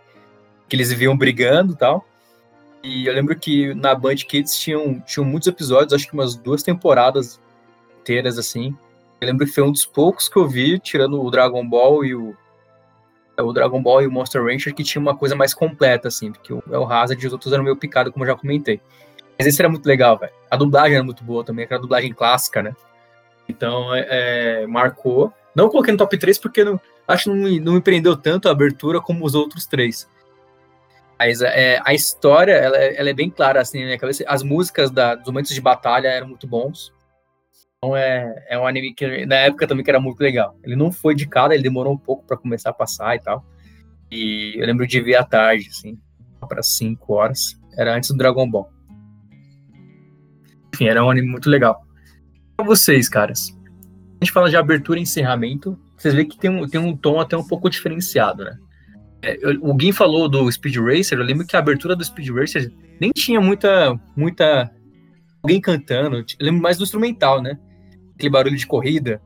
Que 0.67 0.75
eles 0.75 0.89
viviam 0.89 1.17
brigando 1.17 1.73
e 1.73 1.77
tal. 1.77 2.05
E 2.83 3.05
eu 3.05 3.13
lembro 3.13 3.37
que 3.37 3.73
na 3.73 3.93
Band 3.95 4.15
Kids 4.15 4.57
tinham, 4.57 4.99
tinham 5.01 5.25
muitos 5.25 5.47
episódios, 5.47 5.93
acho 5.93 6.07
que 6.07 6.13
umas 6.13 6.35
duas 6.35 6.63
temporadas 6.63 7.39
inteiras, 7.99 8.37
assim. 8.37 8.75
Eu 9.19 9.27
lembro 9.27 9.45
que 9.45 9.51
foi 9.51 9.63
um 9.63 9.71
dos 9.71 9.85
poucos 9.85 10.29
que 10.29 10.37
eu 10.37 10.47
vi, 10.47 10.79
tirando 10.79 11.21
o 11.21 11.31
Dragon 11.31 11.67
Ball 11.67 12.05
e 12.05 12.15
o, 12.15 12.35
o 13.39 13.53
Dragon 13.53 13.81
Ball 13.81 14.03
e 14.03 14.07
o 14.07 14.11
Monster 14.11 14.43
Rancher 14.43 14.73
que 14.73 14.83
tinha 14.83 15.01
uma 15.01 15.15
coisa 15.15 15.35
mais 15.35 15.53
completa, 15.53 16.07
assim, 16.07 16.31
porque 16.31 16.53
o 16.53 16.85
Hazard 16.85 17.23
e 17.23 17.27
os 17.27 17.33
outros 17.33 17.53
eram 17.53 17.63
meio 17.63 17.75
picado, 17.75 18.11
como 18.11 18.25
eu 18.25 18.29
já 18.29 18.35
comentei. 18.35 18.81
Mas 19.37 19.47
esse 19.47 19.61
era 19.61 19.69
muito 19.69 19.85
legal, 19.85 20.17
velho. 20.17 20.31
A 20.49 20.57
dublagem 20.57 20.95
era 20.95 21.03
muito 21.03 21.23
boa 21.23 21.43
também, 21.43 21.65
aquela 21.65 21.81
dublagem 21.81 22.13
clássica, 22.13 22.63
né? 22.63 22.75
Então, 23.47 23.93
é, 23.93 24.07
é, 24.09 24.67
marcou. 24.67 25.31
Não 25.55 25.69
coloquei 25.69 25.91
no 25.91 25.97
top 25.97 26.17
3 26.17 26.37
porque 26.37 26.63
não, 26.63 26.79
Acho 27.07 27.23
que 27.23 27.29
não 27.29 27.49
não 27.63 27.73
me 27.73 27.81
prendeu 27.81 28.17
tanto 28.17 28.49
a 28.49 28.51
abertura 28.51 28.99
como 28.99 29.25
os 29.25 29.33
outros 29.33 29.65
três. 29.65 30.07
Mas 31.17 31.41
é, 31.41 31.81
a 31.83 31.93
história, 31.93 32.51
ela, 32.51 32.77
é, 32.77 32.99
ela, 32.99 33.09
é 33.09 33.13
bem 33.13 33.29
clara, 33.29 33.61
assim, 33.61 33.79
na 33.79 33.85
minha 33.85 33.97
cabeça. 33.97 34.23
As 34.27 34.43
músicas 34.43 34.91
da, 34.91 35.15
dos 35.15 35.27
momentos 35.27 35.53
de 35.53 35.61
batalha 35.61 36.09
eram 36.09 36.27
muito 36.27 36.45
bons. 36.45 36.93
Então 37.77 37.95
é, 37.95 38.43
é 38.49 38.57
um 38.57 38.65
anime 38.65 38.91
que, 38.93 39.25
na 39.27 39.35
época 39.35 39.67
também, 39.67 39.83
que 39.83 39.89
era 39.91 39.99
muito 39.99 40.19
legal. 40.19 40.57
Ele 40.63 40.75
não 40.75 40.91
foi 40.91 41.13
de 41.13 41.27
cara, 41.27 41.53
ele 41.53 41.61
demorou 41.61 41.93
um 41.93 41.97
pouco 41.97 42.25
para 42.25 42.35
começar 42.35 42.71
a 42.71 42.73
passar 42.73 43.15
e 43.15 43.19
tal. 43.19 43.45
E 44.09 44.55
eu 44.57 44.65
lembro 44.65 44.87
de 44.87 44.99
ver 44.99 45.15
à 45.15 45.23
tarde, 45.23 45.67
assim, 45.69 45.99
para 46.47 46.63
5 46.63 47.13
horas. 47.13 47.55
Era 47.77 47.95
antes 47.95 48.09
do 48.09 48.17
Dragon 48.17 48.49
Ball. 48.49 48.67
Enfim, 50.73 50.87
era 50.87 51.05
um 51.05 51.09
anime 51.09 51.27
muito 51.27 51.51
legal. 51.51 51.85
Pra 52.55 52.65
vocês, 52.65 53.07
caras. 53.07 53.55
A 54.19 54.25
gente 54.25 54.33
fala 54.33 54.49
de 54.49 54.57
abertura 54.57 54.97
e 54.97 55.03
encerramento. 55.03 55.79
Vocês 55.95 56.15
veem 56.15 56.27
que 56.27 56.37
tem 56.37 56.49
um, 56.49 56.67
tem 56.67 56.81
um 56.81 56.97
tom 56.97 57.19
até 57.19 57.37
um 57.37 57.45
pouco 57.45 57.69
diferenciado, 57.69 58.43
né? 58.43 58.57
É, 59.21 59.37
eu, 59.39 59.59
o 59.61 59.75
Gui 59.75 59.93
falou 59.93 60.27
do 60.27 60.51
Speed 60.51 60.77
Racer. 60.77 61.19
Eu 61.19 61.23
lembro 61.23 61.45
que 61.45 61.55
a 61.55 61.59
abertura 61.59 61.95
do 61.95 62.03
Speed 62.03 62.29
Racer 62.29 62.71
nem 62.99 63.11
tinha 63.11 63.39
muita. 63.39 63.99
muita 64.15 64.71
alguém 65.43 65.61
cantando. 65.61 66.17
Eu 66.17 66.25
lembro 66.39 66.61
mais 66.61 66.79
do 66.79 66.83
instrumental, 66.83 67.39
né? 67.39 67.59
Aquele 68.17 68.31
barulho 68.31 68.57
de 68.57 68.65
corrida 68.65 69.21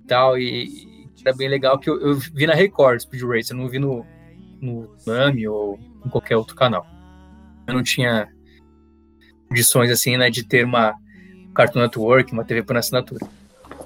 e 0.00 0.06
tal. 0.06 0.36
E 0.36 0.68
era 1.24 1.34
bem 1.36 1.48
legal 1.48 1.78
que 1.78 1.88
eu, 1.88 2.00
eu 2.00 2.14
vi 2.16 2.46
na 2.46 2.54
Record 2.54 3.00
Speed 3.00 3.22
Racer. 3.22 3.56
Eu 3.56 3.60
não 3.60 3.68
vi 3.68 3.78
no, 3.78 4.04
no 4.60 4.94
Nami 5.06 5.46
ou 5.46 5.78
em 6.04 6.08
qualquer 6.10 6.36
outro 6.36 6.56
canal. 6.56 6.84
Eu 7.66 7.74
não 7.74 7.82
tinha 7.82 8.28
condições 9.48 9.90
assim, 9.90 10.16
né, 10.16 10.28
de 10.30 10.44
ter 10.44 10.64
uma 10.64 10.94
Cartoon 11.54 11.80
Network, 11.80 12.32
uma 12.32 12.44
TV 12.44 12.62
por 12.62 12.76
assinatura. 12.76 13.24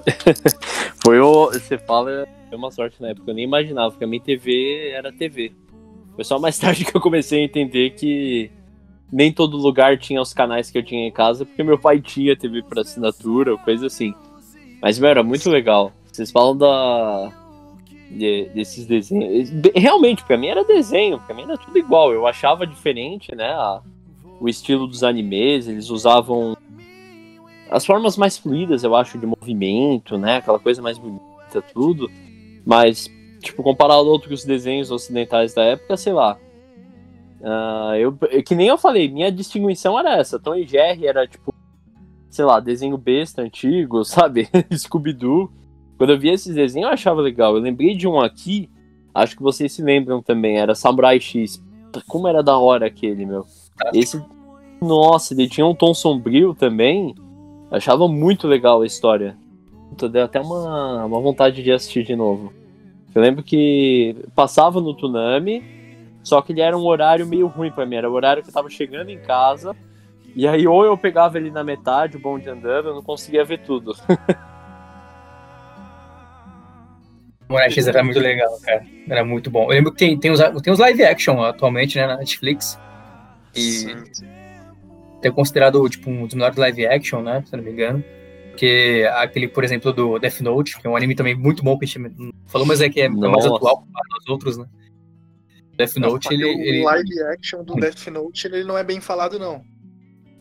Foi 1.03 1.19
o. 1.19 1.47
Você 1.47 1.77
fala, 1.77 2.27
foi 2.49 2.57
uma 2.57 2.71
sorte 2.71 3.01
na 3.01 3.09
época, 3.09 3.29
eu 3.29 3.35
nem 3.35 3.45
imaginava, 3.45 3.91
porque 3.91 4.03
a 4.03 4.07
minha 4.07 4.21
TV 4.21 4.89
era 4.89 5.11
TV. 5.11 5.53
Foi 6.15 6.23
só 6.23 6.39
mais 6.39 6.57
tarde 6.59 6.83
que 6.83 6.95
eu 6.95 6.99
comecei 6.99 7.41
a 7.41 7.45
entender 7.45 7.91
que 7.91 8.51
nem 9.11 9.31
todo 9.31 9.57
lugar 9.57 9.97
tinha 9.97 10.21
os 10.21 10.33
canais 10.33 10.69
que 10.69 10.77
eu 10.77 10.83
tinha 10.83 11.07
em 11.07 11.11
casa, 11.11 11.45
porque 11.45 11.63
meu 11.63 11.77
pai 11.77 12.01
tinha 12.01 12.35
TV 12.35 12.63
por 12.63 12.79
assinatura, 12.79 13.57
coisa 13.57 13.87
assim. 13.87 14.13
Mas, 14.81 14.97
meu, 14.97 15.09
era 15.09 15.23
muito 15.23 15.49
legal. 15.49 15.91
Vocês 16.11 16.31
falam 16.31 16.57
da. 16.57 17.31
De, 18.09 18.49
desses 18.55 18.85
desenhos. 18.85 19.51
Realmente, 19.75 20.23
pra 20.23 20.37
mim 20.37 20.47
era 20.47 20.63
desenho, 20.63 21.19
pra 21.19 21.35
mim 21.35 21.43
era 21.43 21.57
tudo 21.57 21.77
igual. 21.77 22.11
Eu 22.11 22.25
achava 22.25 22.65
diferente, 22.65 23.35
né? 23.35 23.49
A, 23.49 23.81
o 24.39 24.47
estilo 24.49 24.87
dos 24.87 25.03
animes, 25.03 25.67
eles 25.67 25.89
usavam 25.89 26.55
as 27.69 27.85
formas 27.85 28.17
mais 28.17 28.37
fluidas, 28.37 28.83
eu 28.83 28.95
acho, 28.95 29.17
de 29.17 29.25
movimento, 29.25 30.17
né? 30.17 30.37
Aquela 30.37 30.59
coisa 30.59 30.81
mais 30.81 30.97
bonita, 30.97 31.61
tudo. 31.73 32.09
Mas, 32.65 33.09
tipo, 33.41 33.61
comparado 33.61 34.01
a 34.01 34.11
outros 34.11 34.43
desenhos 34.43 34.89
ocidentais 34.89 35.53
da 35.53 35.63
época, 35.63 35.95
sei 35.95 36.13
lá. 36.13 36.37
Uh, 37.39 37.95
eu, 37.95 38.43
que 38.43 38.55
nem 38.55 38.67
eu 38.67 38.77
falei, 38.77 39.07
minha 39.07 39.31
distinção 39.31 39.97
era 39.99 40.17
essa. 40.17 40.39
Tom 40.39 40.55
e 40.55 40.67
Jerry 40.67 41.05
era, 41.05 41.27
tipo, 41.27 41.53
sei 42.29 42.45
lá, 42.45 42.59
desenho 42.59 42.97
besta 42.97 43.41
antigo, 43.41 44.03
sabe? 44.05 44.47
Scooby-Doo. 44.75 45.51
Quando 45.97 46.11
eu 46.11 46.19
vi 46.19 46.29
esses 46.29 46.55
desenhos, 46.55 46.87
eu 46.87 46.93
achava 46.93 47.21
legal. 47.21 47.55
Eu 47.55 47.61
lembrei 47.61 47.95
de 47.95 48.07
um 48.07 48.19
aqui, 48.19 48.69
acho 49.13 49.35
que 49.35 49.43
vocês 49.43 49.73
se 49.73 49.81
lembram 49.81 50.21
também, 50.21 50.57
era 50.57 50.73
Samurai 50.73 51.19
X. 51.19 51.61
Como 52.07 52.27
era 52.27 52.41
da 52.41 52.57
hora 52.57 52.85
aquele, 52.85 53.25
meu. 53.25 53.45
Esse. 53.93 54.23
Nossa, 54.81 55.33
ele 55.33 55.49
tinha 55.49 55.65
um 55.65 55.75
tom 55.75 55.93
sombrio 55.93 56.53
também. 56.53 57.13
achava 57.69 58.07
muito 58.07 58.47
legal 58.47 58.81
a 58.81 58.85
história. 58.85 59.35
Puta, 59.89 60.07
deu 60.07 60.23
até 60.23 60.39
uma, 60.39 61.03
uma 61.05 61.19
vontade 61.19 61.61
de 61.61 61.71
assistir 61.71 62.03
de 62.03 62.15
novo. 62.15 62.53
Eu 63.13 63.21
lembro 63.21 63.43
que 63.43 64.15
passava 64.35 64.79
no 64.79 64.93
Tsunami, 64.93 65.63
só 66.23 66.41
que 66.41 66.53
ele 66.53 66.61
era 66.61 66.77
um 66.77 66.85
horário 66.85 67.25
meio 67.25 67.47
ruim 67.47 67.71
para 67.71 67.85
mim. 67.85 67.95
Era 67.95 68.09
o 68.09 68.13
horário 68.13 68.43
que 68.43 68.49
eu 68.49 68.53
tava 68.53 68.69
chegando 68.69 69.09
em 69.09 69.19
casa. 69.19 69.75
E 70.35 70.47
aí, 70.47 70.67
ou 70.67 70.85
eu 70.85 70.97
pegava 70.97 71.37
ele 71.37 71.51
na 71.51 71.63
metade, 71.63 72.17
o 72.17 72.19
bonde 72.19 72.49
andando, 72.49 72.89
eu 72.89 72.95
não 72.95 73.03
conseguia 73.03 73.43
ver 73.43 73.59
tudo. 73.59 73.95
O 77.49 77.57
X 77.57 77.87
era 77.87 78.03
muito 78.03 78.19
legal, 78.19 78.59
cara. 78.61 78.85
Era 79.09 79.25
muito 79.25 79.49
bom. 79.49 79.63
Eu 79.63 79.69
lembro 79.69 79.91
que 79.91 79.97
tem, 79.97 80.19
tem, 80.19 80.29
os, 80.29 80.39
tem 80.61 80.71
os 80.71 80.77
live 80.77 81.03
action 81.03 81.41
atualmente, 81.41 81.97
né, 81.97 82.05
na 82.05 82.17
Netflix. 82.17 82.79
E 83.55 83.87
é 85.23 85.31
considerado 85.31 85.89
tipo 85.89 86.11
um 86.11 86.27
dos 86.27 86.35
melhores 86.35 86.57
live 86.57 86.85
action, 86.85 87.23
né? 87.23 87.43
Se 87.43 87.57
não 87.57 87.63
me 87.63 87.71
engano. 87.71 88.03
Que 88.55 89.03
aquele, 89.15 89.47
por 89.47 89.63
exemplo, 89.63 89.91
do 89.91 90.19
Death 90.19 90.41
Note, 90.41 90.79
que 90.79 90.85
é 90.85 90.89
um 90.89 90.95
anime 90.95 91.15
também 91.15 91.33
muito 91.33 91.63
bom 91.63 91.77
que 91.79 91.85
a 91.85 91.87
gente 91.87 92.13
falou, 92.45 92.67
mas 92.67 92.81
é 92.81 92.89
que 92.89 93.01
é 93.01 93.09
Nossa. 93.09 93.29
mais 93.29 93.45
atual 93.45 93.81
que 93.81 94.19
os 94.21 94.29
outros, 94.29 94.57
né? 94.57 94.65
Death 95.75 95.95
Note, 95.95 96.31
ele, 96.31 96.47
ele. 96.49 96.81
O 96.81 96.85
live 96.85 97.23
action 97.33 97.63
do 97.63 97.73
Death 97.73 98.07
Note 98.07 98.45
ele 98.45 98.63
não 98.63 98.77
é 98.77 98.83
bem 98.83 99.01
falado, 99.01 99.39
não. 99.39 99.63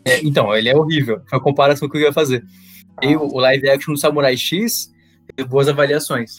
É, 0.04 0.20
então, 0.24 0.54
ele 0.54 0.68
é 0.68 0.76
horrível. 0.76 1.22
Foi 1.28 1.38
a 1.38 1.42
comparação 1.42 1.88
que 1.88 1.96
eu 1.96 2.02
ia 2.02 2.12
fazer. 2.12 2.44
Ah. 2.96 3.06
E 3.06 3.16
o, 3.16 3.22
o, 3.22 3.38
live 3.38 3.68
action 3.68 3.92
do 3.92 4.00
Samurai 4.00 4.36
X 4.36 4.92
teve 5.34 5.48
boas 5.48 5.68
avaliações. 5.68 6.36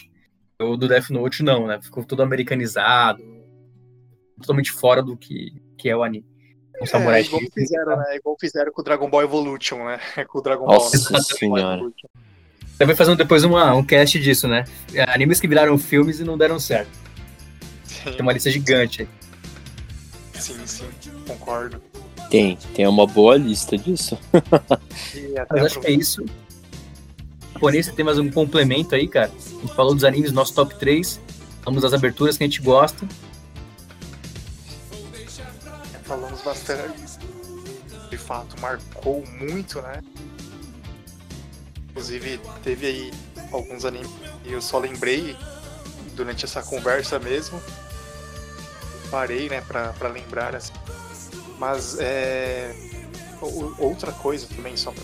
O 0.61 0.75
do 0.75 0.87
Death 0.87 1.09
Note, 1.09 1.43
não, 1.43 1.67
né? 1.67 1.79
Ficou 1.81 2.03
todo 2.03 2.21
americanizado, 2.21 3.23
totalmente 4.39 4.71
fora 4.71 5.01
do 5.01 5.15
que, 5.15 5.53
que 5.77 5.89
é 5.89 5.95
o 5.95 6.03
anime. 6.03 6.25
Um 6.81 6.85
Samurai 6.85 7.21
é, 7.21 7.25
igual 7.25 7.41
X. 7.41 7.49
Fizeram, 7.53 7.97
né? 7.97 8.15
Igual 8.15 8.37
fizeram 8.39 8.71
com 8.71 8.81
o 8.81 8.83
Dragon 8.83 9.09
Ball 9.09 9.23
Evolution, 9.23 9.85
né? 9.85 9.99
Com 10.27 10.39
o 10.39 10.41
Dragon 10.41 10.65
Nossa 10.65 10.97
Ball. 10.97 11.11
Nossa 11.11 11.35
senhora. 11.35 11.81
Você 12.77 12.85
vai 12.85 12.95
fazer 12.95 13.15
depois 13.17 13.43
uma, 13.43 13.75
um 13.75 13.83
cast 13.83 14.17
disso, 14.19 14.47
né? 14.47 14.63
Animes 15.09 15.41
que 15.41 15.47
viraram 15.47 15.77
filmes 15.77 16.21
e 16.21 16.23
não 16.23 16.37
deram 16.37 16.57
certo. 16.57 16.97
Sim. 17.83 18.11
Tem 18.11 18.21
uma 18.21 18.31
lista 18.31 18.49
gigante 18.49 19.01
aí. 19.01 19.09
Sim, 20.39 20.65
sim, 20.65 20.85
concordo. 21.27 21.81
Tem, 22.29 22.57
tem 22.75 22.87
uma 22.87 23.07
boa 23.07 23.37
lista 23.37 23.77
disso. 23.77 24.17
Mas 25.49 25.65
acho 25.65 25.79
que 25.79 25.87
é 25.87 25.91
isso. 25.91 26.23
Porém, 27.59 27.81
você 27.81 27.91
tem 27.91 28.05
mais 28.05 28.19
um 28.19 28.29
complemento 28.29 28.95
aí, 28.95 29.07
cara. 29.07 29.31
A 29.35 29.61
gente 29.61 29.75
falou 29.75 29.93
dos 29.93 30.03
animes, 30.03 30.31
nosso 30.31 30.53
top 30.53 30.75
3. 30.75 31.19
Falamos 31.61 31.83
das 31.83 31.93
aberturas 31.93 32.37
que 32.37 32.43
a 32.43 32.47
gente 32.47 32.61
gosta 32.61 33.07
falamos 36.09 36.41
bastante. 36.41 37.19
De 38.09 38.17
fato, 38.17 38.59
marcou 38.59 39.23
muito, 39.27 39.79
né? 39.79 40.01
Inclusive, 41.91 42.41
teve 42.63 42.87
aí 42.87 43.11
alguns 43.51 43.85
animes 43.85 44.09
e 44.43 44.51
eu 44.51 44.61
só 44.61 44.79
lembrei 44.79 45.37
durante 46.15 46.45
essa 46.45 46.63
conversa 46.63 47.19
mesmo. 47.19 47.61
Parei, 49.11 49.47
né, 49.49 49.61
pra, 49.61 49.93
pra 49.93 50.09
lembrar, 50.09 50.55
assim. 50.55 50.73
Mas, 51.59 51.97
é. 51.99 52.73
Outra 53.77 54.11
coisa 54.11 54.47
também, 54.47 54.75
só 54.75 54.91
pra 54.91 55.03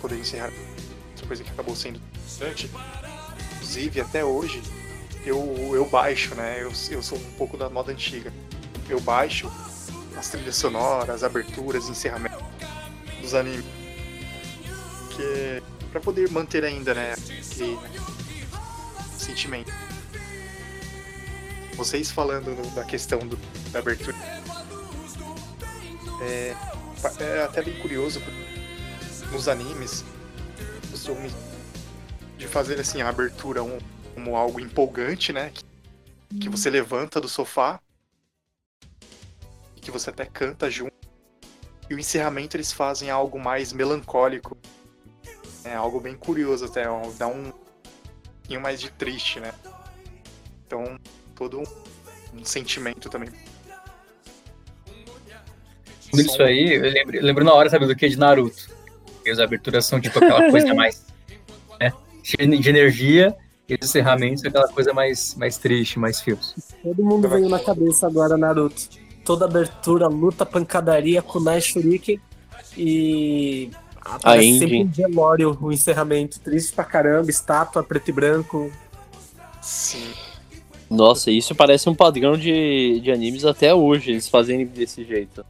poder 0.00 0.18
encerrar. 0.18 0.52
Outra 1.10 1.26
coisa 1.26 1.44
que 1.44 1.50
acabou 1.50 1.76
sendo 1.76 1.96
interessante. 1.96 2.70
Inclusive, 3.56 4.00
até 4.00 4.24
hoje, 4.24 4.62
eu, 5.24 5.72
eu 5.74 5.84
baixo, 5.88 6.34
né? 6.34 6.58
Eu, 6.60 6.72
eu 6.90 7.02
sou 7.02 7.18
um 7.18 7.32
pouco 7.32 7.56
da 7.56 7.68
moda 7.68 7.92
antiga. 7.92 8.32
Eu 8.88 9.00
baixo 9.00 9.50
as 10.16 10.28
trilhas 10.28 10.56
sonoras, 10.56 11.10
as 11.10 11.22
aberturas, 11.22 11.88
encerramento 11.88 12.42
dos 13.20 13.34
animes. 13.34 13.64
Que 15.14 15.22
é 15.22 15.62
pra 15.90 16.00
poder 16.00 16.30
manter 16.30 16.64
ainda, 16.64 16.94
né, 16.94 17.14
aquele 17.14 17.78
sentimento. 19.16 19.72
Vocês 21.74 22.10
falando 22.10 22.74
da 22.74 22.84
questão 22.84 23.20
do, 23.20 23.38
da 23.70 23.78
abertura. 23.78 24.16
É, 26.20 26.56
é 27.20 27.42
até 27.42 27.62
bem 27.62 27.78
curioso 27.80 28.20
nos 29.30 29.48
animes 29.48 30.04
de 32.36 32.46
fazer 32.46 32.80
assim 32.80 33.02
a 33.02 33.08
abertura 33.08 33.62
um, 33.62 33.78
como 34.14 34.36
algo 34.36 34.60
empolgante, 34.60 35.32
né? 35.32 35.50
Que, 35.50 35.64
que 36.40 36.48
você 36.48 36.68
levanta 36.68 37.20
do 37.20 37.28
sofá 37.28 37.80
que 39.88 39.92
você 39.92 40.10
até 40.10 40.26
canta 40.26 40.70
junto. 40.70 40.92
E 41.88 41.94
o 41.94 41.98
encerramento 41.98 42.58
eles 42.58 42.70
fazem 42.70 43.08
algo 43.08 43.40
mais 43.40 43.72
melancólico. 43.72 44.56
É 45.64 45.74
algo 45.74 45.98
bem 45.98 46.14
curioso 46.14 46.66
até, 46.66 46.84
dá 47.16 47.26
um 47.26 47.50
pouquinho 48.34 48.60
mais 48.60 48.78
de 48.78 48.90
triste, 48.90 49.40
né? 49.40 49.54
Então, 50.66 50.98
todo 51.34 51.60
um, 51.60 51.64
um 52.34 52.44
sentimento 52.44 53.08
também. 53.08 53.30
Isso 56.14 56.42
aí, 56.42 56.74
eu 56.74 56.82
lembro, 56.82 57.16
eu 57.16 57.22
lembro 57.22 57.44
na 57.44 57.52
hora, 57.52 57.68
sabe, 57.68 57.86
do 57.86 57.94
que 57.94 58.08
de 58.08 58.18
Naruto. 58.18 58.68
E 59.24 59.30
as 59.30 59.38
aberturas 59.38 59.86
são 59.86 60.00
tipo 60.00 60.18
aquela 60.18 60.50
coisa 60.50 60.72
mais. 60.74 61.04
Né, 61.80 61.92
cheia 62.22 62.48
de 62.48 62.68
energia 62.68 63.36
e 63.68 63.74
os 63.74 63.88
encerramentos 63.88 64.44
aquela 64.44 64.68
coisa 64.68 64.92
mais, 64.92 65.34
mais 65.34 65.58
triste, 65.58 65.98
mais 65.98 66.20
fios. 66.20 66.54
Todo 66.82 67.04
mundo 67.04 67.28
veio 67.28 67.48
na 67.48 67.58
cabeça 67.58 68.06
agora, 68.06 68.36
Naruto 68.36 68.88
toda 69.28 69.44
abertura, 69.44 70.06
luta, 70.06 70.46
pancadaria, 70.46 71.20
kunai, 71.20 71.60
shuriken 71.60 72.18
e 72.74 73.70
aparece 74.02 74.58
sempre 74.58 74.82
um 74.82 74.86
velório, 74.86 75.58
o 75.60 75.70
encerramento. 75.70 76.40
Triste 76.40 76.72
pra 76.72 76.82
caramba, 76.82 77.30
estátua, 77.30 77.84
preto 77.84 78.08
e 78.08 78.12
branco. 78.12 78.72
Sim. 79.60 80.08
Nossa, 80.88 81.30
isso 81.30 81.54
parece 81.54 81.90
um 81.90 81.94
padrão 81.94 82.38
de, 82.38 83.00
de 83.00 83.12
animes 83.12 83.44
até 83.44 83.74
hoje, 83.74 84.12
eles 84.12 84.26
fazem 84.26 84.64
desse 84.64 85.04
jeito. 85.04 85.44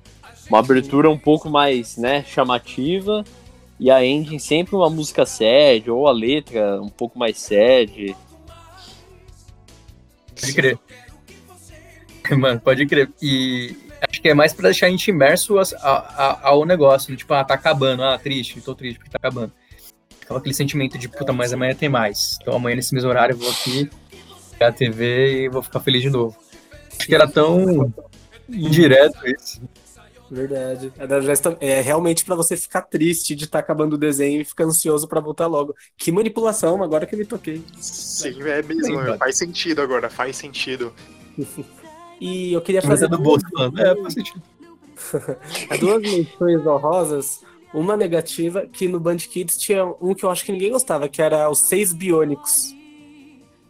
Uma 0.49 0.61
abertura 0.61 1.11
um 1.11 1.18
pouco 1.18 1.51
mais, 1.51 1.96
né, 1.96 2.24
chamativa, 2.24 3.22
e 3.78 3.90
a 3.90 4.05
ending 4.05 4.38
sempre 4.38 4.74
uma 4.74 4.88
música 4.90 5.24
sad, 5.26 5.90
ou 5.90 6.07
a 6.09 6.12
letra 6.12 6.80
um 6.80 6.88
pouco 6.88 7.18
mais 7.18 7.38
sad. 7.38 8.16
Pode 10.40 10.53
crer. 10.55 10.78
Mano, 12.38 12.61
pode 12.61 12.86
crer. 12.86 13.11
E 13.22 13.74
acho 14.09 14.20
que 14.20 14.28
é 14.28 14.34
mais 14.34 14.53
pra 14.53 14.64
deixar 14.64 14.86
a 14.86 14.90
gente 14.90 15.09
imerso 15.11 15.59
a- 15.59 15.64
a- 15.82 16.49
ao 16.49 16.64
negócio. 16.66 17.16
Tipo, 17.16 17.34
ah, 17.34 17.44
tá 17.44 17.55
acabando. 17.55 18.03
Ah, 18.03 18.18
triste, 18.18 18.61
tô 18.61 18.74
triste 18.74 18.99
porque 18.99 19.11
tá 19.11 19.18
acabando. 19.18 19.53
Ficava 20.20 20.38
aquele 20.40 20.55
sentimento 20.55 20.99
de, 20.99 21.09
puta, 21.09 21.32
mas 21.32 21.53
amanhã 21.55 21.74
tem 21.74 21.88
mais. 21.88 22.38
Então 22.40 22.55
amanhã 22.55 22.76
nesse 22.76 22.94
mesmo 22.94 23.09
horário 23.09 23.32
eu 23.32 23.38
vou 23.38 23.51
aqui, 23.51 23.88
a 24.61 24.70
TV 24.70 25.44
e 25.44 25.49
vou 25.49 25.62
ficar 25.62 25.80
feliz 25.80 26.03
de 26.03 26.11
novo. 26.11 26.36
Acho 26.99 27.07
que 27.07 27.14
era 27.14 27.26
tão 27.26 27.92
indireto 28.49 29.18
isso. 29.26 29.62
Verdade. 30.31 30.93
É, 31.61 31.79
É 31.79 31.81
realmente 31.81 32.24
pra 32.24 32.35
você 32.35 32.57
ficar 32.57 32.83
triste 32.83 33.35
de 33.35 33.45
estar 33.45 33.59
acabando 33.61 33.95
o 33.95 33.99
desenho 33.99 34.41
e 34.41 34.45
ficar 34.45 34.64
ansioso 34.64 35.09
pra 35.09 35.20
voltar 35.20 35.47
logo. 35.47 35.74
Que 35.97 36.12
manipulação, 36.12 36.83
agora 36.83 37.07
que 37.07 37.14
eu 37.14 37.18
me 37.18 37.24
toquei. 37.24 37.62
Sim, 37.81 38.41
é 38.43 38.62
mesmo. 38.62 39.03
Sim, 39.03 39.18
faz 39.18 39.37
sentido 39.37 39.81
agora, 39.81 40.11
faz 40.11 40.37
sentido. 40.37 40.93
E 42.20 42.53
eu 42.53 42.61
queria 42.61 42.81
Mas 42.81 42.91
fazer 42.91 43.05
é 43.05 43.09
do 43.09 43.18
bolso 43.18 43.47
falando. 43.53 43.81
É, 43.81 43.95
faz 43.95 44.14
sentido. 44.14 44.43
duas 45.79 46.03
menções 46.03 46.66
honrosas. 46.66 47.45
Uma 47.72 47.97
negativa, 47.97 48.66
que 48.66 48.89
no 48.89 48.99
Band 48.99 49.18
Kids 49.18 49.57
tinha 49.57 49.85
um 50.01 50.14
que 50.14 50.24
eu 50.24 50.31
acho 50.31 50.45
que 50.45 50.51
ninguém 50.51 50.72
gostava, 50.72 51.09
que 51.09 51.20
era 51.20 51.49
os 51.49 51.68
Seis 51.68 51.93
Biônicos. 51.93 52.74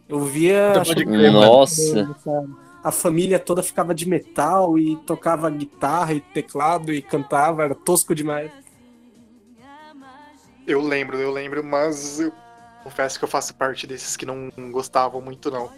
Eu 0.07 0.21
via. 0.21 0.73
Mano. 1.05 1.31
Nossa, 1.31 2.15
sabe? 2.23 2.49
A 2.83 2.91
família 2.91 3.37
toda 3.37 3.61
ficava 3.61 3.93
de 3.93 4.07
metal 4.07 4.77
e 4.77 4.95
tocava 4.97 5.49
guitarra 5.49 6.13
e 6.13 6.21
teclado 6.21 6.93
e 6.93 7.01
cantava, 7.01 7.63
era 7.63 7.75
tosco 7.75 8.15
demais. 8.15 8.51
Eu 10.65 10.81
lembro, 10.81 11.17
eu 11.17 11.31
lembro, 11.31 11.63
mas 11.63 12.19
eu 12.19 12.31
confesso 12.83 13.17
que 13.17 13.25
eu 13.25 13.29
faço 13.29 13.53
parte 13.55 13.85
desses 13.85 14.15
que 14.15 14.25
não 14.25 14.49
gostavam 14.71 15.19
muito, 15.21 15.51
não. 15.51 15.69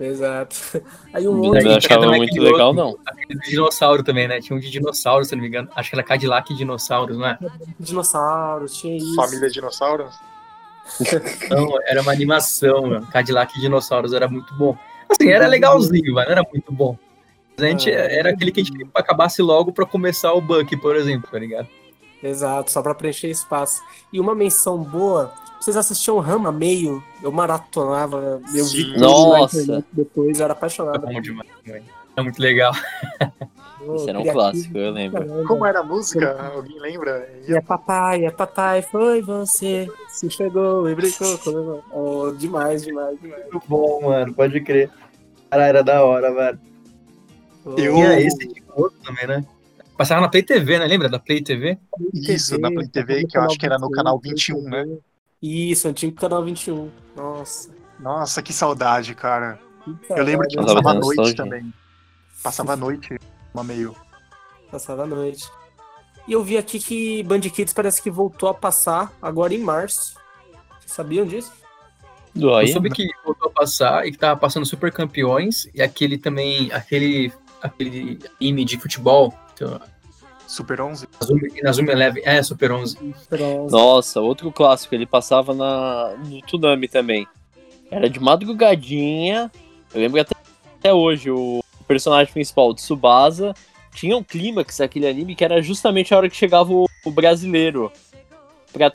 Exato. 0.00 0.56
Aí 1.12 1.28
um 1.28 1.36
eu 1.36 1.50
outro. 1.50 1.62
não 1.62 1.76
achava 1.76 2.00
também 2.04 2.20
muito 2.20 2.40
legal, 2.40 2.68
outro. 2.68 2.84
não. 2.84 2.98
Aquele 3.06 3.38
do 3.38 3.46
dinossauro 3.46 4.02
também, 4.02 4.26
né? 4.26 4.40
Tinha 4.40 4.56
um 4.56 4.60
de 4.60 4.70
dinossauro, 4.70 5.24
se 5.24 5.34
eu 5.34 5.36
não 5.36 5.42
me 5.42 5.48
engano. 5.48 5.68
Acho 5.76 5.90
que 5.90 5.96
era 5.96 6.02
Cadillac 6.02 6.52
e 6.52 6.56
dinossauros, 6.56 7.18
não 7.18 7.26
é? 7.26 7.38
Dinossauro, 7.78 8.66
tinha 8.66 8.96
isso. 8.96 9.14
Família 9.14 9.50
Dinossauro? 9.50 10.08
Não, 11.50 11.78
era 11.82 12.00
uma 12.00 12.12
animação, 12.12 12.86
mano. 12.86 13.06
Cadillac 13.08 13.56
e 13.56 13.60
dinossauros 13.60 14.12
era 14.12 14.26
muito 14.26 14.54
bom. 14.54 14.76
Assim, 15.10 15.28
era 15.30 15.46
legalzinho, 15.46 16.14
mas 16.14 16.24
não 16.26 16.32
era 16.32 16.42
muito 16.52 16.72
bom. 16.72 16.96
Mas 17.56 17.66
a 17.66 17.70
gente, 17.70 17.90
Ah. 17.90 17.94
era 17.94 18.30
aquele 18.30 18.52
que 18.52 18.60
a 18.60 18.64
gente 18.64 18.86
acabasse 18.94 19.42
logo 19.42 19.72
pra 19.72 19.84
começar 19.84 20.32
o 20.32 20.40
Buck, 20.40 20.76
por 20.76 20.96
exemplo, 20.96 21.28
tá 21.30 21.38
ligado? 21.38 21.68
Exato, 22.22 22.70
só 22.70 22.82
pra 22.82 22.94
preencher 22.94 23.28
espaço. 23.28 23.82
E 24.12 24.20
uma 24.20 24.34
menção 24.34 24.78
boa, 24.78 25.32
vocês 25.60 25.76
assistiam 25.76 26.18
Rama 26.18 26.52
Meio? 26.52 27.02
Eu 27.22 27.32
maratonava, 27.32 28.40
eu 28.54 28.64
vi 28.66 28.84
tudo 28.92 29.00
Nossa. 29.00 29.84
depois, 29.92 30.38
eu 30.38 30.44
era 30.44 30.52
apaixonado. 30.52 31.06
bom 31.06 31.20
demais. 31.20 31.48
É 32.20 32.22
muito 32.22 32.40
legal. 32.40 32.72
Esse 33.94 34.10
era 34.10 34.20
um 34.20 34.24
clássico, 34.24 34.76
eu 34.76 34.90
lembro. 34.92 35.44
Como 35.46 35.64
era 35.64 35.80
a 35.80 35.82
música? 35.82 36.38
Alguém 36.54 36.78
lembra? 36.78 37.28
E 37.48 37.52
é 37.54 37.60
papai, 37.60 38.24
é 38.26 38.30
papai, 38.30 38.82
foi 38.82 39.22
você, 39.22 39.88
se 40.08 40.28
chegou 40.30 40.88
e 40.88 40.94
brincou 40.94 41.38
comigo. 41.38 41.84
Oh, 41.90 42.30
demais, 42.32 42.82
demais, 42.84 43.18
demais. 43.20 43.42
Muito 43.50 43.66
bom, 43.66 44.02
mano, 44.02 44.34
pode 44.34 44.60
crer. 44.60 44.90
Cara, 45.50 45.66
era 45.66 45.82
da 45.82 46.04
hora, 46.04 46.32
velho. 46.32 46.60
Oh, 47.64 47.70
Eu- 47.70 47.94
Tinha 47.94 48.20
esse 48.20 48.46
de 48.46 48.62
outro 48.74 48.98
também, 49.02 49.26
né? 49.26 49.44
Passava 49.96 50.20
na 50.20 50.28
Play 50.28 50.42
TV, 50.42 50.78
né? 50.78 50.86
Lembra 50.86 51.08
da 51.08 51.18
Play 51.18 51.42
TV? 51.42 51.78
Isso, 52.14 52.58
na 52.58 52.70
Play 52.70 52.88
TV, 52.88 53.26
que 53.26 53.36
eu 53.36 53.42
acho 53.42 53.58
que 53.58 53.66
era 53.66 53.78
no 53.78 53.90
canal 53.90 54.18
21, 54.18 54.62
né? 54.62 54.86
Isso, 55.42 55.88
antigo 55.88 56.14
canal 56.14 56.44
21. 56.44 56.90
Nossa. 57.16 57.70
Nossa, 57.98 58.42
que 58.42 58.52
saudade, 58.52 59.14
cara. 59.14 59.58
que 60.06 60.12
Eu 60.12 60.24
lembro 60.24 60.46
que 60.48 60.54
saudade. 60.54 60.74
Passava 60.82 60.96
à 60.98 61.00
noite 61.00 61.34
também. 61.34 61.72
Passava 62.42 62.72
à 62.72 62.76
noite, 62.76 63.18
uma 63.52 63.62
meio. 63.62 63.94
Passava 64.70 65.02
a 65.04 65.06
noite. 65.06 65.44
E 66.26 66.32
eu 66.32 66.42
vi 66.42 66.56
aqui 66.56 66.78
que 66.78 67.22
Band 67.22 67.40
Kids 67.40 67.72
parece 67.72 68.02
que 68.02 68.10
voltou 68.10 68.48
a 68.48 68.54
passar 68.54 69.12
agora 69.20 69.54
em 69.54 69.58
março. 69.58 70.14
Vocês 70.78 70.92
sabiam 70.92 71.26
disso? 71.26 71.52
Eu 72.34 72.66
soube 72.68 72.90
que 72.90 73.08
voltou 73.24 73.48
a 73.48 73.52
passar 73.52 74.06
e 74.06 74.12
que 74.12 74.18
tava 74.18 74.38
passando 74.38 74.64
Super 74.64 74.92
Campeões 74.92 75.68
e 75.74 75.82
aquele 75.82 76.16
também, 76.16 76.70
aquele, 76.72 77.32
aquele 77.60 78.20
anime 78.40 78.64
de 78.64 78.78
futebol, 78.78 79.34
então, 79.52 79.80
Super 80.46 80.80
11? 80.80 81.08
Nazumi, 81.20 81.62
Nazumi 81.62 81.90
Eleven, 81.90 82.22
é, 82.24 82.42
Super 82.42 82.72
11. 82.72 82.96
Pronto. 83.28 83.70
Nossa, 83.72 84.20
outro 84.20 84.50
clássico, 84.52 84.94
ele 84.94 85.06
passava 85.06 85.52
na, 85.54 86.14
no 86.16 86.40
Tsunami 86.42 86.88
também. 86.88 87.26
Era 87.90 88.08
de 88.08 88.20
madrugadinha. 88.20 89.50
Eu 89.92 90.00
lembro 90.00 90.20
até, 90.20 90.34
até 90.78 90.92
hoje, 90.94 91.30
o 91.30 91.62
personagem 91.90 92.32
principal, 92.32 92.68
o 92.68 92.74
Tsubasa, 92.74 93.52
tinha 93.92 94.16
um 94.16 94.22
clímax 94.22 94.78
daquele 94.78 95.08
anime 95.08 95.34
que 95.34 95.44
era 95.44 95.60
justamente 95.60 96.14
a 96.14 96.16
hora 96.16 96.30
que 96.30 96.36
chegava 96.36 96.72
o, 96.72 96.86
o 97.04 97.10
brasileiro 97.10 97.90
pra 98.72 98.92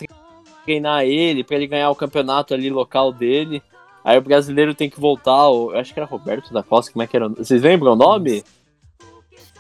treinar 0.64 1.04
ele, 1.04 1.44
pra 1.44 1.58
ele 1.58 1.68
ganhar 1.68 1.90
o 1.90 1.96
campeonato 1.96 2.54
ali 2.54 2.70
local 2.70 3.12
dele. 3.12 3.62
Aí 4.02 4.18
o 4.18 4.22
brasileiro 4.22 4.74
tem 4.74 4.90
que 4.90 4.98
voltar, 4.98 5.48
eu 5.48 5.78
acho 5.78 5.94
que 5.94 6.00
era 6.00 6.08
Roberto 6.08 6.54
da 6.54 6.64
Costa, 6.64 6.94
como 6.94 7.04
é 7.04 7.08
que 7.08 7.18
era? 7.18 7.28
Vocês 7.28 7.62
lembram 7.62 7.92
o 7.92 7.96
nome? 7.98 8.44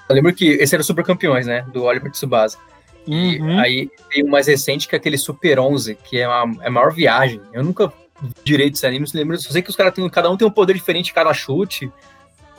Eu 0.07 0.15
lembro 0.15 0.33
que 0.33 0.45
esse 0.51 0.73
era 0.73 0.81
o 0.81 0.85
Super 0.85 1.03
Campeões, 1.03 1.45
né, 1.45 1.63
do 1.73 1.83
Oliver 1.83 2.11
Tsubasa. 2.11 2.57
E 3.05 3.37
Uhum. 3.39 3.59
aí 3.59 3.89
tem 4.09 4.23
o 4.23 4.29
mais 4.29 4.47
recente 4.47 4.87
que 4.87 4.95
é 4.95 4.97
aquele 4.97 5.17
Super 5.17 5.59
11, 5.59 5.95
que 5.95 6.19
é 6.19 6.27
uma, 6.27 6.63
é 6.63 6.67
a 6.67 6.71
maior 6.71 6.93
viagem. 6.93 7.41
Eu 7.51 7.63
nunca 7.65 7.91
vi 8.21 8.33
direito 8.45 8.75
esse 8.75 8.87
anime, 8.87 9.05
se 9.05 9.17
lembra? 9.17 9.37
Só 9.37 9.51
sei 9.51 9.61
que 9.61 9.69
os 9.69 9.75
caras 9.75 9.93
têm, 9.93 10.07
cada 10.09 10.29
um 10.31 10.37
tem 10.37 10.47
um 10.47 10.51
poder 10.51 10.73
diferente, 10.73 11.13
cada 11.13 11.33
chute. 11.33 11.91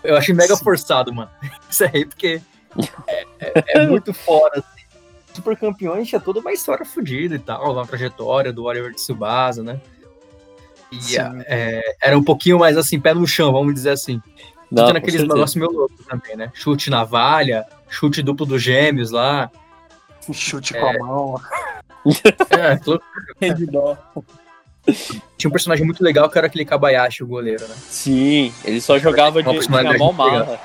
Eu 0.07 0.17
achei 0.17 0.35
mega 0.35 0.57
Sim. 0.57 0.65
forçado, 0.65 1.13
mano. 1.13 1.31
Isso 1.71 1.85
aí, 1.85 2.05
porque 2.05 2.41
é, 3.09 3.27
é- 3.41 3.65
é 3.83 3.87
muito 3.89 4.13
fora. 4.15 4.59
Assim. 4.61 4.85
Super 5.35 5.57
Campeões 5.57 6.09
tinha 6.09 6.21
toda 6.21 6.41
uma 6.41 6.53
história 6.53 6.85
fodida 6.85 7.35
e 7.35 7.39
tal, 7.39 7.73
uma 7.73 7.87
trajetória 7.87 8.53
do 8.53 8.65
Oliver 8.65 8.95
Tsubasa, 8.95 9.63
né? 9.63 9.81
E 10.91 11.03
Sim. 11.03 11.19
é, 11.47 11.83
era 12.03 12.17
um 12.17 12.23
pouquinho 12.23 12.59
mais 12.59 12.77
assim, 12.77 12.99
pé 13.01 13.13
no 13.13 13.27
chão, 13.27 13.53
vamos 13.53 13.75
dizer 13.75 13.91
assim. 13.91 14.21
Não, 14.71 14.93
naqueles 14.93 15.15
certeza. 15.21 15.35
negócios 15.35 15.57
meio 15.57 15.71
loucos 15.71 16.07
também, 16.07 16.37
né? 16.37 16.51
Chute 16.55 16.91
navalha, 16.91 17.67
chute 17.89 18.23
duplo 18.23 18.47
dos 18.47 18.63
gêmeos 18.63 19.11
lá. 19.11 19.51
Chute 20.33 20.75
com 20.75 20.87
a 20.87 20.93
mão. 20.99 21.41
É, 22.51 22.79
loucura. 22.87 23.99
Tinha 25.37 25.49
um 25.49 25.53
personagem 25.53 25.85
muito 25.85 26.03
legal 26.03 26.29
que 26.31 26.39
era 26.39 26.47
aquele 26.47 26.65
Kabayashi, 26.65 27.23
o 27.23 27.27
goleiro, 27.27 27.67
né? 27.67 27.75
Sim, 27.91 28.53
ele 28.65 28.81
só 28.81 28.99
jogava 28.99 29.43
de, 29.43 29.59
de 29.59 29.99
mão 29.99 30.13
marra. 30.13 30.61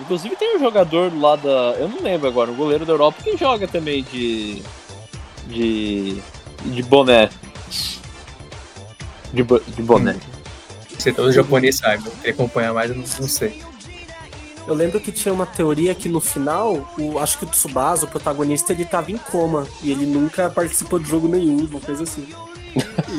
Inclusive 0.00 0.34
tem 0.36 0.56
um 0.56 0.60
jogador 0.60 1.12
lá 1.16 1.36
da. 1.36 1.76
Eu 1.78 1.88
não 1.88 2.00
lembro 2.02 2.26
agora, 2.28 2.50
um 2.50 2.56
goleiro 2.56 2.84
da 2.86 2.92
Europa 2.92 3.22
que 3.22 3.36
joga 3.36 3.68
também 3.68 4.02
de. 4.02 4.62
de. 5.46 6.20
de 6.64 6.82
boné. 6.82 7.28
De, 9.32 9.42
bo- 9.42 9.60
de 9.60 9.82
boné. 9.82 10.16
Você 10.98 11.12
todo 11.12 11.32
japonês 11.32 11.76
sabe, 11.76 12.04
eu 12.06 12.12
queria 12.12 12.32
acompanhar 12.32 12.74
mais, 12.74 12.90
eu 12.90 12.96
não, 12.96 13.04
não 13.20 13.28
sei. 13.28 13.62
Eu 14.66 14.74
lembro 14.74 15.00
que 15.00 15.10
tinha 15.10 15.32
uma 15.32 15.46
teoria 15.46 15.94
que 15.94 16.08
no 16.08 16.20
final, 16.20 16.88
o, 16.98 17.18
acho 17.18 17.38
que 17.38 17.44
o 17.44 17.48
Tsubasa, 17.48 18.04
o 18.04 18.08
protagonista, 18.08 18.72
ele 18.72 18.84
tava 18.84 19.10
em 19.10 19.16
coma. 19.16 19.66
E 19.82 19.90
ele 19.90 20.04
nunca 20.04 20.50
participou 20.50 20.98
de 20.98 21.08
jogo 21.08 21.26
nenhum, 21.28 21.64
uma 21.66 21.80
coisa 21.80 22.02
assim. 22.02 22.26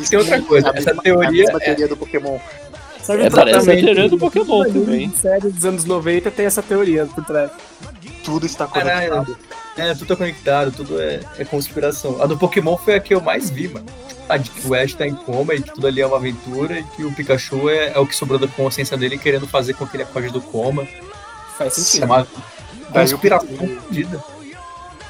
Isso 0.02 0.10
Tem 0.12 0.20
outra 0.20 0.42
coisa, 0.42 0.68
é 0.68 0.70
a 0.70 0.74
essa 0.74 0.86
mesma- 0.90 1.04
teoria 1.04 1.46
é 1.46 1.52
a 1.54 1.56
é- 1.58 1.60
teoria 1.60 1.88
do 1.88 1.98
Pokémon. 1.98 2.40
Serve 3.02 3.24
É, 3.26 3.30
parece 3.32 3.58
a 3.58 3.60
também. 3.62 3.84
teoria 3.84 4.10
do 4.10 4.18
Pokémon 4.18 4.64
também. 4.66 5.12
série 5.12 5.50
dos 5.50 5.66
anos 5.66 5.86
90 5.86 6.30
tem 6.32 6.46
essa 6.46 6.62
teoria 6.62 7.06
por 7.08 7.26
trás. 7.26 7.50
Tudo 8.24 8.46
está 8.46 8.68
Caralho. 8.68 9.10
conectado. 9.26 9.38
É, 9.78 9.96
tudo 9.96 10.14
é 10.14 10.16
conectado, 10.16 10.72
tudo 10.72 11.02
é, 11.02 11.20
é 11.40 11.46
conspiração. 11.46 12.22
A 12.22 12.26
do 12.28 12.38
Pokémon 12.38 12.78
foi 12.78 12.96
a 12.96 13.00
que 13.00 13.14
eu 13.16 13.20
mais 13.22 13.50
vi, 13.50 13.68
mano. 13.70 13.86
A 14.30 14.38
de 14.38 14.50
que 14.52 14.68
o 14.68 14.76
Ash 14.76 14.94
tá 14.94 15.08
em 15.08 15.16
coma 15.16 15.56
e 15.56 15.62
que 15.62 15.72
tudo 15.74 15.88
ali 15.88 16.00
é 16.02 16.06
uma 16.06 16.18
aventura 16.18 16.78
e 16.80 16.84
que 16.84 17.04
o 17.04 17.12
Pikachu 17.12 17.70
é, 17.70 17.92
é 17.96 18.00
o 18.00 18.06
que 18.06 18.16
sobrou 18.16 18.38
da 18.38 18.48
consciência 18.48 18.96
dele 18.96 19.18
querendo 19.18 19.48
fazer 19.48 19.74
com 19.74 19.88
que 19.88 19.96
ele 19.98 20.04
acorde 20.04 20.30
do 20.30 20.40
coma. 20.42 20.88
Faz 21.58 21.78
É 21.78 21.82
sentido. 21.82 22.06
uma 22.06 22.28
Daí 22.92 23.08
o- 23.08 23.10
conspiração 23.12 23.68
fodida. 23.82 24.24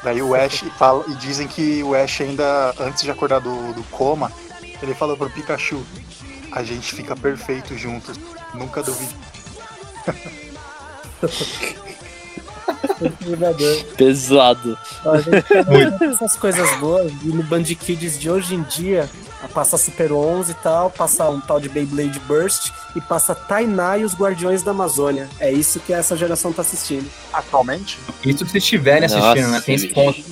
Daí 0.03 0.21
o 0.21 0.33
Ash 0.33 0.63
fala, 0.77 1.05
e 1.07 1.15
dizem 1.15 1.47
que 1.47 1.83
o 1.83 1.95
Ash 1.95 2.21
ainda, 2.21 2.73
antes 2.79 3.03
de 3.03 3.11
acordar 3.11 3.39
do, 3.39 3.73
do 3.73 3.83
coma, 3.91 4.31
ele 4.81 4.95
falou 4.95 5.15
pro 5.15 5.29
Pikachu, 5.29 5.83
a 6.51 6.63
gente 6.63 6.93
fica 6.95 7.15
perfeito 7.15 7.77
juntos, 7.77 8.19
nunca 8.53 8.81
duvide. 8.81 9.15
Pesado. 13.95 14.77
Ó, 15.05 15.11
a 15.11 15.21
gente 15.21 15.43
tem 15.99 16.09
essas 16.09 16.35
coisas 16.35 16.69
boas 16.77 17.11
e 17.23 17.27
no 17.27 17.43
Band 17.43 17.63
Kids 17.63 18.19
de 18.19 18.29
hoje 18.29 18.55
em 18.55 18.63
dia 18.63 19.09
Passa 19.49 19.77
Super 19.77 20.11
11 20.13 20.51
e 20.51 20.55
tal, 20.55 20.89
passa 20.89 21.29
um 21.29 21.41
tal 21.41 21.59
de 21.59 21.67
Beyblade 21.67 22.19
Burst 22.21 22.71
e 22.95 23.01
passa 23.01 23.35
Tainá 23.35 23.97
e 23.97 24.03
os 24.03 24.13
Guardiões 24.13 24.63
da 24.63 24.71
Amazônia. 24.71 25.29
É 25.39 25.51
isso 25.51 25.79
que 25.79 25.93
essa 25.93 26.15
geração 26.15 26.53
tá 26.53 26.61
assistindo. 26.61 27.09
Atualmente? 27.33 27.99
Isso 28.23 28.45
se 28.47 28.57
estiverem 28.57 29.05
assistindo, 29.05 29.49
né? 29.49 29.61
Tem 29.61 29.75
esse 29.75 29.87
ponto. 29.89 30.23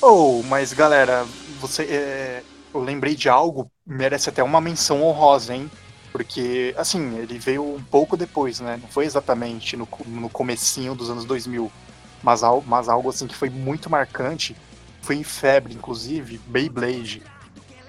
Oh, 0.00 0.42
mas 0.44 0.72
galera, 0.72 1.26
você, 1.60 1.82
é, 1.84 2.42
eu 2.74 2.80
lembrei 2.80 3.14
de 3.14 3.28
algo, 3.28 3.70
merece 3.86 4.28
até 4.28 4.42
uma 4.42 4.60
menção 4.60 5.02
honrosa, 5.02 5.54
hein? 5.54 5.70
Porque, 6.12 6.74
assim, 6.76 7.18
ele 7.18 7.38
veio 7.38 7.74
um 7.74 7.82
pouco 7.82 8.16
depois, 8.16 8.60
né? 8.60 8.78
Não 8.80 8.88
foi 8.88 9.04
exatamente 9.04 9.76
no, 9.76 9.88
no 10.06 10.28
comecinho 10.28 10.94
dos 10.94 11.10
anos 11.10 11.24
2000, 11.24 11.72
mas, 12.22 12.42
mas 12.66 12.88
algo 12.88 13.08
assim 13.08 13.26
que 13.26 13.34
foi 13.34 13.50
muito 13.50 13.90
marcante, 13.90 14.56
foi 15.02 15.16
em 15.16 15.24
febre, 15.24 15.74
inclusive, 15.74 16.40
Beyblade. 16.46 17.22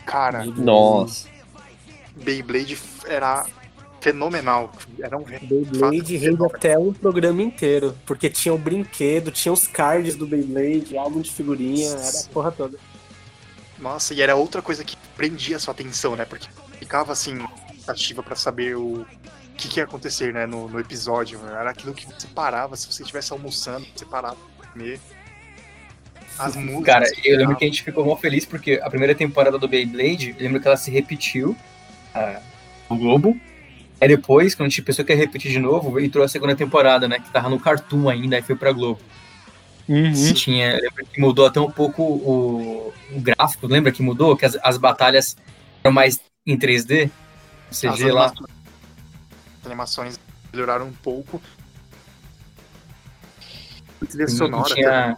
Cara, 0.05 0.45
nossa. 0.45 1.27
Beyblade 2.15 2.77
era 3.05 3.45
fenomenal. 3.99 4.71
Era 4.99 5.17
um 5.17 5.23
Beyblade 5.23 6.15
rende 6.15 6.45
até 6.45 6.77
um 6.77 6.93
programa 6.93 7.41
inteiro, 7.41 7.95
porque 8.05 8.29
tinha 8.29 8.53
o 8.53 8.57
brinquedo, 8.57 9.31
tinha 9.31 9.51
os 9.51 9.67
cards 9.67 10.15
do 10.15 10.27
Beyblade, 10.27 10.95
álbum 10.97 11.21
de 11.21 11.31
figurinha, 11.31 11.89
era 11.89 12.19
a 12.19 12.23
porra 12.31 12.51
toda. 12.51 12.77
Nossa, 13.79 14.13
e 14.13 14.21
era 14.21 14.35
outra 14.35 14.61
coisa 14.61 14.83
que 14.83 14.95
prendia 15.17 15.57
a 15.57 15.59
sua 15.59 15.73
atenção, 15.73 16.15
né? 16.15 16.23
Porque 16.23 16.47
ficava 16.79 17.11
assim, 17.11 17.37
ativa 17.87 18.23
para 18.23 18.35
saber 18.35 18.77
o 18.77 19.05
que, 19.57 19.67
que 19.67 19.79
ia 19.79 19.83
acontecer, 19.83 20.33
né, 20.33 20.45
no, 20.45 20.69
no 20.69 20.79
episódio. 20.79 21.39
Era 21.47 21.71
aquilo 21.71 21.93
que 21.93 22.05
você 22.05 22.27
parava, 22.27 22.75
se 22.75 22.91
você 22.91 23.01
estivesse 23.01 23.33
almoçando, 23.33 23.85
você 23.95 24.05
parava 24.05 24.37
pra 24.57 24.67
comer. 24.69 24.99
As 26.37 26.55
músicas. 26.55 26.85
Cara, 26.85 27.05
eu 27.23 27.37
lembro 27.37 27.55
que 27.55 27.63
a 27.63 27.67
gente 27.67 27.83
ficou 27.83 28.05
muito 28.05 28.19
feliz 28.19 28.45
porque 28.45 28.79
a 28.83 28.89
primeira 28.89 29.15
temporada 29.15 29.57
do 29.57 29.67
Beyblade, 29.67 30.35
eu 30.37 30.43
lembro 30.43 30.59
que 30.59 30.67
ela 30.67 30.77
se 30.77 30.91
repetiu 30.91 31.55
uh, 32.15 32.41
no 32.89 32.97
Globo. 32.97 33.39
Aí 33.99 34.09
depois, 34.09 34.53
quando 34.53 34.67
a 34.67 34.69
gente 34.69 34.81
pensou 34.81 35.05
que 35.05 35.13
ia 35.13 35.17
repetir 35.17 35.51
de 35.51 35.59
novo, 35.59 35.99
entrou 35.99 36.23
a 36.23 36.27
segunda 36.27 36.55
temporada, 36.55 37.07
né? 37.07 37.19
Que 37.19 37.31
tava 37.31 37.49
no 37.49 37.59
Cartoon 37.59 38.09
ainda, 38.09 38.35
aí 38.35 38.41
foi 38.41 38.55
pra 38.55 38.71
Globo. 38.73 38.99
Uhum. 39.87 40.33
Tinha, 40.33 40.73
lembra 40.73 41.05
que 41.05 41.21
mudou 41.21 41.45
até 41.45 41.59
um 41.59 41.69
pouco 41.69 42.01
o, 42.01 42.93
o, 43.11 43.21
gráfico, 43.21 43.67
lembra 43.67 43.91
que 43.91 44.01
mudou? 44.01 44.35
Que 44.35 44.45
as, 44.45 44.57
as 44.63 44.77
batalhas 44.77 45.37
eram 45.83 45.93
mais 45.93 46.19
em 46.45 46.57
3D? 46.57 47.09
CG 47.71 47.87
as 47.87 48.13
lá. 48.13 48.25
As 48.25 49.65
animações 49.65 50.19
melhoraram 50.51 50.87
um 50.87 50.93
pouco. 50.93 51.41
Trilha 54.09 54.27
sonora 54.27 54.73
tinha, 54.73 55.17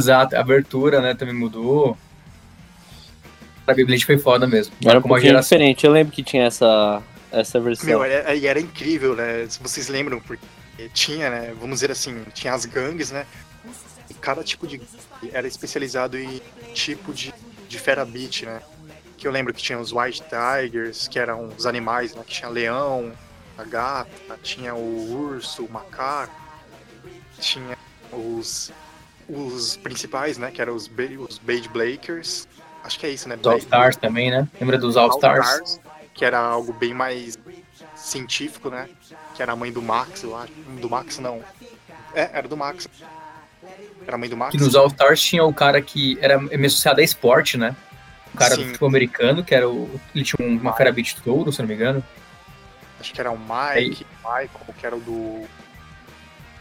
Exato, 0.00 0.36
a 0.36 0.40
abertura, 0.40 1.00
né, 1.00 1.14
também 1.14 1.34
mudou. 1.34 1.96
A 3.66 3.74
Beyblade 3.74 4.04
foi 4.04 4.18
foda 4.18 4.46
mesmo. 4.46 4.74
Era 4.84 4.98
um 4.98 5.02
pouquinho 5.02 5.28
geração... 5.28 5.58
diferente, 5.58 5.86
eu 5.86 5.92
lembro 5.92 6.12
que 6.12 6.22
tinha 6.22 6.44
essa, 6.44 7.02
essa 7.30 7.60
versão. 7.60 7.86
Meu, 7.86 8.02
era, 8.02 8.36
era 8.36 8.60
incrível, 8.60 9.14
né, 9.14 9.46
se 9.48 9.62
vocês 9.62 9.88
lembram, 9.88 10.20
porque 10.20 10.44
tinha, 10.94 11.30
né, 11.30 11.54
vamos 11.60 11.76
dizer 11.76 11.90
assim, 11.90 12.24
tinha 12.34 12.52
as 12.54 12.64
gangues, 12.64 13.10
né, 13.10 13.26
cada 14.20 14.42
tipo 14.42 14.66
de 14.66 14.80
era 15.32 15.46
especializado 15.46 16.18
em 16.18 16.40
tipo 16.74 17.12
de, 17.12 17.32
de 17.68 17.78
fera 17.78 18.04
beat, 18.04 18.42
né, 18.42 18.60
que 19.16 19.28
eu 19.28 19.32
lembro 19.32 19.52
que 19.52 19.62
tinha 19.62 19.78
os 19.78 19.92
White 19.92 20.22
Tigers, 20.22 21.06
que 21.06 21.18
eram 21.18 21.50
os 21.56 21.66
animais, 21.66 22.14
né, 22.14 22.22
que 22.26 22.32
tinha 22.32 22.48
leão, 22.48 23.12
a 23.56 23.64
gata, 23.64 24.38
tinha 24.42 24.74
o 24.74 25.12
urso, 25.12 25.64
o 25.64 25.70
macaco, 25.70 26.34
tinha 27.38 27.76
os 28.12 28.72
os 29.30 29.76
principais, 29.76 30.38
né? 30.38 30.50
Que 30.50 30.60
eram 30.60 30.74
os, 30.74 30.90
os 31.28 31.38
Beige 31.38 31.68
Blakers. 31.68 32.48
Acho 32.82 32.98
que 32.98 33.06
é 33.06 33.10
isso, 33.10 33.28
né? 33.28 33.36
Os 33.40 33.46
All-Stars 33.46 33.96
também, 33.96 34.30
né? 34.30 34.48
Lembra 34.60 34.78
dos 34.78 34.96
All-Stars? 34.96 35.80
All 35.84 35.90
que 36.14 36.24
era 36.24 36.38
algo 36.38 36.72
bem 36.72 36.92
mais 36.92 37.38
científico, 37.94 38.68
né? 38.70 38.88
Que 39.34 39.42
era 39.42 39.52
a 39.52 39.56
mãe 39.56 39.72
do 39.72 39.80
Max, 39.80 40.22
eu 40.22 40.36
acho. 40.36 40.52
Do 40.80 40.90
Max, 40.90 41.18
não. 41.18 41.42
É, 42.14 42.30
era 42.32 42.48
do 42.48 42.56
Max. 42.56 42.88
Era 44.06 44.16
a 44.16 44.18
mãe 44.18 44.28
do 44.28 44.36
Max. 44.36 44.52
Que 44.52 44.58
nos 44.58 44.74
All-Stars 44.74 45.22
tinha 45.22 45.44
o 45.44 45.54
cara 45.54 45.80
que 45.80 46.18
era 46.20 46.38
meio 46.38 46.66
associado 46.66 47.00
a 47.00 47.04
esporte, 47.04 47.56
né? 47.56 47.76
O 48.34 48.36
cara 48.36 48.54
Sim. 48.54 48.62
do 48.62 48.66
futebol 48.68 48.88
americano, 48.88 49.44
que 49.44 49.54
era 49.54 49.68
o. 49.68 50.00
Ele 50.14 50.24
tinha 50.24 50.46
uma 50.46 50.72
cara 50.72 50.92
beat 50.92 51.16
todo, 51.22 51.52
se 51.52 51.60
não 51.60 51.68
me 51.68 51.74
engano. 51.74 52.04
Acho 52.98 53.12
que 53.12 53.20
era 53.20 53.30
o 53.30 53.38
Mike, 53.38 54.06
Aí. 54.24 54.42
Michael, 54.42 54.74
que 54.78 54.86
era 54.86 54.96
o 54.96 55.00
do. 55.00 55.46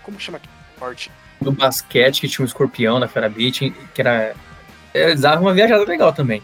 Como 0.03 0.19
chama 0.19 0.37
aquele 0.37 0.53
esporte? 0.71 1.11
Do 1.41 1.51
basquete, 1.51 2.21
que 2.21 2.27
tinha 2.27 2.43
um 2.43 2.47
escorpião 2.47 2.99
na 2.99 3.07
Fera 3.07 3.29
Beach, 3.29 3.73
que 3.93 4.01
era. 4.01 4.35
Eles 4.93 5.21
davam 5.21 5.43
uma 5.43 5.53
viajada 5.53 5.83
legal 5.83 6.11
também. 6.11 6.41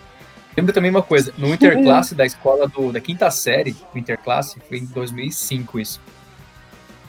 Lembro 0.56 0.72
também 0.72 0.90
uma 0.90 1.02
coisa, 1.02 1.34
no 1.38 1.54
interclasse 1.54 2.16
da 2.16 2.26
escola 2.26 2.68
do, 2.68 2.92
da 2.92 3.02
quinta 3.02 3.30
série, 3.30 3.76
o 3.94 3.98
interclasse, 3.98 4.60
foi 4.68 4.78
em 4.78 4.86
2005 4.86 5.80
isso. 5.80 6.00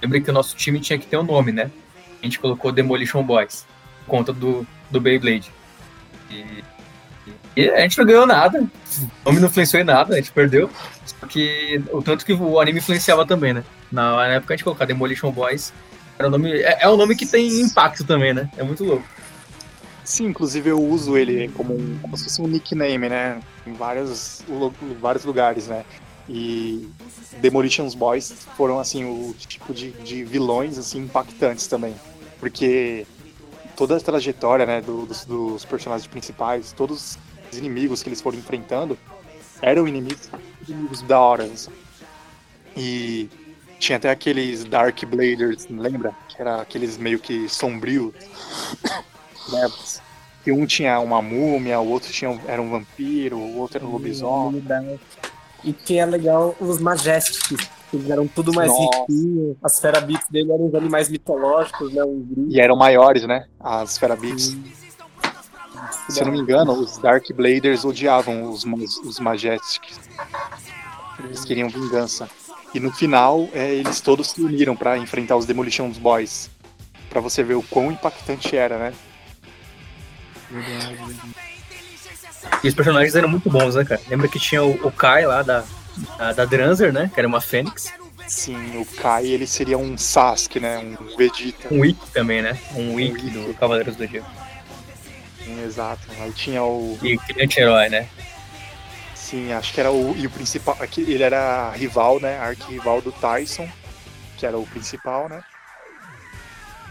Lembra 0.02 0.20
que 0.20 0.30
o 0.30 0.32
nosso 0.32 0.56
time 0.56 0.80
tinha 0.80 0.98
que 0.98 1.06
ter 1.06 1.16
um 1.16 1.22
nome, 1.22 1.52
né? 1.52 1.70
A 2.20 2.24
gente 2.24 2.40
colocou 2.40 2.72
Demolition 2.72 3.22
Boys, 3.22 3.64
por 4.04 4.10
conta 4.10 4.32
do, 4.32 4.66
do 4.90 5.00
Beyblade. 5.00 5.50
E, 6.30 6.64
e 7.56 7.70
a 7.70 7.80
gente 7.80 7.98
não 7.98 8.04
ganhou 8.04 8.26
nada, 8.26 8.58
o 8.60 9.28
nome 9.28 9.40
não 9.40 9.48
influenciou 9.48 9.80
em 9.80 9.84
nada, 9.84 10.14
a 10.14 10.16
gente 10.16 10.32
perdeu. 10.32 10.68
Só 11.04 11.26
que 11.26 11.80
o 11.92 12.02
tanto 12.02 12.26
que 12.26 12.32
o 12.32 12.60
anime 12.60 12.80
influenciava 12.80 13.24
também, 13.24 13.54
né? 13.54 13.64
Na 13.92 14.26
época 14.26 14.54
a 14.54 14.56
gente 14.56 14.64
colocou 14.64 14.86
Demolition 14.86 15.30
Boys 15.30 15.72
é 16.18 16.26
um, 16.26 16.30
nome, 16.30 16.52
é, 16.52 16.78
é 16.82 16.88
um 16.88 16.96
nome 16.96 17.14
que 17.14 17.26
tem 17.26 17.60
impacto 17.60 18.04
também, 18.04 18.32
né? 18.32 18.50
É 18.56 18.62
muito 18.62 18.84
louco. 18.84 19.04
Sim, 20.04 20.26
inclusive 20.26 20.70
eu 20.70 20.80
uso 20.80 21.16
ele 21.16 21.48
como, 21.48 21.74
um, 21.74 21.98
como 22.00 22.16
se 22.16 22.24
fosse 22.24 22.40
um 22.40 22.46
nickname, 22.46 23.08
né? 23.08 23.40
Em 23.66 23.72
vários, 23.72 24.44
vários 25.00 25.24
lugares, 25.24 25.66
né? 25.66 25.84
E 26.28 26.88
Demolitions 27.40 27.94
Boys 27.94 28.32
foram, 28.56 28.78
assim, 28.78 29.04
o 29.04 29.34
tipo 29.34 29.74
de, 29.74 29.90
de 29.90 30.24
vilões, 30.24 30.78
assim, 30.78 31.00
impactantes 31.00 31.66
também. 31.66 31.94
Porque 32.40 33.06
toda 33.76 33.96
a 33.96 34.00
trajetória, 34.00 34.64
né, 34.64 34.80
do, 34.80 35.06
dos, 35.06 35.24
dos, 35.24 35.64
personagens 35.64 36.06
principais, 36.06 36.72
todos 36.72 37.18
os 37.50 37.58
inimigos 37.58 38.02
que 38.02 38.08
eles 38.08 38.20
foram 38.20 38.38
enfrentando, 38.38 38.98
eram 39.60 39.86
inimigos, 39.86 40.30
inimigos 40.68 41.02
da 41.02 41.20
hora. 41.20 41.44
Assim. 41.44 41.70
E 42.76 43.28
tinha 43.78 43.96
até 43.96 44.10
aqueles 44.10 44.64
Dark 44.64 45.04
Bladers, 45.04 45.66
lembra? 45.68 46.14
Que 46.28 46.40
era 46.40 46.60
aqueles 46.60 46.96
meio 46.96 47.18
que 47.18 47.48
sombrios. 47.48 48.12
né? 49.52 49.68
Que 50.44 50.52
um 50.52 50.66
tinha 50.66 51.00
uma 51.00 51.20
múmia, 51.20 51.80
o 51.80 51.88
outro 51.88 52.12
tinha, 52.12 52.40
era 52.46 52.62
um 52.62 52.70
vampiro, 52.70 53.36
o 53.36 53.58
outro 53.58 53.78
era 53.78 53.86
um 53.86 53.90
lobisomem. 53.90 54.62
E 55.64 55.72
que 55.72 55.98
é 55.98 56.06
legal 56.06 56.54
os 56.60 56.78
Majestics, 56.78 57.68
que 57.90 57.96
eles 57.96 58.10
eram 58.10 58.28
tudo 58.28 58.52
mais 58.52 58.70
riquinho. 58.70 59.56
As 59.62 59.80
Ferabits 59.80 60.28
dele 60.30 60.52
eram 60.52 60.66
os 60.66 60.74
animais 60.74 61.08
mitológicos, 61.08 61.92
né? 61.92 62.04
Um 62.04 62.46
e 62.48 62.60
eram 62.60 62.76
maiores, 62.76 63.24
né? 63.24 63.46
As 63.58 63.98
Ferabits. 63.98 64.56
Se 66.08 66.20
eu 66.20 66.26
não 66.26 66.32
me 66.32 66.38
engano, 66.38 66.72
os 66.72 66.98
Dark 66.98 67.24
Bladers 67.32 67.84
odiavam 67.84 68.50
os, 68.50 68.64
os 69.04 69.18
Majestics. 69.18 69.98
Eles 71.18 71.44
queriam 71.44 71.68
vingança. 71.68 72.28
E 72.76 72.80
no 72.80 72.92
final, 72.92 73.48
é, 73.54 73.72
eles 73.72 74.02
todos 74.02 74.32
se 74.32 74.42
uniram 74.42 74.76
para 74.76 74.98
enfrentar 74.98 75.34
os 75.34 75.46
Demolition 75.46 75.88
Boys. 75.92 76.50
para 77.08 77.22
você 77.22 77.42
ver 77.42 77.54
o 77.54 77.62
quão 77.62 77.90
impactante 77.90 78.54
era, 78.54 78.76
né? 78.76 78.92
E 82.62 82.68
os 82.68 82.74
personagens 82.74 83.14
eram 83.14 83.30
muito 83.30 83.48
bons, 83.48 83.76
né, 83.76 83.84
cara? 83.86 83.98
Lembra 84.10 84.28
que 84.28 84.38
tinha 84.38 84.62
o, 84.62 84.72
o 84.86 84.92
Kai 84.92 85.24
lá 85.24 85.42
da, 85.42 85.64
da, 86.18 86.32
da 86.34 86.44
Dranzer, 86.44 86.92
né? 86.92 87.10
Que 87.14 87.18
era 87.18 87.26
uma 87.26 87.40
Fênix. 87.40 87.94
Sim, 88.28 88.76
o 88.76 88.84
Kai 88.84 89.26
ele 89.26 89.46
seria 89.46 89.78
um 89.78 89.96
Sasuke, 89.96 90.60
né? 90.60 90.76
Um 90.76 91.16
Vegeta. 91.16 91.72
Um 91.72 91.82
Ikki 91.82 92.10
também, 92.10 92.42
né? 92.42 92.58
Um 92.74 93.00
Ikki 93.00 93.30
do 93.30 93.54
Cavaleiros 93.54 93.96
do 93.96 94.04
Zodíaco. 94.04 94.30
Exato. 95.64 96.02
Aí 96.20 96.30
tinha 96.32 96.62
o. 96.62 96.98
E 97.02 97.16
o 97.16 97.20
anti-herói, 97.42 97.88
né? 97.88 98.06
Sim, 99.26 99.52
acho 99.52 99.74
que 99.74 99.80
era 99.80 99.90
o. 99.90 100.16
E 100.16 100.24
o 100.24 100.30
principal. 100.30 100.76
Aqui, 100.78 101.00
ele 101.00 101.24
era 101.24 101.72
rival, 101.72 102.20
né? 102.20 102.38
Arquirrival 102.38 103.02
do 103.02 103.10
Tyson, 103.10 103.68
que 104.36 104.46
era 104.46 104.56
o 104.56 104.64
principal, 104.64 105.28
né? 105.28 105.42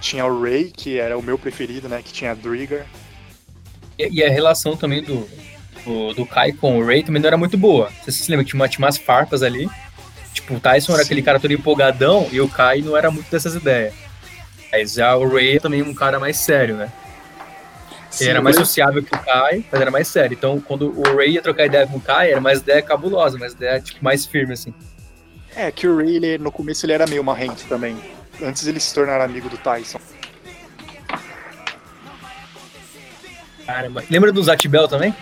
Tinha 0.02 0.26
o 0.26 0.44
Ray, 0.44 0.70
que 0.70 1.00
era 1.00 1.18
o 1.18 1.24
meu 1.24 1.40
preferido, 1.40 1.88
né? 1.88 2.02
Que 2.04 2.12
tinha 2.12 2.32
a 2.32 2.34
Drigger. 2.34 2.86
E, 3.98 4.20
e, 4.20 4.22
a 4.22 4.30
relação 4.30 4.76
também 4.76 5.02
do, 5.02 5.26
do, 5.86 6.14
do, 6.14 6.26
Kai 6.26 6.52
com 6.52 6.78
o 6.78 6.86
Ray 6.86 7.04
também 7.04 7.22
não 7.22 7.28
era 7.28 7.38
muito 7.38 7.58
boa. 7.58 7.90
Você 8.04 8.12
se 8.12 8.30
lembra 8.30 8.44
que 8.44 8.52
tinha, 8.52 8.68
tinha 8.68 8.86
umas 8.86 8.98
farpas 8.98 9.42
ali. 9.42 9.70
Tipo, 10.34 10.56
o 10.56 10.60
Tyson 10.60 10.92
era 10.92 11.04
Sim. 11.04 11.06
aquele 11.06 11.22
cara 11.22 11.40
todo 11.40 11.54
empolgadão 11.54 12.28
e 12.34 12.42
o 12.42 12.50
Kai 12.50 12.82
não 12.82 12.98
era 12.98 13.10
muito 13.10 13.32
dessas 13.32 13.56
ideias. 13.56 13.94
Mas 14.74 14.92
já 14.92 15.16
o 15.16 15.26
Ray 15.26 15.56
é 15.56 15.60
também 15.62 15.82
um 15.82 15.94
cara 15.94 16.20
mais 16.20 16.36
sério, 16.36 16.76
né? 16.76 16.92
Sim, 18.16 18.30
era 18.30 18.42
mais 18.42 18.56
sociável 18.56 19.04
que 19.04 19.14
o 19.14 19.20
Kai, 19.20 19.66
mas 19.70 19.82
era 19.82 19.92
mais 19.92 20.08
sério. 20.08 20.36
Então, 20.36 20.60
quando 20.62 20.98
o 20.98 21.18
Ray 21.18 21.32
ia 21.32 21.42
trocar 21.42 21.66
ideia 21.66 21.86
com 21.86 21.98
o 21.98 22.02
Kai, 22.02 22.32
era 22.32 22.40
mais 22.40 22.60
ideia 22.60 22.82
cabulosa, 22.82 23.38
mais 23.38 23.54
ideia 23.54 23.80
tipo, 23.80 24.04
mais 24.04 24.26
firme, 24.26 24.54
assim. 24.54 24.74
É, 25.56 25.72
que 25.72 25.88
o 25.88 25.98
Ray, 25.98 26.16
ele, 26.16 26.38
no 26.38 26.52
começo, 26.52 26.86
ele 26.86 26.94
era 26.94 27.06
meio 27.06 27.24
marrento 27.24 27.66
também. 27.68 27.98
Antes 28.42 28.66
ele 28.68 28.80
se 28.80 28.94
tornar 28.94 29.20
amigo 29.22 29.50
do 29.50 29.58
Tyson. 29.58 30.00
Caramba. 33.66 34.04
Lembra 34.10 34.32
do 34.32 34.44
Zatibel 34.44 34.88
também? 34.88 35.14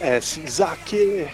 É, 0.00 0.20
sim, 0.20 0.46
Zaque. 0.46 1.28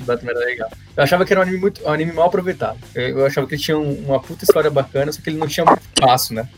Batman 0.00 0.30
era 0.30 0.40
legal. 0.40 0.70
Eu 0.96 1.02
achava 1.02 1.24
que 1.24 1.32
era 1.32 1.40
um 1.40 1.42
anime, 1.42 1.58
muito, 1.58 1.84
um 1.84 1.92
anime 1.92 2.12
mal 2.12 2.26
aproveitado. 2.26 2.78
Eu, 2.94 3.20
eu 3.20 3.26
achava 3.26 3.46
que 3.46 3.54
ele 3.54 3.62
tinha 3.62 3.78
um, 3.78 4.04
uma 4.06 4.20
puta 4.20 4.44
história 4.44 4.70
bacana, 4.70 5.10
só 5.12 5.20
que 5.20 5.30
ele 5.30 5.38
não 5.38 5.48
tinha 5.48 5.64
muito 5.64 5.82
espaço, 5.82 6.34
né? 6.34 6.48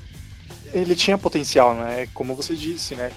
Ele 0.76 0.94
tinha 0.94 1.16
potencial, 1.16 1.74
né? 1.74 2.06
Como 2.12 2.34
você 2.34 2.54
disse, 2.54 2.94
né? 2.94 3.10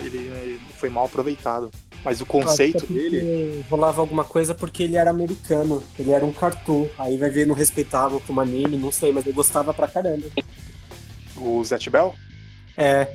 Ele, 0.00 0.58
foi 0.78 0.88
mal 0.88 1.04
aproveitado. 1.04 1.70
Mas 2.02 2.22
o 2.22 2.26
conceito 2.26 2.86
dele. 2.90 3.62
Rolava 3.68 4.00
alguma 4.00 4.24
coisa 4.24 4.54
porque 4.54 4.82
ele 4.82 4.96
era 4.96 5.10
americano. 5.10 5.82
Ele 5.98 6.10
era 6.10 6.24
um 6.24 6.32
cartoon. 6.32 6.88
Aí 6.98 7.18
vai 7.18 7.28
ver 7.28 7.46
no 7.46 7.52
respeitável 7.52 8.20
como 8.26 8.40
anime, 8.40 8.78
não 8.78 8.90
sei, 8.90 9.12
mas 9.12 9.26
eu 9.26 9.34
gostava 9.34 9.74
pra 9.74 9.86
caramba. 9.86 10.26
O 11.36 11.62
Zet 11.62 11.90
Bell? 11.90 12.14
É. 12.78 13.14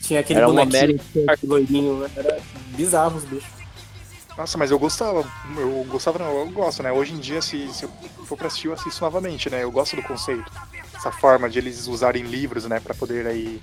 Tinha 0.00 0.20
aquele 0.20 0.38
Era 0.38 0.48
um 0.48 0.54
bonequinho 0.54 1.00
loirinho, 1.42 1.98
né? 1.98 2.10
era 2.16 2.40
bizarro 2.74 3.18
os 3.18 3.24
bichos. 3.24 3.56
Nossa, 4.38 4.56
mas 4.56 4.70
eu 4.70 4.78
gostava. 4.78 5.22
Eu 5.58 5.84
gostava, 5.84 6.18
não, 6.18 6.38
eu 6.38 6.50
gosto, 6.50 6.82
né? 6.82 6.90
Hoje 6.90 7.12
em 7.12 7.18
dia, 7.18 7.42
se, 7.42 7.68
se 7.74 7.84
eu 7.84 7.90
for 8.24 8.38
pra 8.38 8.46
assistir, 8.46 8.68
eu 8.68 8.72
assisto 8.72 9.04
novamente, 9.04 9.50
né? 9.50 9.62
Eu 9.62 9.70
gosto 9.70 9.96
do 9.96 10.02
conceito. 10.02 10.50
Essa 11.06 11.12
forma 11.12 11.48
de 11.48 11.58
eles 11.58 11.86
usarem 11.86 12.24
livros, 12.24 12.64
né? 12.64 12.80
Pra 12.80 12.92
poder 12.92 13.28
aí 13.28 13.60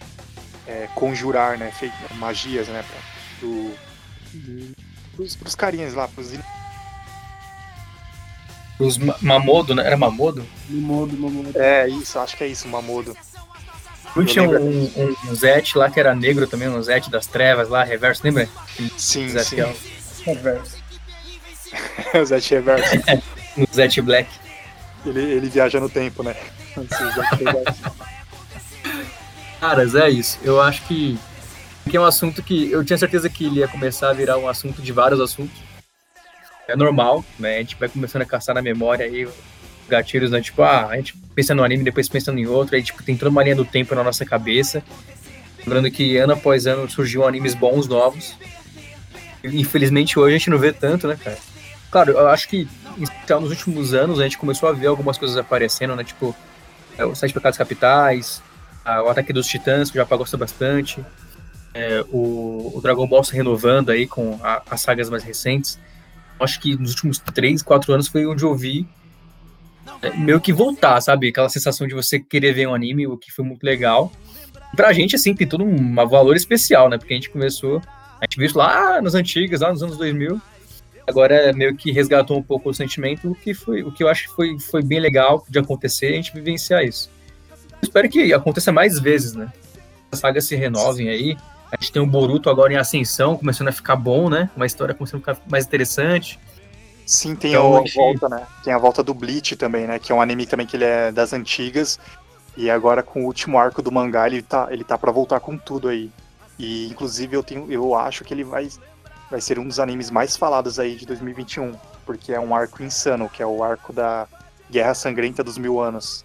é, 0.65 0.87
conjurar, 0.95 1.57
né? 1.57 1.71
Fe- 1.71 1.91
magias, 2.15 2.69
né? 2.69 2.81
Pra, 2.87 2.99
do, 3.41 3.75
pros, 5.13 5.35
pros 5.35 5.53
carinhas 5.53 5.93
lá, 5.93 6.07
pros 6.07 6.31
Os 8.79 8.97
Ma- 8.97 9.17
Mamodo, 9.19 9.75
né? 9.75 9.85
Era 9.85 9.97
Mamodo? 9.97 10.45
Mimodo, 10.69 11.17
Mimodo. 11.17 11.59
É, 11.61 11.89
isso, 11.89 12.17
acho 12.17 12.37
que 12.37 12.45
é 12.45 12.47
isso, 12.47 12.65
Mamodo. 12.69 13.15
Não 14.15 14.23
tinha 14.25 14.47
um, 14.47 14.85
um, 14.85 15.15
um 15.27 15.35
Zet 15.35 15.77
lá 15.77 15.89
que 15.89 15.99
era 15.99 16.15
negro 16.15 16.47
também, 16.47 16.69
um 16.69 16.81
Zet 16.81 17.09
das 17.11 17.27
trevas 17.27 17.67
lá, 17.67 17.83
reverso, 17.83 18.21
lembra? 18.23 18.47
Sim, 18.97 19.27
Zet 19.27 19.47
sim. 19.47 19.59
é 19.59 19.75
Reverso. 20.23 20.77
o 22.21 22.25
Zet 22.25 22.53
Reverso. 22.53 22.95
um 23.57 23.65
Zet 23.73 23.99
Black. 24.01 24.29
ele, 25.05 25.19
ele 25.19 25.49
viaja 25.49 25.81
no 25.81 25.89
tempo, 25.89 26.23
né? 26.23 26.35
Caras, 29.59 29.95
é 29.95 30.09
isso. 30.09 30.39
Eu 30.43 30.61
acho 30.61 30.85
que, 30.87 31.17
que 31.89 31.95
é 31.95 31.99
um 31.99 32.05
assunto 32.05 32.43
que 32.43 32.71
eu 32.71 32.83
tinha 32.83 32.97
certeza 32.97 33.29
que 33.29 33.45
ele 33.45 33.59
ia 33.59 33.67
começar 33.67 34.09
a 34.09 34.13
virar 34.13 34.37
um 34.37 34.47
assunto 34.47 34.81
de 34.81 34.91
vários 34.91 35.21
assuntos. 35.21 35.55
É 36.67 36.75
normal, 36.75 37.23
né? 37.39 37.55
A 37.55 37.59
gente 37.59 37.75
vai 37.75 37.89
começando 37.89 38.21
a 38.21 38.25
caçar 38.25 38.55
na 38.55 38.61
memória 38.61 39.05
aí 39.05 39.27
gatilhos, 39.87 40.31
né? 40.31 40.41
Tipo, 40.41 40.63
ah, 40.63 40.87
a 40.87 40.95
gente 40.95 41.15
pensa 41.35 41.53
no 41.53 41.63
anime, 41.63 41.83
depois 41.83 42.07
pensando 42.07 42.39
em 42.39 42.45
outro, 42.45 42.75
aí 42.75 42.83
tipo, 42.83 43.03
tem 43.03 43.17
toda 43.17 43.29
uma 43.29 43.43
linha 43.43 43.55
do 43.55 43.65
tempo 43.65 43.93
na 43.95 44.03
nossa 44.03 44.25
cabeça. 44.25 44.83
Lembrando 45.59 45.89
que 45.91 46.17
ano 46.17 46.33
após 46.33 46.67
ano 46.67 46.89
surgiam 46.89 47.27
animes 47.27 47.53
bons, 47.53 47.87
novos. 47.87 48.35
Infelizmente 49.43 50.17
hoje 50.17 50.35
a 50.35 50.37
gente 50.37 50.49
não 50.49 50.57
vê 50.57 50.71
tanto, 50.71 51.07
né, 51.07 51.17
cara? 51.21 51.37
Claro, 51.91 52.11
eu 52.13 52.27
acho 52.27 52.49
que 52.49 52.67
nos 52.97 53.49
últimos 53.49 53.93
anos 53.93 54.19
a 54.19 54.23
gente 54.23 54.37
começou 54.37 54.67
a 54.67 54.71
ver 54.71 54.87
algumas 54.87 55.17
coisas 55.17 55.37
aparecendo, 55.37 55.95
né? 55.95 56.03
Tipo, 56.03 56.35
é, 56.97 57.05
os 57.05 57.17
Sete 57.17 57.33
Pecados 57.33 57.57
Capitais, 57.57 58.41
a- 58.85 59.03
o 59.03 59.09
Ataque 59.09 59.31
dos 59.33 59.47
Titãs, 59.47 59.89
que 59.91 59.97
eu 59.99 60.05
já 60.07 60.15
gosto 60.15 60.37
bastante. 60.37 61.03
É, 61.73 62.03
o, 62.11 62.71
o 62.75 62.81
Dragon 62.81 63.07
Ball 63.07 63.23
se 63.23 63.33
renovando 63.35 63.89
aí 63.89 64.05
com 64.07 64.39
a- 64.43 64.61
as 64.69 64.81
sagas 64.81 65.09
mais 65.09 65.23
recentes. 65.23 65.79
Acho 66.39 66.59
que 66.59 66.75
nos 66.75 66.91
últimos 66.91 67.17
3, 67.19 67.61
4 67.63 67.93
anos 67.93 68.07
foi 68.07 68.25
onde 68.25 68.43
eu 68.43 68.55
vi 68.55 68.87
é, 70.01 70.11
meio 70.11 70.39
que 70.39 70.51
voltar, 70.53 70.99
sabe? 71.01 71.29
Aquela 71.29 71.49
sensação 71.49 71.87
de 71.87 71.93
você 71.93 72.19
querer 72.19 72.53
ver 72.53 72.67
um 72.67 72.75
anime, 72.75 73.07
o 73.07 73.17
que 73.17 73.31
foi 73.31 73.43
muito 73.45 73.63
legal. 73.63 74.11
Pra 74.75 74.91
gente, 74.93 75.15
assim, 75.15 75.33
tem 75.35 75.47
todo 75.47 75.63
um 75.63 75.95
valor 76.07 76.35
especial, 76.35 76.89
né? 76.89 76.97
Porque 76.97 77.13
a 77.13 77.17
gente 77.17 77.29
começou, 77.29 77.81
a 78.19 78.25
gente 78.25 78.37
viu 78.37 78.45
isso 78.47 78.57
lá 78.57 79.01
nas 79.01 79.13
antigas, 79.13 79.61
lá 79.61 79.71
nos 79.71 79.81
anos 79.83 79.97
2000. 79.97 80.41
Agora 81.07 81.51
meio 81.53 81.75
que 81.75 81.91
resgatou 81.91 82.37
um 82.37 82.43
pouco 82.43 82.69
o 82.69 82.73
sentimento, 82.73 83.31
o 83.31 83.35
que 83.35 83.53
foi, 83.53 83.83
o 83.83 83.91
que 83.91 84.03
eu 84.03 84.07
acho 84.07 84.29
que 84.29 84.35
foi, 84.35 84.57
foi 84.59 84.81
bem 84.81 84.99
legal 84.99 85.45
de 85.49 85.59
acontecer, 85.59 86.07
a 86.07 86.15
gente 86.15 86.33
vivenciar 86.33 86.83
isso. 86.83 87.09
Espero 87.81 88.09
que 88.09 88.33
aconteça 88.33 88.71
mais 88.71 88.97
vezes, 88.99 89.33
né? 89.33 89.51
As 90.11 90.19
sagas 90.19 90.45
se 90.45 90.55
renovem 90.55 91.09
aí. 91.09 91.37
A 91.71 91.75
gente 91.75 91.91
tem 91.91 92.01
o 92.01 92.05
Boruto 92.05 92.49
agora 92.49 92.71
em 92.71 92.77
ascensão, 92.77 93.35
começando 93.35 93.67
a 93.67 93.71
ficar 93.71 93.95
bom, 93.95 94.29
né? 94.29 94.49
Uma 94.55 94.65
história 94.65 94.93
começando 94.93 95.23
a 95.27 95.33
ficar 95.33 95.49
mais 95.49 95.65
interessante. 95.65 96.39
Sim, 97.05 97.35
tem 97.35 97.51
Então, 97.51 97.75
a 97.75 97.79
gente- 97.79 97.95
volta, 97.95 98.29
né? 98.29 98.43
Tem 98.63 98.71
a 98.73 98.77
volta 98.77 99.03
do 99.03 99.13
Bleach 99.13 99.55
também, 99.57 99.85
né? 99.85 99.99
Que 99.99 100.11
é 100.11 100.15
um 100.15 100.21
anime 100.21 100.45
também 100.45 100.65
que 100.65 100.77
ele 100.77 100.85
é 100.85 101.11
das 101.11 101.33
antigas. 101.33 101.99
E 102.55 102.69
agora 102.69 103.03
com 103.03 103.23
o 103.23 103.25
último 103.25 103.57
arco 103.57 103.81
do 103.81 103.91
mangá, 103.91 104.27
ele 104.27 104.41
tá, 104.41 104.67
ele 104.71 104.83
tá 104.83 104.97
pra 104.97 105.11
voltar 105.11 105.39
com 105.41 105.57
tudo 105.57 105.89
aí. 105.89 106.09
E 106.57 106.87
inclusive 106.87 107.35
eu 107.35 107.43
tenho, 107.43 107.69
eu 107.69 107.95
acho 107.95 108.23
que 108.23 108.33
ele 108.33 108.43
vai, 108.43 108.69
vai 109.33 109.41
ser 109.41 109.57
um 109.57 109.67
dos 109.67 109.79
animes 109.79 110.11
mais 110.11 110.37
falados 110.37 110.77
aí 110.77 110.95
de 110.95 111.07
2021, 111.07 111.73
porque 112.05 112.31
é 112.31 112.39
um 112.39 112.53
arco 112.55 112.83
insano, 112.83 113.27
que 113.27 113.41
é 113.41 113.45
o 113.47 113.63
arco 113.63 113.91
da 113.91 114.27
Guerra 114.69 114.93
Sangrenta 114.93 115.43
dos 115.43 115.57
Mil 115.57 115.79
Anos. 115.79 116.23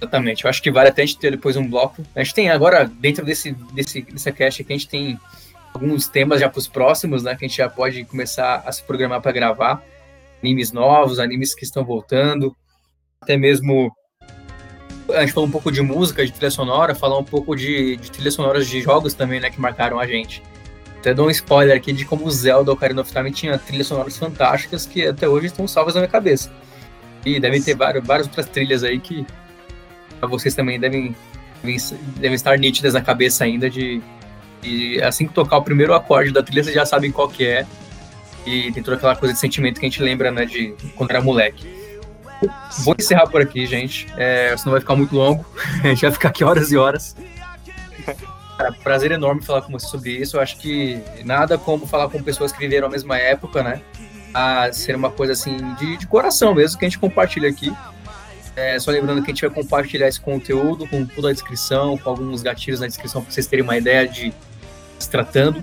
Exatamente. 0.00 0.42
Eu 0.42 0.50
acho 0.50 0.60
que 0.60 0.68
vale 0.68 0.88
até 0.88 1.02
a 1.02 1.06
gente 1.06 1.20
ter 1.20 1.30
depois 1.30 1.56
um 1.56 1.64
bloco. 1.64 2.04
A 2.16 2.24
gente 2.24 2.34
tem 2.34 2.50
agora, 2.50 2.86
dentro 2.86 3.24
desse, 3.24 3.52
desse, 3.72 4.02
dessa 4.02 4.32
cast 4.32 4.62
aqui, 4.62 4.72
a 4.72 4.76
gente 4.76 4.88
tem 4.88 5.16
alguns 5.72 6.08
temas 6.08 6.40
já 6.40 6.48
para 6.48 6.58
os 6.58 6.66
próximos, 6.66 7.22
né? 7.22 7.36
Que 7.36 7.44
a 7.44 7.48
gente 7.48 7.58
já 7.58 7.68
pode 7.68 8.02
começar 8.06 8.64
a 8.66 8.72
se 8.72 8.82
programar 8.82 9.22
para 9.22 9.30
gravar. 9.30 9.80
Animes 10.42 10.72
novos, 10.72 11.20
animes 11.20 11.54
que 11.54 11.62
estão 11.62 11.84
voltando. 11.84 12.52
Até 13.20 13.36
mesmo. 13.36 13.94
A 15.10 15.20
gente 15.20 15.34
falou 15.34 15.48
um 15.48 15.52
pouco 15.52 15.70
de 15.70 15.80
música, 15.82 16.26
de 16.26 16.32
trilha 16.32 16.50
sonora, 16.50 16.96
falar 16.96 17.16
um 17.16 17.24
pouco 17.24 17.54
de, 17.54 17.94
de 17.94 18.10
trilhas 18.10 18.34
sonoras 18.34 18.66
de 18.66 18.80
jogos 18.80 19.14
também, 19.14 19.38
né? 19.38 19.50
Que 19.50 19.60
marcaram 19.60 20.00
a 20.00 20.06
gente. 20.08 20.42
Até 21.02 21.12
dou 21.12 21.26
um 21.26 21.30
spoiler 21.30 21.76
aqui 21.76 21.92
de 21.92 22.04
como 22.04 22.24
o 22.24 22.30
Zelda 22.30 22.70
Ocarina 22.70 23.00
of 23.00 23.12
Time 23.12 23.32
tinha 23.32 23.58
trilhas 23.58 23.88
sonoras 23.88 24.16
fantásticas 24.16 24.86
que 24.86 25.04
até 25.04 25.28
hoje 25.28 25.46
estão 25.46 25.66
salvas 25.66 25.94
na 25.94 26.00
minha 26.02 26.08
cabeça. 26.08 26.52
E 27.26 27.40
devem 27.40 27.60
ter 27.60 27.74
várias, 27.74 28.06
várias 28.06 28.28
outras 28.28 28.46
trilhas 28.46 28.84
aí 28.84 29.00
que 29.00 29.26
vocês 30.20 30.54
também 30.54 30.78
devem, 30.78 31.12
devem, 31.60 31.76
devem 32.18 32.34
estar 32.36 32.56
nítidas 32.56 32.94
na 32.94 33.00
cabeça 33.00 33.42
ainda 33.42 33.68
de, 33.68 34.00
de 34.60 35.02
assim 35.02 35.26
que 35.26 35.34
tocar 35.34 35.56
o 35.56 35.64
primeiro 35.64 35.92
acorde 35.92 36.30
da 36.30 36.40
trilha, 36.40 36.62
vocês 36.62 36.76
já 36.76 36.86
sabem 36.86 37.10
qual 37.10 37.28
que 37.28 37.44
é. 37.44 37.66
E 38.46 38.70
tem 38.70 38.80
toda 38.80 38.96
aquela 38.96 39.16
coisa 39.16 39.34
de 39.34 39.40
sentimento 39.40 39.80
que 39.80 39.86
a 39.86 39.88
gente 39.88 40.00
lembra, 40.00 40.30
né, 40.30 40.44
de 40.44 40.72
quando 40.94 41.10
era 41.10 41.20
moleque. 41.20 41.66
Vou 42.84 42.94
encerrar 42.96 43.26
por 43.26 43.40
aqui, 43.40 43.66
gente. 43.66 44.06
É, 44.16 44.56
senão 44.56 44.70
vai 44.70 44.80
ficar 44.80 44.94
muito 44.94 45.16
longo. 45.16 45.44
A 45.82 45.88
gente 45.88 46.02
vai 46.02 46.12
ficar 46.12 46.28
aqui 46.28 46.44
horas 46.44 46.70
e 46.70 46.76
horas. 46.76 47.16
Cara, 48.62 48.72
prazer 48.72 49.10
enorme 49.10 49.42
falar 49.42 49.62
com 49.62 49.72
você 49.72 49.88
sobre 49.88 50.12
isso. 50.12 50.36
Eu 50.36 50.40
acho 50.40 50.56
que 50.56 51.02
nada 51.24 51.58
como 51.58 51.84
falar 51.84 52.08
com 52.08 52.22
pessoas 52.22 52.52
que 52.52 52.60
viveram 52.60 52.86
a 52.86 52.90
mesma 52.90 53.18
época, 53.18 53.60
né? 53.60 53.82
A 54.32 54.72
ser 54.72 54.94
uma 54.94 55.10
coisa 55.10 55.32
assim 55.32 55.56
de, 55.74 55.96
de 55.96 56.06
coração 56.06 56.54
mesmo 56.54 56.78
que 56.78 56.84
a 56.84 56.88
gente 56.88 56.98
compartilha 57.00 57.48
aqui. 57.48 57.74
É, 58.54 58.78
só 58.78 58.92
lembrando 58.92 59.20
que 59.20 59.32
a 59.32 59.34
gente 59.34 59.44
vai 59.44 59.50
compartilhar 59.50 60.06
esse 60.06 60.20
conteúdo 60.20 60.86
com 60.86 61.04
toda 61.04 61.30
a 61.30 61.32
descrição, 61.32 61.98
com 61.98 62.08
alguns 62.08 62.40
gatilhos 62.40 62.78
na 62.78 62.86
descrição 62.86 63.20
para 63.20 63.32
vocês 63.32 63.48
terem 63.48 63.64
uma 63.64 63.76
ideia 63.76 64.06
de 64.06 64.32
se 64.96 65.10
tratando. 65.10 65.60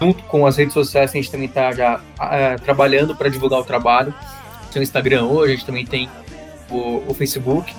Junto 0.00 0.22
com 0.24 0.46
as 0.46 0.56
redes 0.56 0.74
sociais, 0.74 1.10
a 1.10 1.14
gente 1.14 1.32
também 1.32 1.48
está 1.48 1.72
já 1.72 2.00
ah, 2.16 2.54
trabalhando 2.62 3.16
para 3.16 3.28
divulgar 3.28 3.58
o 3.58 3.64
trabalho. 3.64 4.14
Tem 4.70 4.80
o 4.80 4.84
Instagram 4.84 5.24
hoje, 5.24 5.52
a 5.52 5.56
gente 5.56 5.66
também 5.66 5.84
tem 5.84 6.08
o, 6.70 7.02
o 7.08 7.14
Facebook. 7.14 7.74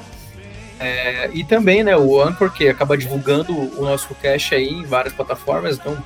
É, 0.80 1.30
e 1.34 1.44
também 1.44 1.84
né, 1.84 1.98
o 1.98 2.22
Anchor, 2.22 2.52
que 2.52 2.68
acaba 2.68 2.98
divulgando 2.98 3.52
o 3.54 3.84
nosso 3.84 4.14
cache 4.22 4.54
aí 4.56 4.68
em 4.70 4.84
várias 4.84 5.14
plataformas. 5.14 5.78
Então, 5.78 5.98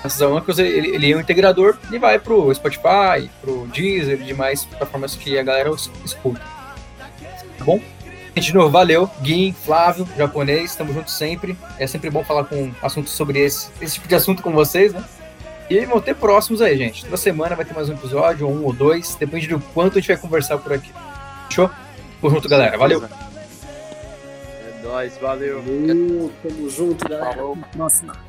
graças 0.00 0.20
ao 0.20 0.36
Anchor, 0.36 0.58
ele, 0.58 0.88
ele 0.96 1.12
é 1.12 1.16
um 1.16 1.20
integrador 1.20 1.76
e 1.92 1.98
vai 1.98 2.18
pro 2.18 2.52
Spotify, 2.54 3.30
pro 3.40 3.66
Deezer 3.72 4.20
e 4.20 4.24
demais 4.24 4.64
plataformas 4.64 5.14
que 5.14 5.38
a 5.38 5.42
galera 5.42 5.70
es- 5.70 5.90
escuta. 6.04 6.40
Tá 7.58 7.64
bom? 7.64 7.80
De 8.34 8.52
novo, 8.52 8.68
valeu. 8.68 9.08
Guim, 9.22 9.54
Flávio, 9.64 10.06
japonês, 10.16 10.70
estamos 10.72 10.92
juntos 10.94 11.16
sempre. 11.16 11.56
É 11.78 11.86
sempre 11.86 12.10
bom 12.10 12.22
falar 12.22 12.44
com 12.44 12.70
assuntos 12.82 13.12
sobre 13.12 13.38
esse, 13.38 13.70
esse 13.80 13.94
tipo 13.94 14.06
de 14.08 14.14
assunto 14.14 14.42
com 14.42 14.52
vocês, 14.52 14.92
né? 14.92 15.02
E 15.70 15.84
vão 15.86 16.00
ter 16.00 16.14
próximos 16.14 16.60
aí, 16.60 16.76
gente. 16.76 17.04
Toda 17.04 17.16
semana 17.16 17.56
vai 17.56 17.64
ter 17.64 17.72
mais 17.74 17.88
um 17.88 17.94
episódio, 17.94 18.46
ou 18.46 18.52
um 18.54 18.64
ou 18.64 18.72
dois, 18.74 19.14
depende 19.14 19.46
do 19.46 19.58
quanto 19.72 19.96
a 19.96 20.00
gente 20.00 20.08
vai 20.08 20.16
conversar 20.18 20.58
por 20.58 20.72
aqui. 20.72 20.92
Fechou? 21.48 21.70
Tamo 22.20 22.34
junto, 22.34 22.48
galera. 22.48 22.76
Valeu. 22.76 23.08
Nóis, 24.86 25.18
valeu. 25.18 25.60
Valeu, 25.62 26.32
tamo 26.42 26.70
junto, 26.70 27.08
galera. 27.08 27.42
A 27.42 27.76
próxima. 27.76 28.25